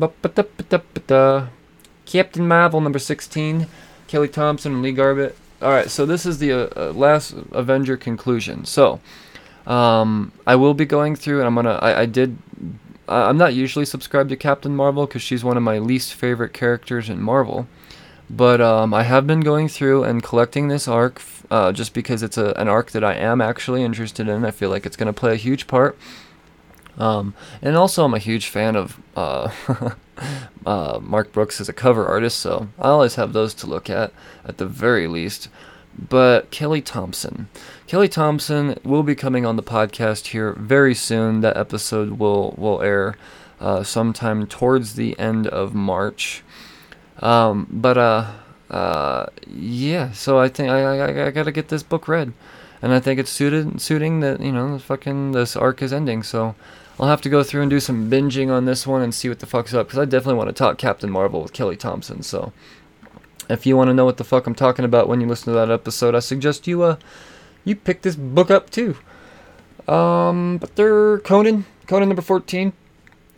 Captain 2.05 2.47
Marvel 2.47 2.81
number 2.81 2.99
16. 2.99 3.67
Kelly 4.07 4.27
Thompson 4.27 4.73
and 4.73 4.81
Lee 4.81 4.91
Garbett. 4.91 5.37
All 5.61 5.69
right, 5.69 5.89
so 5.89 6.05
this 6.05 6.25
is 6.25 6.39
the 6.39 6.51
uh, 6.51 6.69
uh, 6.75 6.91
last 6.91 7.35
Avenger 7.51 7.95
conclusion. 7.95 8.65
So, 8.65 8.99
um, 9.67 10.31
I 10.45 10.55
will 10.55 10.73
be 10.73 10.85
going 10.85 11.15
through, 11.15 11.37
and 11.37 11.47
I'm 11.47 11.55
gonna. 11.55 11.79
I, 11.81 12.01
I 12.01 12.05
did. 12.07 12.37
I, 13.07 13.29
I'm 13.29 13.37
not 13.37 13.53
usually 13.53 13.85
subscribed 13.85 14.31
to 14.31 14.35
Captain 14.35 14.75
Marvel 14.75 15.05
because 15.05 15.21
she's 15.21 15.43
one 15.43 15.57
of 15.57 15.63
my 15.63 15.77
least 15.77 16.15
favorite 16.15 16.51
characters 16.51 17.09
in 17.09 17.21
Marvel. 17.21 17.67
But 18.27 18.59
um, 18.59 18.93
I 18.93 19.03
have 19.03 19.27
been 19.27 19.41
going 19.41 19.67
through 19.67 20.03
and 20.03 20.23
collecting 20.23 20.67
this 20.67 20.87
arc 20.87 21.21
uh, 21.51 21.71
just 21.73 21.93
because 21.93 22.23
it's 22.23 22.37
a, 22.37 22.53
an 22.53 22.69
arc 22.69 22.91
that 22.91 23.03
I 23.03 23.13
am 23.13 23.41
actually 23.41 23.83
interested 23.83 24.27
in. 24.27 24.45
I 24.45 24.51
feel 24.51 24.69
like 24.69 24.85
it's 24.85 24.95
going 24.95 25.13
to 25.13 25.19
play 25.19 25.33
a 25.33 25.37
huge 25.37 25.67
part. 25.67 25.97
Um, 26.97 27.33
and 27.61 27.75
also, 27.75 28.05
I'm 28.05 28.13
a 28.13 28.19
huge 28.19 28.47
fan 28.47 28.75
of 28.75 28.99
uh, 29.15 29.51
uh, 30.65 30.99
Mark 31.01 31.33
Brooks 31.33 31.59
as 31.59 31.67
a 31.67 31.73
cover 31.73 32.07
artist, 32.07 32.39
so 32.39 32.69
I 32.79 32.87
always 32.87 33.15
have 33.15 33.33
those 33.33 33.53
to 33.55 33.67
look 33.67 33.89
at, 33.89 34.13
at 34.45 34.57
the 34.57 34.65
very 34.65 35.07
least. 35.07 35.49
But 35.97 36.51
Kelly 36.51 36.81
Thompson. 36.81 37.49
Kelly 37.85 38.07
Thompson 38.07 38.79
will 38.83 39.03
be 39.03 39.13
coming 39.13 39.45
on 39.45 39.57
the 39.57 39.63
podcast 39.63 40.27
here 40.27 40.53
very 40.53 40.95
soon. 40.95 41.41
That 41.41 41.57
episode 41.57 42.11
will, 42.11 42.55
will 42.57 42.81
air 42.81 43.17
uh, 43.59 43.83
sometime 43.83 44.47
towards 44.47 44.95
the 44.95 45.19
end 45.19 45.47
of 45.47 45.75
March. 45.75 46.43
Um, 47.19 47.67
but, 47.69 47.97
uh, 48.71 49.27
yeah, 49.47 50.11
so 50.13 50.39
I 50.39 50.47
think 50.47 50.69
I, 50.69 50.81
I, 50.81 51.27
I 51.27 51.31
gotta 51.31 51.51
get 51.51 51.67
this 51.67 51.83
book 51.83 52.07
read. 52.07 52.33
And 52.81 52.93
I 52.93 52.99
think 52.99 53.19
it's 53.19 53.29
suited, 53.29 53.79
suiting 53.79 54.21
that, 54.21 54.39
you 54.39 54.51
know, 54.51 54.79
fucking 54.79 55.33
this 55.33 55.55
arc 55.55 55.83
is 55.83 55.93
ending, 55.93 56.23
so 56.23 56.55
I'll 56.99 57.09
have 57.09 57.21
to 57.21 57.29
go 57.29 57.43
through 57.43 57.61
and 57.61 57.69
do 57.69 57.79
some 57.79 58.09
binging 58.09 58.49
on 58.49 58.65
this 58.65 58.87
one 58.87 59.01
and 59.01 59.13
see 59.13 59.29
what 59.29 59.39
the 59.39 59.45
fuck's 59.45 59.73
up 59.73 59.87
because 59.87 59.99
I 59.99 60.05
definitely 60.05 60.35
want 60.35 60.49
to 60.49 60.53
talk 60.53 60.77
Captain 60.77 61.11
Marvel 61.11 61.41
with 61.41 61.53
Kelly 61.53 61.75
Thompson. 61.75 62.23
So 62.23 62.53
if 63.49 63.65
you 63.65 63.75
want 63.75 63.89
to 63.89 63.93
know 63.93 64.05
what 64.05 64.17
the 64.17 64.23
fuck 64.23 64.47
I'm 64.47 64.55
talking 64.55 64.85
about 64.85 65.07
when 65.07 65.21
you 65.21 65.27
listen 65.27 65.53
to 65.53 65.59
that 65.59 65.69
episode, 65.69 66.15
I 66.15 66.19
suggest 66.19 66.67
you 66.67 66.83
uh 66.83 66.97
you 67.65 67.75
pick 67.75 68.01
this 68.01 68.15
book 68.15 68.49
up 68.49 68.69
too. 68.69 68.97
Um, 69.87 70.57
but 70.57 70.75
they're 70.75 71.19
Conan, 71.19 71.65
Conan 71.87 72.09
number 72.09 72.21
14. 72.21 72.73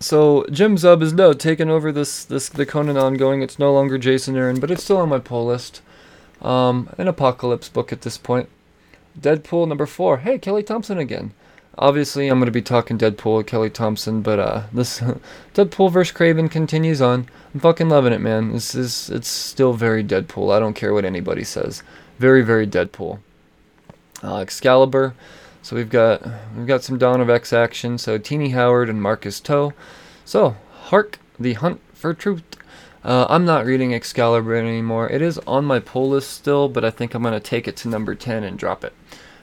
So 0.04 0.46
Jim 0.52 0.76
Zub 0.76 1.02
is 1.02 1.14
now 1.14 1.32
taking 1.32 1.70
over 1.70 1.90
this 1.90 2.26
this 2.26 2.50
the 2.50 2.66
Conan 2.66 2.98
ongoing. 2.98 3.42
It's 3.42 3.58
no 3.58 3.72
longer 3.72 3.98
Jason 3.98 4.36
Aaron, 4.36 4.60
but 4.60 4.70
it's 4.70 4.84
still 4.84 4.98
on 4.98 5.08
my 5.08 5.18
pull 5.18 5.46
list. 5.46 5.82
Um, 6.42 6.90
an 6.98 7.08
apocalypse 7.08 7.70
book 7.70 7.94
at 7.94 8.02
this 8.02 8.18
point. 8.18 8.50
Deadpool 9.18 9.66
number 9.66 9.86
four. 9.86 10.18
Hey, 10.18 10.38
Kelly 10.38 10.62
Thompson 10.62 10.98
again. 10.98 11.32
Obviously, 11.78 12.28
I'm 12.28 12.38
going 12.40 12.48
to 12.48 12.52
be 12.52 12.62
talking 12.62 12.98
Deadpool 12.98 13.48
Kelly 13.48 13.70
Thompson, 13.70 14.22
but 14.22 14.40
uh, 14.40 14.64
this 14.74 15.00
Deadpool 15.54 15.94
vs. 15.94 16.14
Kraven 16.14 16.52
continues 16.52 17.02
on. 17.02 17.30
I'm 17.54 17.62
fucking 17.62 17.88
loving 17.88 18.12
it, 18.12 18.20
man. 18.20 18.52
This 18.52 18.76
is 18.76 19.10
it's 19.10 19.30
still 19.30 19.72
very 19.72 20.04
Deadpool. 20.04 20.54
I 20.54 20.60
don't 20.60 20.74
care 20.74 20.94
what 20.94 21.06
anybody 21.06 21.46
says. 21.46 21.82
Very, 22.20 22.42
very 22.42 22.68
Deadpool. 22.68 23.20
Uh, 24.22 24.40
Excalibur. 24.40 25.14
So 25.64 25.76
we've 25.76 25.90
got 25.90 26.22
we've 26.56 26.68
got 26.68 26.84
some 26.84 27.00
Dawn 27.00 27.22
of 27.22 27.30
X 27.30 27.52
action. 27.52 27.98
So 27.98 28.20
Tini 28.20 28.50
Howard 28.50 28.90
and 28.90 29.02
Marcus 29.02 29.40
To. 29.42 29.74
So 30.26 30.56
Hark 30.84 31.18
the 31.40 31.54
Hunt 31.54 31.82
for 31.94 32.14
Truth. 32.14 32.44
Uh, 33.04 33.26
I'm 33.28 33.46
not 33.46 33.66
reading 33.66 33.94
Excalibur 33.94 34.56
anymore. 34.56 35.10
It 35.10 35.22
is 35.22 35.38
on 35.40 35.66
my 35.66 35.80
pull 35.80 36.10
list 36.10 36.30
still, 36.30 36.70
but 36.70 36.86
I 36.86 36.90
think 36.90 37.14
I'm 37.16 37.24
gonna 37.24 37.40
take 37.40 37.68
it 37.68 37.76
to 37.78 37.90
number 37.90 38.14
10 38.14 38.44
and 38.44 38.58
drop 38.58 38.84
it 38.84 38.94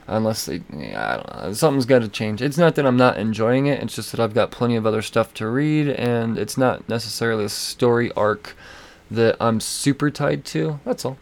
unless 0.07 0.45
they, 0.45 0.61
yeah, 0.75 1.13
I 1.13 1.15
don't 1.15 1.47
know. 1.47 1.53
Something's 1.53 1.85
got 1.85 1.99
to 1.99 2.07
change. 2.07 2.41
It's 2.41 2.57
not 2.57 2.75
that 2.75 2.85
I'm 2.85 2.97
not 2.97 3.17
enjoying 3.17 3.67
it. 3.67 3.81
It's 3.81 3.95
just 3.95 4.11
that 4.11 4.19
I've 4.19 4.33
got 4.33 4.51
plenty 4.51 4.75
of 4.75 4.85
other 4.85 5.01
stuff 5.01 5.33
to 5.35 5.47
read, 5.47 5.87
and 5.87 6.37
it's 6.37 6.57
not 6.57 6.87
necessarily 6.89 7.45
a 7.45 7.49
story 7.49 8.11
arc 8.13 8.55
that 9.09 9.37
I'm 9.39 9.59
super 9.59 10.09
tied 10.09 10.45
to. 10.45 10.79
That's 10.85 11.05
all. 11.05 11.17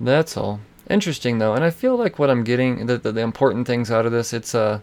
That's 0.00 0.36
all. 0.36 0.60
Interesting 0.90 1.38
though, 1.38 1.54
and 1.54 1.64
I 1.64 1.70
feel 1.70 1.96
like 1.96 2.18
what 2.18 2.30
I'm 2.30 2.44
getting, 2.44 2.86
the 2.86 2.98
the, 2.98 3.12
the 3.12 3.20
important 3.20 3.66
things 3.66 3.90
out 3.90 4.06
of 4.06 4.12
this, 4.12 4.32
it's 4.32 4.54
uh, 4.54 4.80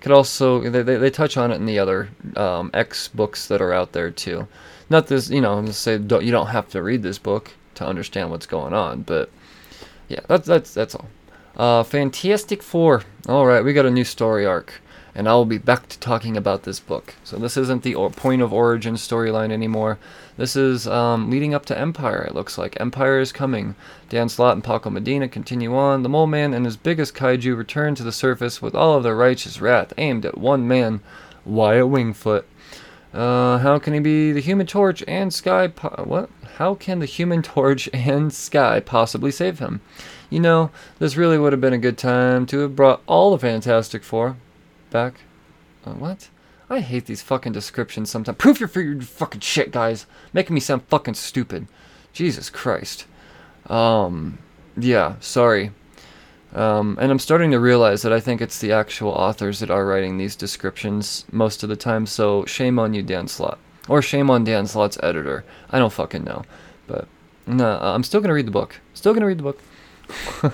could 0.00 0.12
also 0.12 0.60
they, 0.68 0.82
they, 0.82 0.96
they 0.96 1.10
touch 1.10 1.36
on 1.36 1.50
it 1.50 1.56
in 1.56 1.66
the 1.66 1.78
other 1.78 2.08
um, 2.36 2.70
X 2.74 3.08
books 3.08 3.46
that 3.48 3.62
are 3.62 3.72
out 3.72 3.92
there 3.92 4.10
too. 4.10 4.48
Not 4.90 5.06
this, 5.06 5.30
you 5.30 5.40
know, 5.40 5.64
say 5.66 5.98
don't, 5.98 6.24
you 6.24 6.32
don't 6.32 6.48
have 6.48 6.68
to 6.70 6.82
read 6.82 7.02
this 7.02 7.18
book 7.18 7.52
to 7.76 7.86
understand 7.86 8.30
what's 8.30 8.46
going 8.46 8.72
on, 8.72 9.02
but 9.02 9.30
yeah, 10.08 10.20
that's 10.28 10.46
that's 10.46 10.74
that's 10.74 10.94
all. 10.94 11.08
Uh, 11.56 11.82
Fantastic 11.84 12.62
Four. 12.62 13.02
Alright, 13.28 13.64
we 13.64 13.72
got 13.72 13.86
a 13.86 13.90
new 13.90 14.04
story 14.04 14.44
arc. 14.44 14.80
And 15.16 15.28
I 15.28 15.34
will 15.34 15.44
be 15.44 15.58
back 15.58 15.88
to 15.90 15.98
talking 16.00 16.36
about 16.36 16.64
this 16.64 16.80
book. 16.80 17.14
So 17.22 17.36
this 17.36 17.56
isn't 17.56 17.84
the 17.84 17.94
or- 17.94 18.10
point 18.10 18.42
of 18.42 18.52
origin 18.52 18.94
storyline 18.94 19.52
anymore. 19.52 19.96
This 20.36 20.56
is 20.56 20.88
um, 20.88 21.30
leading 21.30 21.54
up 21.54 21.64
to 21.66 21.78
Empire, 21.78 22.22
it 22.22 22.34
looks 22.34 22.58
like. 22.58 22.80
Empire 22.80 23.20
is 23.20 23.30
coming. 23.30 23.76
Dan 24.08 24.28
Slott 24.28 24.54
and 24.54 24.64
Paco 24.64 24.90
Medina 24.90 25.28
continue 25.28 25.76
on. 25.76 26.02
The 26.02 26.08
Mole 26.08 26.26
Man 26.26 26.52
and 26.52 26.64
his 26.64 26.76
biggest 26.76 27.14
kaiju 27.14 27.56
return 27.56 27.94
to 27.94 28.02
the 28.02 28.10
surface 28.10 28.60
with 28.60 28.74
all 28.74 28.94
of 28.94 29.04
their 29.04 29.14
righteous 29.14 29.60
wrath 29.60 29.92
aimed 29.96 30.26
at 30.26 30.36
one 30.36 30.66
man, 30.66 31.00
Wyatt 31.44 31.86
Wingfoot. 31.86 32.44
Uh, 33.12 33.58
how 33.58 33.78
can 33.78 33.94
he 33.94 34.00
be 34.00 34.32
the 34.32 34.40
Human 34.40 34.66
Torch 34.66 35.04
and 35.06 35.32
Sky? 35.32 35.68
Po- 35.68 36.02
what? 36.04 36.30
How 36.56 36.74
can 36.74 36.98
the 36.98 37.06
Human 37.06 37.42
Torch 37.44 37.88
and 37.92 38.32
Sky 38.32 38.80
possibly 38.80 39.30
save 39.30 39.60
him? 39.60 39.80
You 40.30 40.40
know, 40.40 40.70
this 40.98 41.16
really 41.16 41.38
would 41.38 41.52
have 41.52 41.60
been 41.60 41.72
a 41.72 41.78
good 41.78 41.96
time 41.96 42.44
to 42.46 42.58
have 42.58 42.74
brought 42.74 43.02
all 43.06 43.30
the 43.30 43.38
Fantastic 43.38 44.02
Four 44.02 44.36
back. 44.90 45.20
Uh, 45.86 45.92
what? 45.92 46.28
I 46.70 46.80
hate 46.80 47.06
these 47.06 47.22
fucking 47.22 47.52
descriptions 47.52 48.10
sometimes. 48.10 48.38
Proof 48.38 48.58
your, 48.60 48.68
fucking 48.68 49.40
shit, 49.40 49.70
guys. 49.70 50.06
Making 50.32 50.54
me 50.54 50.60
sound 50.60 50.82
fucking 50.84 51.14
stupid. 51.14 51.66
Jesus 52.12 52.48
Christ. 52.48 53.06
Um, 53.66 54.38
yeah, 54.76 55.16
sorry. 55.20 55.72
Um, 56.54 56.96
and 57.00 57.10
I'm 57.10 57.18
starting 57.18 57.50
to 57.50 57.58
realize 57.58 58.02
that 58.02 58.12
I 58.12 58.20
think 58.20 58.40
it's 58.40 58.60
the 58.60 58.72
actual 58.72 59.10
authors 59.10 59.58
that 59.58 59.70
are 59.70 59.84
writing 59.84 60.16
these 60.16 60.36
descriptions 60.36 61.24
most 61.32 61.62
of 61.62 61.68
the 61.68 61.76
time, 61.76 62.06
so 62.06 62.44
shame 62.44 62.78
on 62.78 62.94
you, 62.94 63.02
Dan 63.02 63.26
Slott. 63.26 63.58
Or 63.88 64.00
shame 64.00 64.30
on 64.30 64.44
Dan 64.44 64.66
Slott's 64.66 64.98
editor. 65.02 65.44
I 65.70 65.78
don't 65.78 65.92
fucking 65.92 66.24
know. 66.24 66.44
But, 66.86 67.08
no, 67.46 67.78
I'm 67.80 68.04
still 68.04 68.20
gonna 68.20 68.34
read 68.34 68.46
the 68.46 68.52
book. 68.52 68.80
Still 68.94 69.12
gonna 69.12 69.26
read 69.26 69.38
the 69.38 69.42
book. 69.42 69.60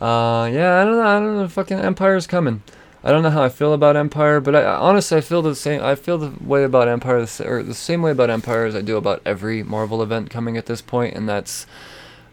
uh, 0.00 0.48
yeah, 0.52 0.80
I 0.80 0.84
don't 0.84 0.96
know. 0.96 1.06
I 1.06 1.18
don't 1.18 1.36
know. 1.36 1.48
Fucking 1.48 1.78
Empire's 1.78 2.26
coming. 2.26 2.62
I 3.04 3.12
don't 3.12 3.22
know 3.22 3.30
how 3.30 3.42
I 3.42 3.48
feel 3.48 3.72
about 3.72 3.96
Empire, 3.96 4.40
but 4.40 4.56
I, 4.56 4.64
honestly 4.64 5.18
I 5.18 5.20
feel 5.20 5.40
the 5.40 5.54
same. 5.54 5.82
I 5.82 5.94
feel 5.94 6.18
the 6.18 6.32
way 6.44 6.64
about 6.64 6.88
Empire, 6.88 7.26
or 7.44 7.62
the 7.62 7.74
same 7.74 8.02
way 8.02 8.10
about 8.10 8.30
Empire 8.30 8.64
as 8.64 8.74
I 8.74 8.80
do 8.80 8.96
about 8.96 9.22
every 9.24 9.62
Marvel 9.62 10.02
event 10.02 10.30
coming 10.30 10.56
at 10.56 10.66
this 10.66 10.82
point, 10.82 11.14
and 11.14 11.28
that's, 11.28 11.66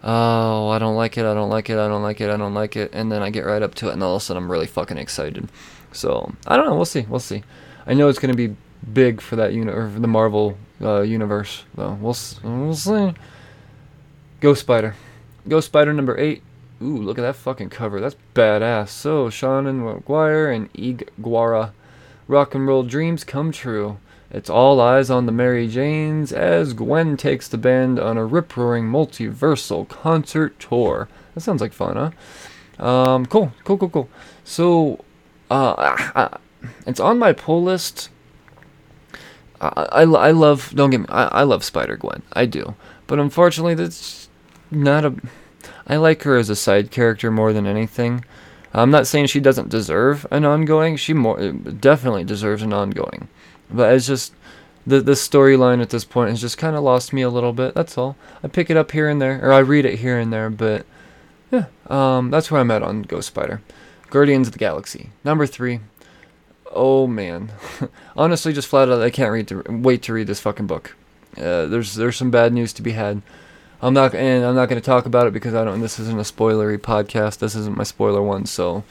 oh, 0.04 0.70
I 0.70 0.80
don't 0.80 0.96
like 0.96 1.18
it. 1.18 1.26
I 1.26 1.34
don't 1.34 1.50
like 1.50 1.70
it. 1.70 1.78
I 1.78 1.88
don't 1.88 2.02
like 2.04 2.20
it. 2.20 2.30
I 2.30 2.38
don't 2.38 2.56
like 2.56 2.76
it. 2.76 2.90
And 2.94 3.12
then 3.12 3.22
I 3.22 3.30
get 3.30 3.46
right 3.46 3.62
up 3.62 3.76
to 3.76 3.90
it, 3.90 3.94
and 3.94 4.04
all 4.04 4.16
of 4.16 4.22
a 4.22 4.26
sudden 4.26 4.44
I'm 4.44 4.52
really 4.52 4.68
fucking 4.68 4.98
excited. 4.98 5.50
So 5.92 6.34
I 6.48 6.58
don't 6.58 6.66
know. 6.66 6.76
We'll 6.76 6.86
see. 6.86 7.06
We'll 7.08 7.20
see. 7.20 7.44
I 7.86 7.94
know 7.94 8.10
it's 8.10 8.20
gonna 8.20 8.34
be 8.34 8.56
big 8.92 9.22
for 9.22 9.36
that 9.36 9.54
unit 9.54 9.76
or 9.76 9.90
for 9.90 10.00
the 10.00 10.08
Marvel 10.08 10.58
uh, 10.82 11.02
universe, 11.02 11.64
though. 11.76 11.94
We'll 11.94 12.18
we'll 12.44 12.76
see. 12.76 13.14
Ghost 14.42 14.62
Spider, 14.62 14.96
Ghost 15.48 15.68
Spider 15.68 15.94
number 15.94 16.18
eight. 16.18 16.42
Ooh, 16.82 16.98
look 16.98 17.18
at 17.18 17.22
that 17.22 17.36
fucking 17.36 17.70
cover. 17.70 18.00
That's 18.00 18.18
badass. 18.34 18.90
So 18.90 19.30
Seanan 19.30 20.02
McGuire 20.04 20.54
and 20.54 20.70
Ig 20.74 21.10
Guara, 21.22 21.74
rock 22.28 22.54
and 22.54 22.68
roll 22.68 22.84
dreams 22.84 23.24
come 23.24 23.52
true. 23.52 23.98
It's 24.32 24.50
all 24.50 24.82
eyes 24.82 25.10
on 25.10 25.28
the 25.28 25.32
Mary 25.32 25.68
Janes 25.68 26.34
as 26.34 26.74
Gwen 26.74 27.16
takes 27.16 27.48
the 27.48 27.58
band 27.58 28.00
on 28.00 28.18
a 28.18 28.26
rip 28.26 28.58
roaring 28.58 28.86
multiversal 28.86 29.88
concert 29.88 30.60
tour. 30.60 31.08
That 31.34 31.42
sounds 31.42 31.62
like 31.62 31.74
fun, 31.74 31.96
huh? 32.78 32.86
Um, 32.86 33.26
cool, 33.28 33.54
cool, 33.64 33.78
cool, 33.78 33.90
cool. 33.90 34.10
So, 34.44 35.06
uh, 35.50 36.38
it's 36.86 37.00
on 37.00 37.20
my 37.20 37.32
pull 37.32 37.64
list. 37.64 38.10
I, 39.62 39.88
I, 39.92 40.02
I 40.02 40.32
love, 40.32 40.74
don't 40.76 40.90
get 40.90 41.02
me, 41.02 41.06
I, 41.08 41.26
I 41.26 41.44
love 41.44 41.64
Spider 41.64 41.96
Gwen. 41.96 42.24
I 42.34 42.46
do. 42.46 42.76
But 43.08 43.20
unfortunately, 43.20 43.76
that's 43.76 44.28
not 44.72 45.06
a. 45.06 45.16
I 45.88 45.98
like 45.98 46.24
her 46.24 46.38
as 46.38 46.50
a 46.50 46.56
side 46.56 46.92
character 46.92 47.32
more 47.32 47.54
than 47.54 47.68
anything. 47.68 48.26
I'm 48.74 48.92
not 48.92 49.08
saying 49.08 49.28
she 49.28 49.40
doesn't 49.40 49.70
deserve 49.70 50.28
an 50.32 50.44
ongoing. 50.44 50.98
She 50.98 51.14
more 51.14 51.52
definitely 51.52 52.24
deserves 52.24 52.62
an 52.62 52.74
ongoing. 52.74 53.30
But 53.70 53.94
it's 53.94 54.08
just 54.08 54.34
the 54.86 55.02
the 55.02 55.14
storyline 55.14 55.82
at 55.82 55.90
this 55.90 56.06
point 56.06 56.30
has 56.30 56.42
just 56.42 56.58
kind 56.58 56.76
of 56.76 56.84
lost 56.84 57.14
me 57.14 57.22
a 57.22 57.30
little 57.30 57.54
bit. 57.54 57.74
That's 57.74 57.98
all. 57.98 58.16
I 58.44 58.48
pick 58.48 58.70
it 58.70 58.78
up 58.78 58.92
here 58.92 59.08
and 59.08 59.22
there, 59.22 59.40
or 59.42 59.54
I 59.54 59.60
read 59.60 59.86
it 59.86 60.00
here 60.00 60.20
and 60.20 60.32
there, 60.32 60.50
but 60.50 60.86
yeah, 61.52 61.66
um, 61.88 62.32
that's 62.32 62.52
where 62.52 62.62
I'm 62.62 62.72
at 62.72 62.84
on 62.84 63.04
Ghost 63.04 63.30
Spider. 63.30 63.62
Guardians 64.10 64.48
of 64.48 64.54
the 64.54 64.60
Galaxy 64.60 65.10
number 65.24 65.48
three. 65.48 65.80
Oh 66.72 67.08
man, 67.08 67.52
honestly, 68.18 68.54
just 68.54 68.68
flat 68.68 68.90
out, 68.90 69.02
I 69.02 69.10
can't 69.10 69.32
read 69.32 69.48
to 69.48 69.64
wait 69.70 70.04
to 70.04 70.14
read 70.14 70.28
this 70.28 70.42
fucking 70.42 70.68
book. 70.68 70.96
Uh, 71.38 71.66
there's 71.66 71.96
there's 71.96 72.18
some 72.18 72.32
bad 72.32 72.54
news 72.54 72.74
to 72.74 72.82
be 72.82 72.92
had. 72.92 73.22
I'm 73.82 73.94
not 73.94 74.16
and 74.16 74.46
I'm 74.46 74.56
not 74.56 74.70
going 74.70 74.82
to 74.82 74.86
talk 74.86 75.06
about 75.06 75.28
it 75.28 75.34
because 75.34 75.54
I 75.54 75.64
don't. 75.64 75.82
This 75.82 76.00
isn't 76.00 76.18
a 76.18 76.24
spoilery 76.24 76.78
podcast. 76.78 77.40
This 77.40 77.56
isn't 77.56 77.78
my 77.78 77.84
spoiler 77.84 78.22
one. 78.22 78.46
So 78.46 78.84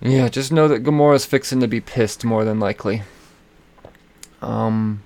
yeah, 0.00 0.28
just 0.28 0.52
know 0.52 0.68
that 0.68 0.82
Gamora's 0.82 1.26
fixing 1.26 1.60
to 1.60 1.68
be 1.68 1.80
pissed 1.80 2.24
more 2.24 2.44
than 2.44 2.58
likely. 2.58 3.02
Um, 4.40 5.02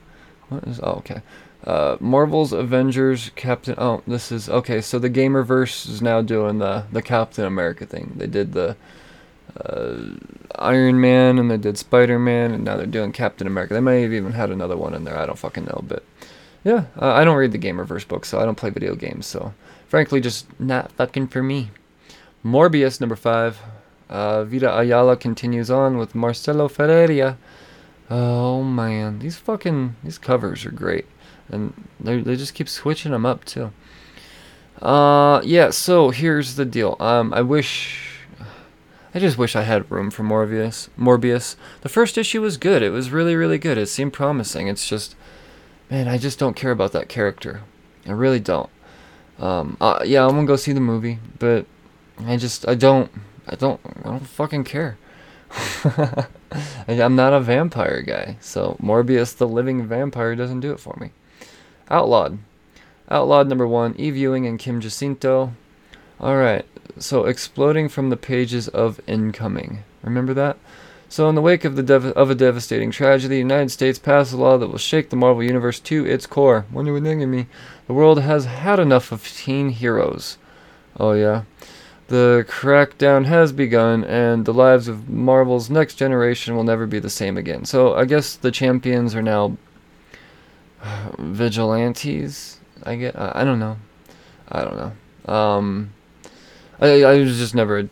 what 0.49 0.65
is? 0.65 0.81
Oh, 0.83 0.93
okay. 0.99 1.23
Uh, 1.65 1.97
Marvel's 1.99 2.53
Avengers 2.53 3.31
Captain. 3.35 3.75
Oh, 3.79 4.03
this 4.07 4.31
is 4.31 4.49
okay. 4.49 4.81
So 4.81 4.99
the 4.99 5.11
Gamerverse 5.11 5.89
is 5.89 6.03
now 6.03 6.23
doing 6.23 6.59
the 6.59 6.85
the 6.93 7.03
Captain 7.03 7.45
America 7.45 7.87
thing. 7.87 8.13
They 8.17 8.27
did 8.27 8.53
the 8.53 8.77
uh, 9.57 9.97
Iron 10.57 11.01
Man 11.01 11.39
and 11.39 11.51
they 11.51 11.57
did 11.57 11.79
Spider 11.79 12.19
Man, 12.19 12.53
and 12.53 12.65
now 12.65 12.77
they're 12.77 12.87
doing 12.87 13.13
Captain 13.13 13.47
America. 13.47 13.75
They 13.75 13.81
may 13.81 14.03
have 14.03 14.13
even 14.13 14.33
had 14.33 14.51
another 14.51 14.77
one 14.77 14.95
in 14.95 15.05
there. 15.05 15.19
I 15.19 15.27
don't 15.27 15.39
fucking 15.39 15.65
know, 15.65 15.83
but 15.87 16.05
yeah, 16.65 16.87
uh, 17.01 17.13
I 17.13 17.25
don't 17.25 17.37
read 17.37 17.53
the 17.53 17.59
Gamerverse 17.59 18.09
books, 18.09 18.29
so 18.29 18.41
I 18.41 18.45
don't 18.45 18.57
play 18.57 18.71
video 18.71 18.95
games. 18.95 19.27
So 19.27 19.55
frankly, 19.87 20.21
just 20.21 20.47
not 20.59 20.91
fucking 20.93 21.29
for 21.29 21.43
me. 21.43 21.71
Morbius 22.45 23.01
number 23.01 23.17
five. 23.17 23.59
Uh, 24.09 24.45
Vita 24.45 24.79
Ayala 24.79 25.17
continues 25.17 25.71
on 25.71 25.97
with 25.97 26.15
Marcelo 26.15 26.69
Ferreira. 26.69 27.39
Oh 28.11 28.63
man, 28.63 29.19
these 29.19 29.37
fucking 29.37 29.97
these 30.05 30.19
covers 30.19 30.67
are 30.67 30.71
great, 30.71 31.07
and 31.51 31.73
they 31.99 32.21
they 32.21 32.37
just 32.37 32.55
keep 32.55 32.69
switching 32.69 33.13
them 33.13 33.25
up 33.25 33.45
too. 33.45 33.73
Uh, 34.83 35.41
yeah. 35.45 35.71
So 35.71 36.11
here's 36.11 36.57
the 36.57 36.65
deal. 36.67 36.97
Um, 37.01 37.33
I 37.33 37.41
wish, 37.41 38.21
I 39.15 39.19
just 39.19 39.39
wish 39.39 39.57
I 39.57 39.63
had 39.63 39.91
room 39.91 40.11
for 40.11 40.23
Morbius. 40.23 40.91
Morbius. 40.99 41.57
The 41.81 41.89
first 41.89 42.19
issue 42.19 42.43
was 42.43 42.57
good. 42.59 42.83
It 42.83 42.91
was 42.91 43.11
really 43.11 43.37
really 43.37 43.59
good. 43.59 43.79
It 43.79 43.87
seemed 43.87 44.13
promising. 44.13 44.69
It's 44.69 44.87
just, 44.87 45.17
man, 45.91 46.09
I 46.09 46.19
just 46.19 46.39
don't 46.39 46.57
care 46.57 46.71
about 46.71 46.93
that 46.93 47.09
character. 47.09 47.63
I 48.07 48.13
really 48.13 48.41
don't. 48.41 48.71
Um, 49.39 49.77
uh, 49.81 50.01
yeah, 50.05 50.25
I'm 50.25 50.31
gonna 50.31 50.47
go 50.47 50.57
see 50.57 50.73
the 50.73 50.81
movie, 50.81 51.19
but 51.39 51.67
I 52.21 52.37
just 52.37 52.69
I 52.69 52.75
don't 52.75 53.11
I 53.47 53.57
don't 53.57 53.81
I 54.05 54.09
don't 54.09 54.27
fucking 54.27 54.65
care. 54.65 54.97
I'm 56.89 57.17
not 57.17 57.33
a 57.33 57.41
vampire 57.41 58.03
guy, 58.03 58.37
so 58.41 58.77
Morbius 58.83 59.37
the 59.37 59.49
living 59.49 59.87
vampire 59.87 60.35
doesn't 60.35 60.61
do 60.61 60.73
it 60.73 60.81
for 60.81 60.97
me. 61.01 61.11
Outlawed. 61.91 62.39
Outlawed 63.11 63.49
number 63.49 63.67
one, 63.67 63.95
Eve 63.99 64.17
Ewing 64.17 64.47
and 64.47 64.59
Kim 64.59 64.81
Jacinto. 64.81 65.53
Alright, 66.21 66.65
so 66.99 67.25
exploding 67.25 67.89
from 67.89 68.11
the 68.11 68.17
pages 68.17 68.69
of 68.69 69.01
Incoming. 69.07 69.85
Remember 70.03 70.33
that? 70.35 70.57
So, 71.15 71.29
in 71.29 71.37
the 71.37 71.41
wake 71.41 71.65
of, 71.65 71.77
the 71.77 71.83
dev- 71.85 72.07
of 72.07 72.29
a 72.29 72.35
devastating 72.35 72.91
tragedy, 72.91 73.37
the 73.37 73.39
United 73.39 73.71
States 73.71 74.01
passed 74.01 74.33
a 74.33 74.37
law 74.37 74.59
that 74.59 74.67
will 74.67 74.79
shake 74.79 75.11
the 75.11 75.17
Marvel 75.17 75.45
Universe 75.45 75.79
to 75.79 76.05
its 76.05 76.27
core. 76.27 76.67
Wonder 76.73 76.93
what 76.93 77.05
thinking 77.05 77.31
me. 77.31 77.47
The 77.87 77.93
world 77.93 78.19
has 78.23 78.47
had 78.47 78.81
enough 78.81 79.13
of 79.13 79.23
teen 79.23 79.69
heroes. 79.69 80.39
Oh, 80.99 81.13
yeah. 81.13 81.45
The 82.09 82.45
crackdown 82.49 83.27
has 83.27 83.53
begun, 83.53 84.03
and 84.03 84.45
the 84.45 84.53
lives 84.53 84.89
of 84.89 85.09
Marvel's 85.09 85.71
next 85.71 85.95
generation 85.95 86.57
will 86.57 86.65
never 86.65 86.85
be 86.85 86.99
the 86.99 87.09
same 87.09 87.37
again. 87.37 87.65
So 87.65 87.95
I 87.95 88.07
guess 88.07 88.35
the 88.35 88.51
champions 88.51 89.15
are 89.15 89.23
now 89.23 89.57
vigilantes. 91.21 92.59
I 92.83 92.97
get. 92.97 93.15
I 93.17 93.45
don't 93.45 93.61
know. 93.61 93.77
I 94.49 94.65
don't 94.65 94.77
know. 94.77 95.33
Um, 95.33 95.93
I 96.81 97.05
I 97.05 97.19
was 97.21 97.39
just 97.39 97.55
never 97.55 97.79
a 97.79 97.89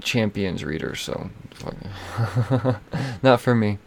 champions 0.00 0.64
reader, 0.64 0.94
so 0.94 1.28
not 3.22 3.40
for 3.40 3.54
me. 3.54 3.78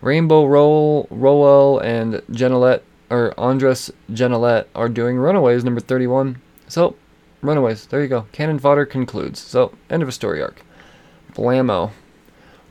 Rainbow 0.00 0.46
Roll 0.46 1.06
Rowell 1.10 1.78
and 1.78 2.14
Genolet 2.30 2.82
or 3.10 3.32
Andres 3.38 3.90
Genolet 4.10 4.66
are 4.74 4.88
doing 4.88 5.16
Runaways 5.16 5.64
number 5.64 5.80
31. 5.80 6.40
So 6.68 6.96
Runaways. 7.44 7.86
There 7.86 8.00
you 8.00 8.08
go. 8.08 8.26
Cannon 8.32 8.58
fodder 8.58 8.86
concludes. 8.86 9.38
So, 9.38 9.72
end 9.90 10.02
of 10.02 10.08
a 10.08 10.12
story 10.12 10.42
arc. 10.42 10.62
Blammo. 11.34 11.90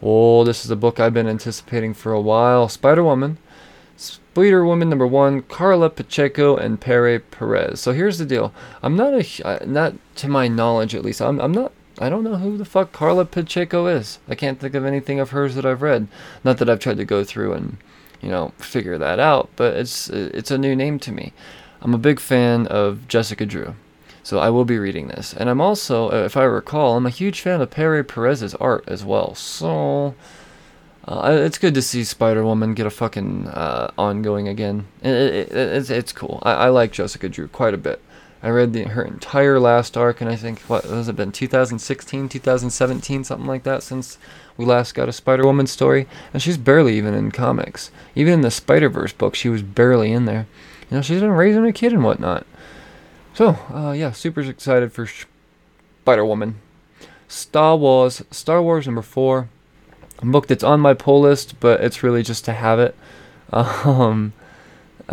Oh, 0.02 0.44
this 0.44 0.66
is 0.66 0.72
a 0.72 0.76
book 0.76 1.00
I've 1.00 1.14
been 1.14 1.28
anticipating 1.28 1.94
for 1.94 2.12
a 2.12 2.20
while. 2.20 2.68
Spider 2.68 3.04
Woman. 3.04 3.38
Spider 3.96 4.66
Woman 4.66 4.90
number 4.90 5.06
one, 5.06 5.44
Karla 5.44 5.90
Pacheco 5.90 6.56
and 6.56 6.82
Pere 6.82 7.20
Perez. 7.20 7.80
So 7.80 7.92
here's 7.92 8.18
the 8.18 8.26
deal. 8.26 8.52
I'm 8.82 8.96
not 8.96 9.14
a, 9.14 9.66
not 9.66 9.94
to 10.16 10.28
my 10.28 10.48
knowledge 10.48 10.96
at 10.96 11.06
least. 11.06 11.22
I'm, 11.22 11.40
I'm 11.40 11.52
not. 11.52 11.72
I 12.00 12.10
don't 12.10 12.24
know 12.24 12.38
who 12.38 12.58
the 12.58 12.66
fuck 12.66 12.92
Karla 12.92 13.26
Pacheco 13.26 13.86
is. 13.86 14.20
I 14.28 14.36
can't 14.36 14.60
think 14.60 14.74
of 14.74 14.86
anything 14.86 15.20
of 15.20 15.30
hers 15.30 15.56
that 15.56 15.66
I've 15.66 15.82
read. 15.82 16.08
Not 16.44 16.58
that 16.58 16.70
I've 16.70 16.80
tried 16.80 16.98
to 16.98 17.06
go 17.06 17.24
through 17.24 17.54
and, 17.54 17.78
you 18.22 18.30
know, 18.30 18.52
figure 18.58 18.98
that 18.98 19.20
out. 19.20 19.50
But 19.56 19.76
it's 19.76 20.10
it's 20.10 20.52
a 20.52 20.58
new 20.58 20.76
name 20.76 21.00
to 21.00 21.12
me. 21.12 21.34
I'm 21.82 21.94
a 21.94 22.00
big 22.00 22.20
fan 22.20 22.66
of 22.68 23.08
Jessica 23.08 23.46
Drew. 23.46 23.76
So 24.24 24.40
I 24.40 24.50
will 24.50 24.66
be 24.66 24.80
reading 24.80 25.10
this. 25.10 25.34
And 25.34 25.50
I'm 25.50 25.60
also, 25.60 26.10
uh, 26.10 26.24
if 26.26 26.38
I 26.38 26.44
recall, 26.44 26.96
I'm 26.96 27.06
a 27.06 27.12
huge 27.12 27.42
fan 27.42 27.62
of 27.62 27.70
Pere 27.70 28.04
Perez's 28.04 28.56
art 28.56 28.86
as 28.88 29.04
well. 29.04 29.36
So 29.36 30.16
uh, 31.06 31.38
it's 31.42 31.58
good 31.58 31.74
to 31.74 31.82
see 31.82 32.06
Spider 32.06 32.44
Woman 32.44 32.74
get 32.74 32.86
a 32.86 32.90
fucking 32.90 33.48
uh, 33.50 33.92
ongoing 33.98 34.48
again. 34.48 34.88
It, 35.02 35.10
it, 35.10 35.52
it, 35.52 35.56
it's, 35.56 35.90
it's 35.90 36.14
cool. 36.14 36.40
I, 36.44 36.54
I 36.54 36.70
like 36.70 36.94
Jessica 36.94 37.28
Drew 37.28 37.50
quite 37.50 37.74
a 37.74 37.78
bit. 37.78 38.02
I 38.44 38.50
read 38.50 38.74
the, 38.74 38.84
her 38.84 39.02
entire 39.02 39.58
last 39.58 39.96
arc, 39.96 40.20
and 40.20 40.30
I 40.30 40.36
think, 40.36 40.60
what 40.62 40.84
has 40.84 41.08
it 41.08 41.16
been, 41.16 41.32
2016, 41.32 42.28
2017, 42.28 43.24
something 43.24 43.48
like 43.48 43.64
that, 43.64 43.84
since 43.84 44.18
we 44.58 44.66
last 44.66 44.94
got 44.94 45.08
a 45.08 45.14
Spider 45.14 45.46
Woman 45.46 45.66
story. 45.66 46.08
And 46.34 46.42
she's 46.42 46.58
barely 46.58 46.98
even 46.98 47.14
in 47.14 47.32
comics. 47.32 47.90
Even 48.16 48.34
in 48.34 48.42
the 48.42 48.52
Spider 48.52 48.90
Verse 48.90 49.14
book, 49.14 49.34
she 49.34 49.48
was 49.48 49.64
barely 49.64 50.12
in 50.12 50.26
there. 50.26 50.46
You 50.92 50.98
know, 50.98 51.02
she's 51.02 51.22
been 51.22 51.32
raising 51.32 51.66
a 51.66 51.72
kid 51.72 51.94
and 51.94 52.04
whatnot. 52.04 52.46
So, 53.34 53.58
uh, 53.74 53.94
yeah, 53.94 54.12
super 54.12 54.42
excited 54.42 54.92
for 54.92 55.08
Spider 55.08 56.26
Woman. 56.26 56.60
Star 57.30 57.78
Wars, 57.78 58.22
Star 58.30 58.62
Wars 58.62 58.86
number 58.86 59.02
four, 59.02 59.48
a 60.20 60.26
book 60.26 60.48
that's 60.48 60.64
on 60.64 60.82
my 60.82 60.94
pull 60.94 61.22
list, 61.22 61.60
but 61.62 61.82
it's 61.82 62.04
really 62.04 62.24
just 62.24 62.44
to 62.46 62.54
have 62.54 62.80
it. 62.80 62.96
Um, 63.52 64.34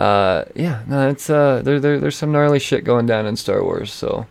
uh, 0.00 0.44
yeah, 0.54 0.82
no, 0.86 1.10
it's 1.10 1.28
uh, 1.28 1.60
there, 1.62 1.78
there, 1.78 1.98
there's 2.00 2.16
some 2.16 2.32
gnarly 2.32 2.58
shit 2.58 2.84
going 2.84 3.04
down 3.06 3.26
in 3.26 3.36
Star 3.36 3.62
Wars. 3.62 3.92
So, 3.92 4.26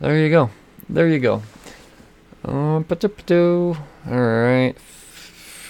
there 0.00 0.18
you 0.18 0.30
go, 0.30 0.50
there 0.88 1.08
you 1.08 1.18
go. 1.18 1.42
Uh, 2.44 2.80
all 4.06 4.20
right. 4.20 4.74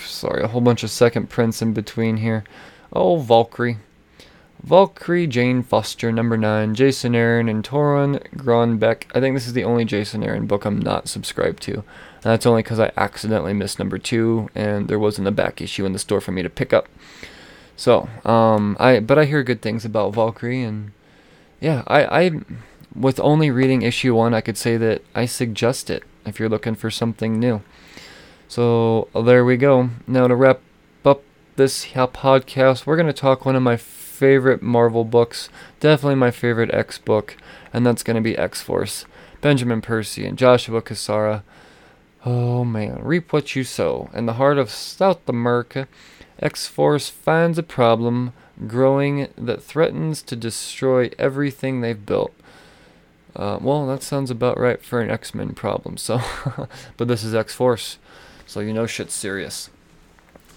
Sorry, 0.04 0.42
a 0.42 0.48
whole 0.48 0.60
bunch 0.60 0.82
of 0.82 0.90
second 0.90 1.30
prints 1.30 1.62
in 1.62 1.72
between 1.72 2.18
here. 2.18 2.44
Oh, 2.92 3.18
Valkyrie. 3.18 3.78
Valkyrie 4.62 5.26
Jane 5.26 5.62
Foster, 5.62 6.10
number 6.10 6.36
9, 6.36 6.74
Jason 6.74 7.14
Aaron, 7.14 7.48
and 7.48 7.64
Torunn 7.64 8.18
Gronbekk. 8.36 9.04
I 9.14 9.20
think 9.20 9.36
this 9.36 9.46
is 9.46 9.52
the 9.52 9.64
only 9.64 9.84
Jason 9.84 10.22
Aaron 10.24 10.46
book 10.46 10.64
I'm 10.64 10.78
not 10.78 11.08
subscribed 11.08 11.62
to. 11.64 11.74
And 11.74 11.84
that's 12.22 12.46
only 12.46 12.62
because 12.62 12.80
I 12.80 12.90
accidentally 12.96 13.52
missed 13.52 13.78
number 13.78 13.98
2, 13.98 14.50
and 14.54 14.88
there 14.88 14.98
wasn't 14.98 15.28
a 15.28 15.32
back 15.32 15.60
issue 15.60 15.84
in 15.84 15.92
the 15.92 15.98
store 15.98 16.20
for 16.20 16.32
me 16.32 16.42
to 16.42 16.48
pick 16.48 16.72
up. 16.72 16.88
So, 17.76 18.08
um, 18.24 18.76
I 18.78 19.00
but 19.00 19.18
I 19.18 19.24
hear 19.24 19.42
good 19.42 19.62
things 19.62 19.84
about 19.84 20.14
Valkyrie, 20.14 20.62
and 20.62 20.92
yeah, 21.60 21.82
I, 21.86 22.04
I 22.04 22.30
with 22.94 23.18
only 23.20 23.50
reading 23.50 23.82
issue 23.82 24.14
1, 24.14 24.32
I 24.34 24.40
could 24.40 24.56
say 24.56 24.76
that 24.76 25.02
I 25.14 25.26
suggest 25.26 25.90
it 25.90 26.04
if 26.24 26.38
you're 26.38 26.48
looking 26.48 26.74
for 26.74 26.90
something 26.90 27.40
new. 27.40 27.62
So, 28.46 29.08
there 29.14 29.44
we 29.44 29.56
go. 29.56 29.90
Now, 30.06 30.28
to 30.28 30.36
wrap 30.36 30.60
up 31.04 31.22
this 31.56 31.86
podcast, 31.86 32.86
we're 32.86 32.96
to 33.08 33.12
talk 33.12 33.44
one 33.44 33.56
of 33.56 33.62
my 33.62 33.76
favorite 33.76 34.62
Marvel 34.62 35.04
books, 35.04 35.48
definitely 35.80 36.14
my 36.14 36.30
favorite 36.30 36.72
X 36.72 36.98
book, 36.98 37.36
and 37.72 37.84
that's 37.84 38.04
to 38.16 38.22
be 38.22 38.38
X 38.38 38.62
Force. 38.62 39.06
Benjamin 39.40 39.82
Percy 39.82 40.24
and 40.24 40.38
Joshua 40.38 40.80
Cassara. 40.80 41.42
Oh 42.24 42.64
man, 42.64 43.00
reap 43.02 43.32
what 43.32 43.54
you 43.54 43.62
sow. 43.62 44.08
In 44.14 44.24
the 44.24 44.34
heart 44.34 44.56
of 44.56 44.70
South 44.70 45.28
America, 45.28 45.86
X 46.40 46.66
Force 46.66 47.08
finds 47.08 47.58
a 47.58 47.62
problem 47.62 48.32
growing 48.66 49.28
that 49.36 49.62
threatens 49.62 50.22
to 50.22 50.36
destroy 50.36 51.10
everything 51.18 51.80
they've 51.80 52.06
built. 52.06 52.32
Uh, 53.34 53.58
well, 53.60 53.86
that 53.86 54.02
sounds 54.02 54.30
about 54.30 54.58
right 54.58 54.82
for 54.82 55.00
an 55.00 55.10
X 55.10 55.34
Men 55.34 55.54
problem. 55.54 55.96
So, 55.96 56.20
but 56.96 57.08
this 57.08 57.24
is 57.24 57.34
X 57.34 57.54
Force, 57.54 57.98
so 58.46 58.60
you 58.60 58.72
know 58.72 58.86
shit's 58.86 59.14
serious. 59.14 59.70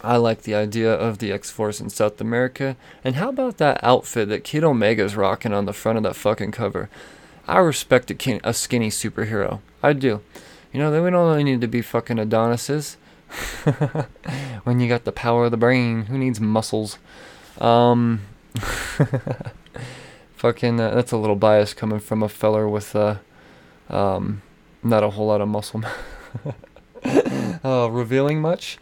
I 0.03 0.17
like 0.17 0.43
the 0.43 0.53
idea 0.53 0.93
of 0.93 1.17
the 1.17 1.32
X 1.32 1.49
Force 1.49 1.82
in 1.82 1.89
South 1.89 2.21
America. 2.21 2.75
And 3.03 3.15
how 3.15 3.30
about 3.30 3.57
that 3.57 3.84
outfit 3.84 4.30
that 4.30 4.43
Kid 4.43 4.63
Omega's 4.63 5.15
rocking 5.15 5.53
on 5.53 5.65
the 5.65 5.73
front 5.73 5.97
of 5.97 6.03
that 6.03 6.15
fucking 6.15 6.51
cover? 6.51 6.89
I 7.47 7.59
respect 7.59 8.11
a, 8.11 8.13
kin- 8.13 8.41
a 8.43 8.53
skinny 8.53 8.89
superhero. 8.89 9.61
I 9.82 9.93
do. 9.93 10.21
You 10.71 10.80
know, 10.80 10.91
we 10.91 11.09
don't 11.09 11.15
only 11.15 11.43
need 11.43 11.61
to 11.61 11.67
be 11.67 11.82
fucking 11.82 12.19
Adonises. 12.19 12.97
when 14.63 14.80
you 14.80 14.88
got 14.88 15.03
the 15.05 15.11
power 15.11 15.45
of 15.45 15.51
the 15.51 15.57
brain, 15.57 16.05
who 16.05 16.17
needs 16.17 16.39
muscles? 16.39 16.97
Um, 17.59 18.21
fucking, 20.36 20.80
uh, 20.80 20.95
that's 20.95 21.11
a 21.11 21.17
little 21.17 21.36
bias 21.36 21.73
coming 21.73 21.99
from 21.99 22.23
a 22.23 22.30
feller 22.30 22.67
with, 22.67 22.95
uh, 22.95 23.17
um, 23.89 24.41
not 24.84 25.03
a 25.03 25.11
whole 25.11 25.28
lot 25.28 25.41
of 25.41 25.47
muscle. 25.47 25.84
uh, 27.63 27.89
revealing 27.91 28.41
much? 28.41 28.78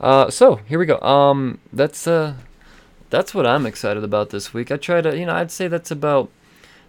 Uh, 0.00 0.30
so 0.30 0.56
here 0.66 0.78
we 0.78 0.86
go. 0.86 0.98
Um, 1.00 1.58
that's 1.72 2.06
uh, 2.06 2.34
that's 3.10 3.34
what 3.34 3.46
I'm 3.46 3.66
excited 3.66 4.04
about 4.04 4.30
this 4.30 4.54
week. 4.54 4.70
I 4.70 4.76
try 4.76 5.00
to, 5.00 5.16
you 5.16 5.26
know, 5.26 5.34
I'd 5.34 5.50
say 5.50 5.68
that's 5.68 5.90
about 5.90 6.30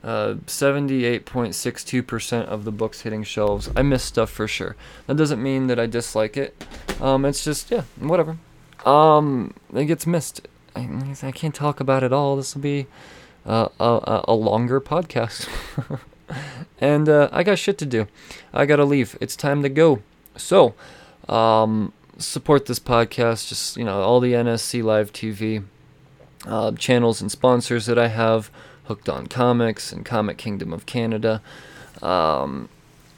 uh, 0.04 0.36
78.62% 0.46 2.46
of 2.46 2.66
the 2.66 2.72
books 2.72 3.02
hitting 3.02 3.24
shelves. 3.24 3.70
I 3.76 3.82
miss 3.82 4.04
stuff 4.04 4.30
for 4.30 4.48
sure. 4.48 4.76
That 5.08 5.18
doesn't 5.18 5.42
mean 5.42 5.68
that 5.68 5.80
I 5.80 5.86
dislike 5.86 6.38
it. 6.38 6.66
Um, 7.00 7.26
it's 7.26 7.44
just 7.44 7.72
yeah, 7.72 7.84
whatever. 8.00 8.38
Um, 8.86 9.54
it 9.74 9.86
gets 9.86 10.08
missed. 10.08 10.48
I, 10.76 11.16
I 11.22 11.32
can't 11.32 11.54
talk 11.54 11.80
about 11.80 12.04
it 12.04 12.14
all. 12.14 12.36
This 12.36 12.56
will 12.56 12.62
be 12.62 12.88
uh, 13.46 13.70
a, 13.80 14.24
a 14.28 14.34
longer 14.34 14.82
podcast. 14.82 15.48
and 16.80 17.08
uh, 17.08 17.30
I 17.32 17.44
got 17.44 17.60
shit 17.60 17.78
to 17.80 17.86
do. 17.86 18.08
I 18.54 18.66
gotta 18.66 18.86
leave. 18.86 19.18
It's 19.22 19.36
time 19.36 19.62
to 19.64 19.70
go. 19.70 20.02
So, 20.36 20.74
um, 21.28 21.94
support 22.18 22.66
this 22.66 22.80
podcast, 22.80 23.50
just 23.50 23.78
you 23.78 23.84
know 23.84 24.02
all 24.02 24.20
the 24.20 24.34
NSC 24.34 24.84
Live 24.84 25.14
TV 25.14 25.64
uh, 26.46 26.72
channels 26.74 27.22
and 27.22 27.32
sponsors 27.32 27.86
that 27.86 28.00
I 28.00 28.08
have, 28.08 28.50
Hooked 28.86 29.10
on 29.10 29.28
Comics 29.28 29.92
and 29.92 30.06
Comic 30.06 30.38
Kingdom 30.38 30.74
of 30.74 30.86
Canada. 30.86 31.42
Um, 32.02 32.70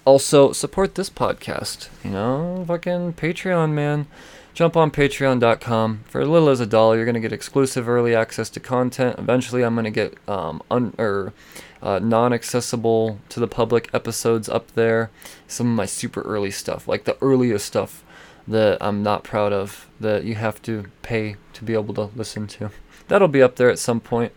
also 0.06 0.52
support 0.52 0.96
this 0.96 1.10
podcast. 1.10 1.90
You 2.04 2.12
know, 2.12 2.64
fucking 2.68 3.14
Patreon, 3.14 3.72
man. 3.72 4.08
Jump 4.54 4.78
on 4.78 4.92
patreon.com. 4.92 6.04
For 6.08 6.22
as 6.22 6.28
little 6.28 6.50
as 6.50 6.60
a 6.60 6.68
dollar, 6.68 6.98
you're 6.98 7.06
going 7.06 7.16
to 7.16 7.20
get 7.20 7.34
exclusive 7.34 7.90
early 7.90 8.14
access 8.14 8.50
to 8.52 8.60
content. 8.60 9.18
Eventually, 9.18 9.64
I'm 9.64 9.74
going 9.74 9.86
to 9.86 9.92
get 9.92 10.16
um, 10.30 10.62
un- 10.70 10.94
or, 11.00 11.34
uh, 11.82 12.00
non 12.00 12.34
accessible 12.34 13.20
to 13.30 13.40
the 13.40 13.48
public 13.48 13.90
episodes 13.94 14.48
up 14.48 14.72
there. 14.74 15.10
Some 15.48 15.72
of 15.72 15.76
my 15.76 15.88
super 15.88 16.22
early 16.22 16.52
stuff, 16.52 16.88
like 16.88 17.06
the 17.06 17.18
earliest 17.20 17.66
stuff 17.66 18.04
that 18.48 18.78
I'm 18.80 19.02
not 19.02 19.24
proud 19.24 19.54
of 19.54 19.90
that 20.00 20.24
you 20.24 20.36
have 20.36 20.62
to 20.64 20.86
pay 21.02 21.38
to 21.54 21.64
be 21.64 21.74
able 21.74 21.94
to 21.96 22.10
listen 22.16 22.46
to. 22.48 22.70
That'll 23.08 23.28
be 23.28 23.42
up 23.42 23.56
there 23.56 23.70
at 23.70 23.80
some 23.80 24.00
point. 24.00 24.34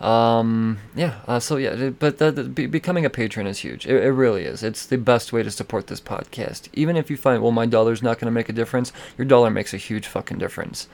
Um, 0.00 0.78
yeah, 0.96 1.20
uh, 1.28 1.40
so 1.40 1.56
yeah, 1.56 1.90
but 1.90 2.16
the, 2.16 2.32
the, 2.32 2.44
be, 2.44 2.66
becoming 2.66 3.04
a 3.04 3.10
patron 3.10 3.46
is 3.46 3.58
huge. 3.58 3.86
It, 3.86 4.02
it 4.02 4.12
really 4.12 4.44
is. 4.44 4.62
It's 4.62 4.86
the 4.86 4.96
best 4.96 5.32
way 5.32 5.42
to 5.42 5.50
support 5.50 5.88
this 5.88 6.00
podcast. 6.00 6.68
Even 6.72 6.96
if 6.96 7.10
you 7.10 7.18
find, 7.18 7.42
well, 7.42 7.52
my 7.52 7.66
dollar's 7.66 8.02
not 8.02 8.18
going 8.18 8.26
to 8.26 8.32
make 8.32 8.48
a 8.48 8.54
difference, 8.54 8.92
your 9.18 9.26
dollar 9.26 9.50
makes 9.50 9.74
a 9.74 9.76
huge 9.76 10.06
fucking 10.06 10.38
difference. 10.38 10.88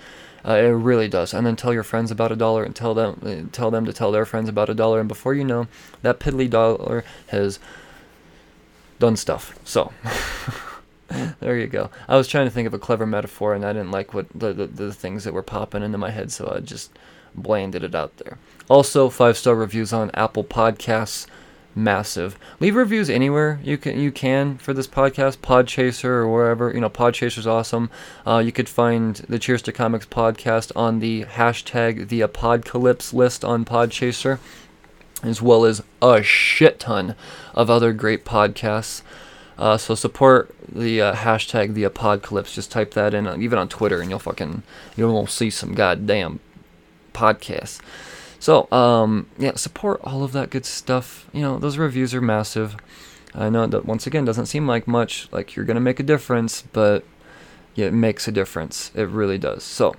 Uh, 0.44 0.54
it 0.54 0.68
really 0.68 1.08
does. 1.08 1.32
And 1.32 1.46
then 1.46 1.54
tell 1.54 1.72
your 1.72 1.84
friends 1.84 2.10
about 2.10 2.32
a 2.32 2.36
dollar 2.36 2.64
and 2.64 2.74
tell 2.74 2.94
them, 2.94 3.20
uh, 3.24 3.50
tell 3.52 3.70
them 3.70 3.84
to 3.84 3.92
tell 3.92 4.10
their 4.10 4.26
friends 4.26 4.48
about 4.48 4.70
a 4.70 4.74
dollar. 4.74 4.98
And 4.98 5.08
before 5.08 5.34
you 5.34 5.44
know, 5.44 5.68
that 6.02 6.18
piddly 6.18 6.50
dollar 6.50 7.04
has 7.28 7.60
done 8.98 9.16
stuff. 9.16 9.56
So. 9.64 9.92
there 11.40 11.56
you 11.56 11.68
go. 11.68 11.90
I 12.08 12.16
was 12.16 12.26
trying 12.26 12.46
to 12.46 12.50
think 12.50 12.66
of 12.66 12.74
a 12.74 12.78
clever 12.78 13.06
metaphor, 13.06 13.54
and 13.54 13.64
I 13.64 13.72
didn't 13.72 13.92
like 13.92 14.12
what 14.12 14.26
the, 14.34 14.52
the, 14.52 14.66
the 14.66 14.92
things 14.92 15.22
that 15.24 15.34
were 15.34 15.42
popping 15.42 15.84
into 15.84 15.98
my 15.98 16.10
head, 16.10 16.32
so 16.32 16.52
I 16.56 16.60
just 16.60 16.90
blanded 17.34 17.84
it 17.84 17.94
out 17.94 18.16
there. 18.16 18.38
Also, 18.68 19.08
five 19.08 19.36
star 19.36 19.54
reviews 19.54 19.92
on 19.92 20.10
Apple 20.14 20.42
Podcasts, 20.42 21.26
massive. 21.74 22.36
Leave 22.58 22.74
reviews 22.74 23.08
anywhere 23.08 23.60
you 23.62 23.78
can 23.78 24.00
you 24.00 24.10
can 24.10 24.58
for 24.58 24.72
this 24.72 24.88
podcast, 24.88 25.38
Podchaser 25.38 26.04
or 26.04 26.28
wherever. 26.28 26.72
You 26.72 26.80
know, 26.80 26.90
Podchaser's 26.90 27.46
awesome. 27.46 27.90
Uh, 28.26 28.38
you 28.38 28.50
could 28.50 28.68
find 28.68 29.16
the 29.28 29.38
Cheers 29.38 29.62
to 29.62 29.72
Comics 29.72 30.06
podcast 30.06 30.72
on 30.74 30.98
the 30.98 31.24
hashtag 31.24 32.08
the 32.08 32.22
Apocalypse 32.22 33.12
list 33.12 33.44
on 33.44 33.64
Podchaser, 33.64 34.40
as 35.22 35.40
well 35.40 35.64
as 35.64 35.82
a 36.02 36.22
shit 36.22 36.80
ton 36.80 37.14
of 37.54 37.70
other 37.70 37.92
great 37.92 38.24
podcasts. 38.24 39.02
Uh, 39.58 39.76
so 39.76 39.94
support 39.94 40.54
the 40.70 41.00
uh, 41.00 41.14
hashtag 41.14 41.74
the 41.74 41.84
apocalypse. 41.84 42.54
Just 42.54 42.70
type 42.70 42.92
that 42.94 43.14
in, 43.14 43.26
uh, 43.26 43.36
even 43.38 43.58
on 43.58 43.68
Twitter, 43.68 44.00
and 44.00 44.10
you'll 44.10 44.18
fucking 44.18 44.62
you'll 44.96 45.26
see 45.26 45.50
some 45.50 45.74
goddamn 45.74 46.40
podcasts. 47.14 47.80
So 48.38 48.70
um, 48.72 49.28
yeah, 49.38 49.54
support 49.56 50.00
all 50.04 50.22
of 50.22 50.32
that 50.32 50.50
good 50.50 50.66
stuff. 50.66 51.28
You 51.32 51.42
know, 51.42 51.58
those 51.58 51.78
reviews 51.78 52.14
are 52.14 52.20
massive. 52.20 52.76
I 53.34 53.48
know 53.50 53.66
that 53.66 53.84
once 53.84 54.06
again 54.06 54.24
doesn't 54.24 54.46
seem 54.46 54.66
like 54.66 54.86
much, 54.86 55.28
like 55.32 55.56
you're 55.56 55.64
gonna 55.64 55.80
make 55.80 56.00
a 56.00 56.04
difference, 56.04 56.62
but 56.72 57.04
yeah, 57.74 57.86
it 57.86 57.92
makes 57.92 58.26
a 58.26 58.32
difference. 58.32 58.90
It 58.94 59.08
really 59.08 59.38
does. 59.38 59.62
So. 59.64 59.94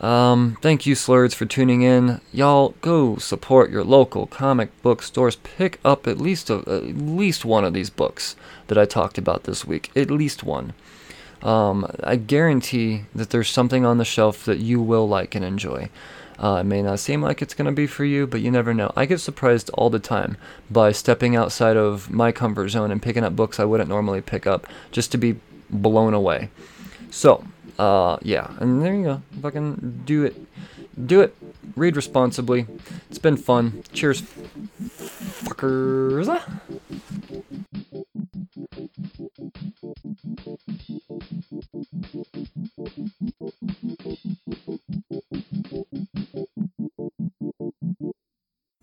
Um, 0.00 0.56
thank 0.62 0.86
you, 0.86 0.94
Slurs, 0.94 1.34
for 1.34 1.44
tuning 1.44 1.82
in. 1.82 2.22
Y'all, 2.32 2.74
go 2.80 3.16
support 3.16 3.70
your 3.70 3.84
local 3.84 4.26
comic 4.26 4.70
book 4.80 5.02
stores. 5.02 5.36
Pick 5.36 5.78
up 5.84 6.06
at 6.06 6.16
least 6.16 6.48
a, 6.48 6.60
at 6.60 6.96
least 6.96 7.44
one 7.44 7.66
of 7.66 7.74
these 7.74 7.90
books 7.90 8.34
that 8.68 8.78
I 8.78 8.86
talked 8.86 9.18
about 9.18 9.44
this 9.44 9.66
week. 9.66 9.90
At 9.94 10.10
least 10.10 10.42
one. 10.42 10.72
Um, 11.42 11.86
I 12.02 12.16
guarantee 12.16 13.04
that 13.14 13.30
there's 13.30 13.50
something 13.50 13.84
on 13.84 13.98
the 13.98 14.04
shelf 14.04 14.44
that 14.46 14.58
you 14.58 14.80
will 14.80 15.06
like 15.08 15.34
and 15.34 15.44
enjoy. 15.44 15.90
Uh, 16.40 16.56
it 16.60 16.64
may 16.64 16.80
not 16.80 16.98
seem 16.98 17.20
like 17.20 17.42
it's 17.42 17.52
going 17.52 17.66
to 17.66 17.72
be 17.72 17.86
for 17.86 18.04
you, 18.04 18.26
but 18.26 18.40
you 18.40 18.50
never 18.50 18.72
know. 18.72 18.90
I 18.96 19.04
get 19.04 19.20
surprised 19.20 19.68
all 19.74 19.90
the 19.90 19.98
time 19.98 20.38
by 20.70 20.90
stepping 20.90 21.36
outside 21.36 21.76
of 21.76 22.10
my 22.10 22.32
comfort 22.32 22.68
zone 22.70 22.90
and 22.90 23.02
picking 23.02 23.24
up 23.24 23.36
books 23.36 23.60
I 23.60 23.66
wouldn't 23.66 23.90
normally 23.90 24.22
pick 24.22 24.46
up 24.46 24.66
just 24.90 25.12
to 25.12 25.18
be 25.18 25.36
blown 25.68 26.14
away. 26.14 26.48
So, 27.10 27.44
uh, 27.78 28.16
yeah, 28.22 28.50
and 28.58 28.82
there 28.82 28.94
you 28.94 29.04
go. 29.04 29.22
Fucking 29.42 30.02
do 30.06 30.24
it. 30.24 30.34
Do 31.06 31.20
it. 31.20 31.36
Read 31.76 31.94
responsibly. 31.94 32.66
It's 33.10 33.18
been 33.18 33.36
fun. 33.36 33.84
Cheers, 33.92 34.22
fuckers. 35.42 36.26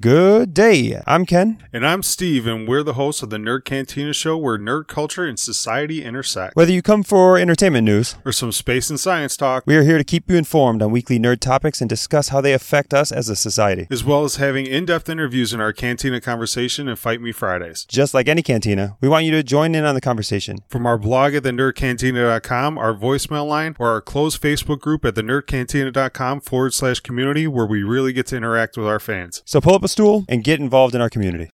Good 0.07 0.53
day. 0.53 1.01
I'm 1.05 1.25
Ken. 1.25 1.61
And 1.73 1.85
I'm 1.85 2.01
Steve, 2.01 2.47
and 2.47 2.65
we're 2.65 2.81
the 2.81 2.93
hosts 2.93 3.23
of 3.23 3.29
the 3.29 3.35
Nerd 3.35 3.65
Cantina 3.65 4.13
show 4.13 4.37
where 4.37 4.57
nerd 4.57 4.87
culture 4.87 5.25
and 5.25 5.37
society 5.37 6.01
intersect. 6.01 6.55
Whether 6.55 6.71
you 6.71 6.81
come 6.81 7.03
for 7.03 7.37
entertainment 7.37 7.83
news 7.83 8.15
or 8.23 8.31
some 8.31 8.53
space 8.53 8.89
and 8.89 8.97
science 8.97 9.35
talk, 9.35 9.65
we 9.65 9.75
are 9.75 9.83
here 9.83 9.97
to 9.97 10.05
keep 10.05 10.31
you 10.31 10.37
informed 10.37 10.81
on 10.81 10.91
weekly 10.91 11.19
nerd 11.19 11.41
topics 11.41 11.81
and 11.81 11.89
discuss 11.89 12.29
how 12.29 12.39
they 12.39 12.53
affect 12.53 12.93
us 12.93 13.11
as 13.11 13.27
a 13.27 13.35
society. 13.35 13.85
As 13.91 14.05
well 14.05 14.23
as 14.23 14.37
having 14.37 14.65
in 14.65 14.85
depth 14.85 15.09
interviews 15.09 15.51
in 15.51 15.59
our 15.59 15.73
Cantina 15.73 16.21
conversation 16.21 16.87
and 16.87 16.97
Fight 16.97 17.19
Me 17.19 17.33
Fridays. 17.33 17.83
Just 17.83 18.13
like 18.13 18.29
any 18.29 18.41
cantina, 18.41 18.95
we 19.01 19.09
want 19.09 19.25
you 19.25 19.31
to 19.31 19.43
join 19.43 19.75
in 19.75 19.83
on 19.83 19.93
the 19.93 19.99
conversation. 19.99 20.59
From 20.69 20.85
our 20.85 20.97
blog 20.97 21.33
at 21.33 21.43
thenerdcantina.com, 21.43 22.77
our 22.77 22.93
voicemail 22.93 23.45
line, 23.45 23.75
or 23.77 23.89
our 23.89 23.99
closed 23.99 24.41
Facebook 24.41 24.79
group 24.79 25.03
at 25.03 25.15
thenerdcantina.com 25.15 26.39
forward 26.39 26.73
slash 26.73 27.01
community 27.01 27.45
where 27.45 27.65
we 27.65 27.83
really 27.83 28.13
get 28.13 28.27
to 28.27 28.37
interact 28.37 28.77
with 28.77 28.87
our 28.87 29.01
fans. 29.01 29.43
So 29.43 29.59
pull 29.59 29.75
up 29.75 29.83
a 29.83 29.96
and 30.29 30.43
get 30.43 30.59
involved 30.59 30.95
in 30.95 31.01
our 31.01 31.09
community. 31.09 31.45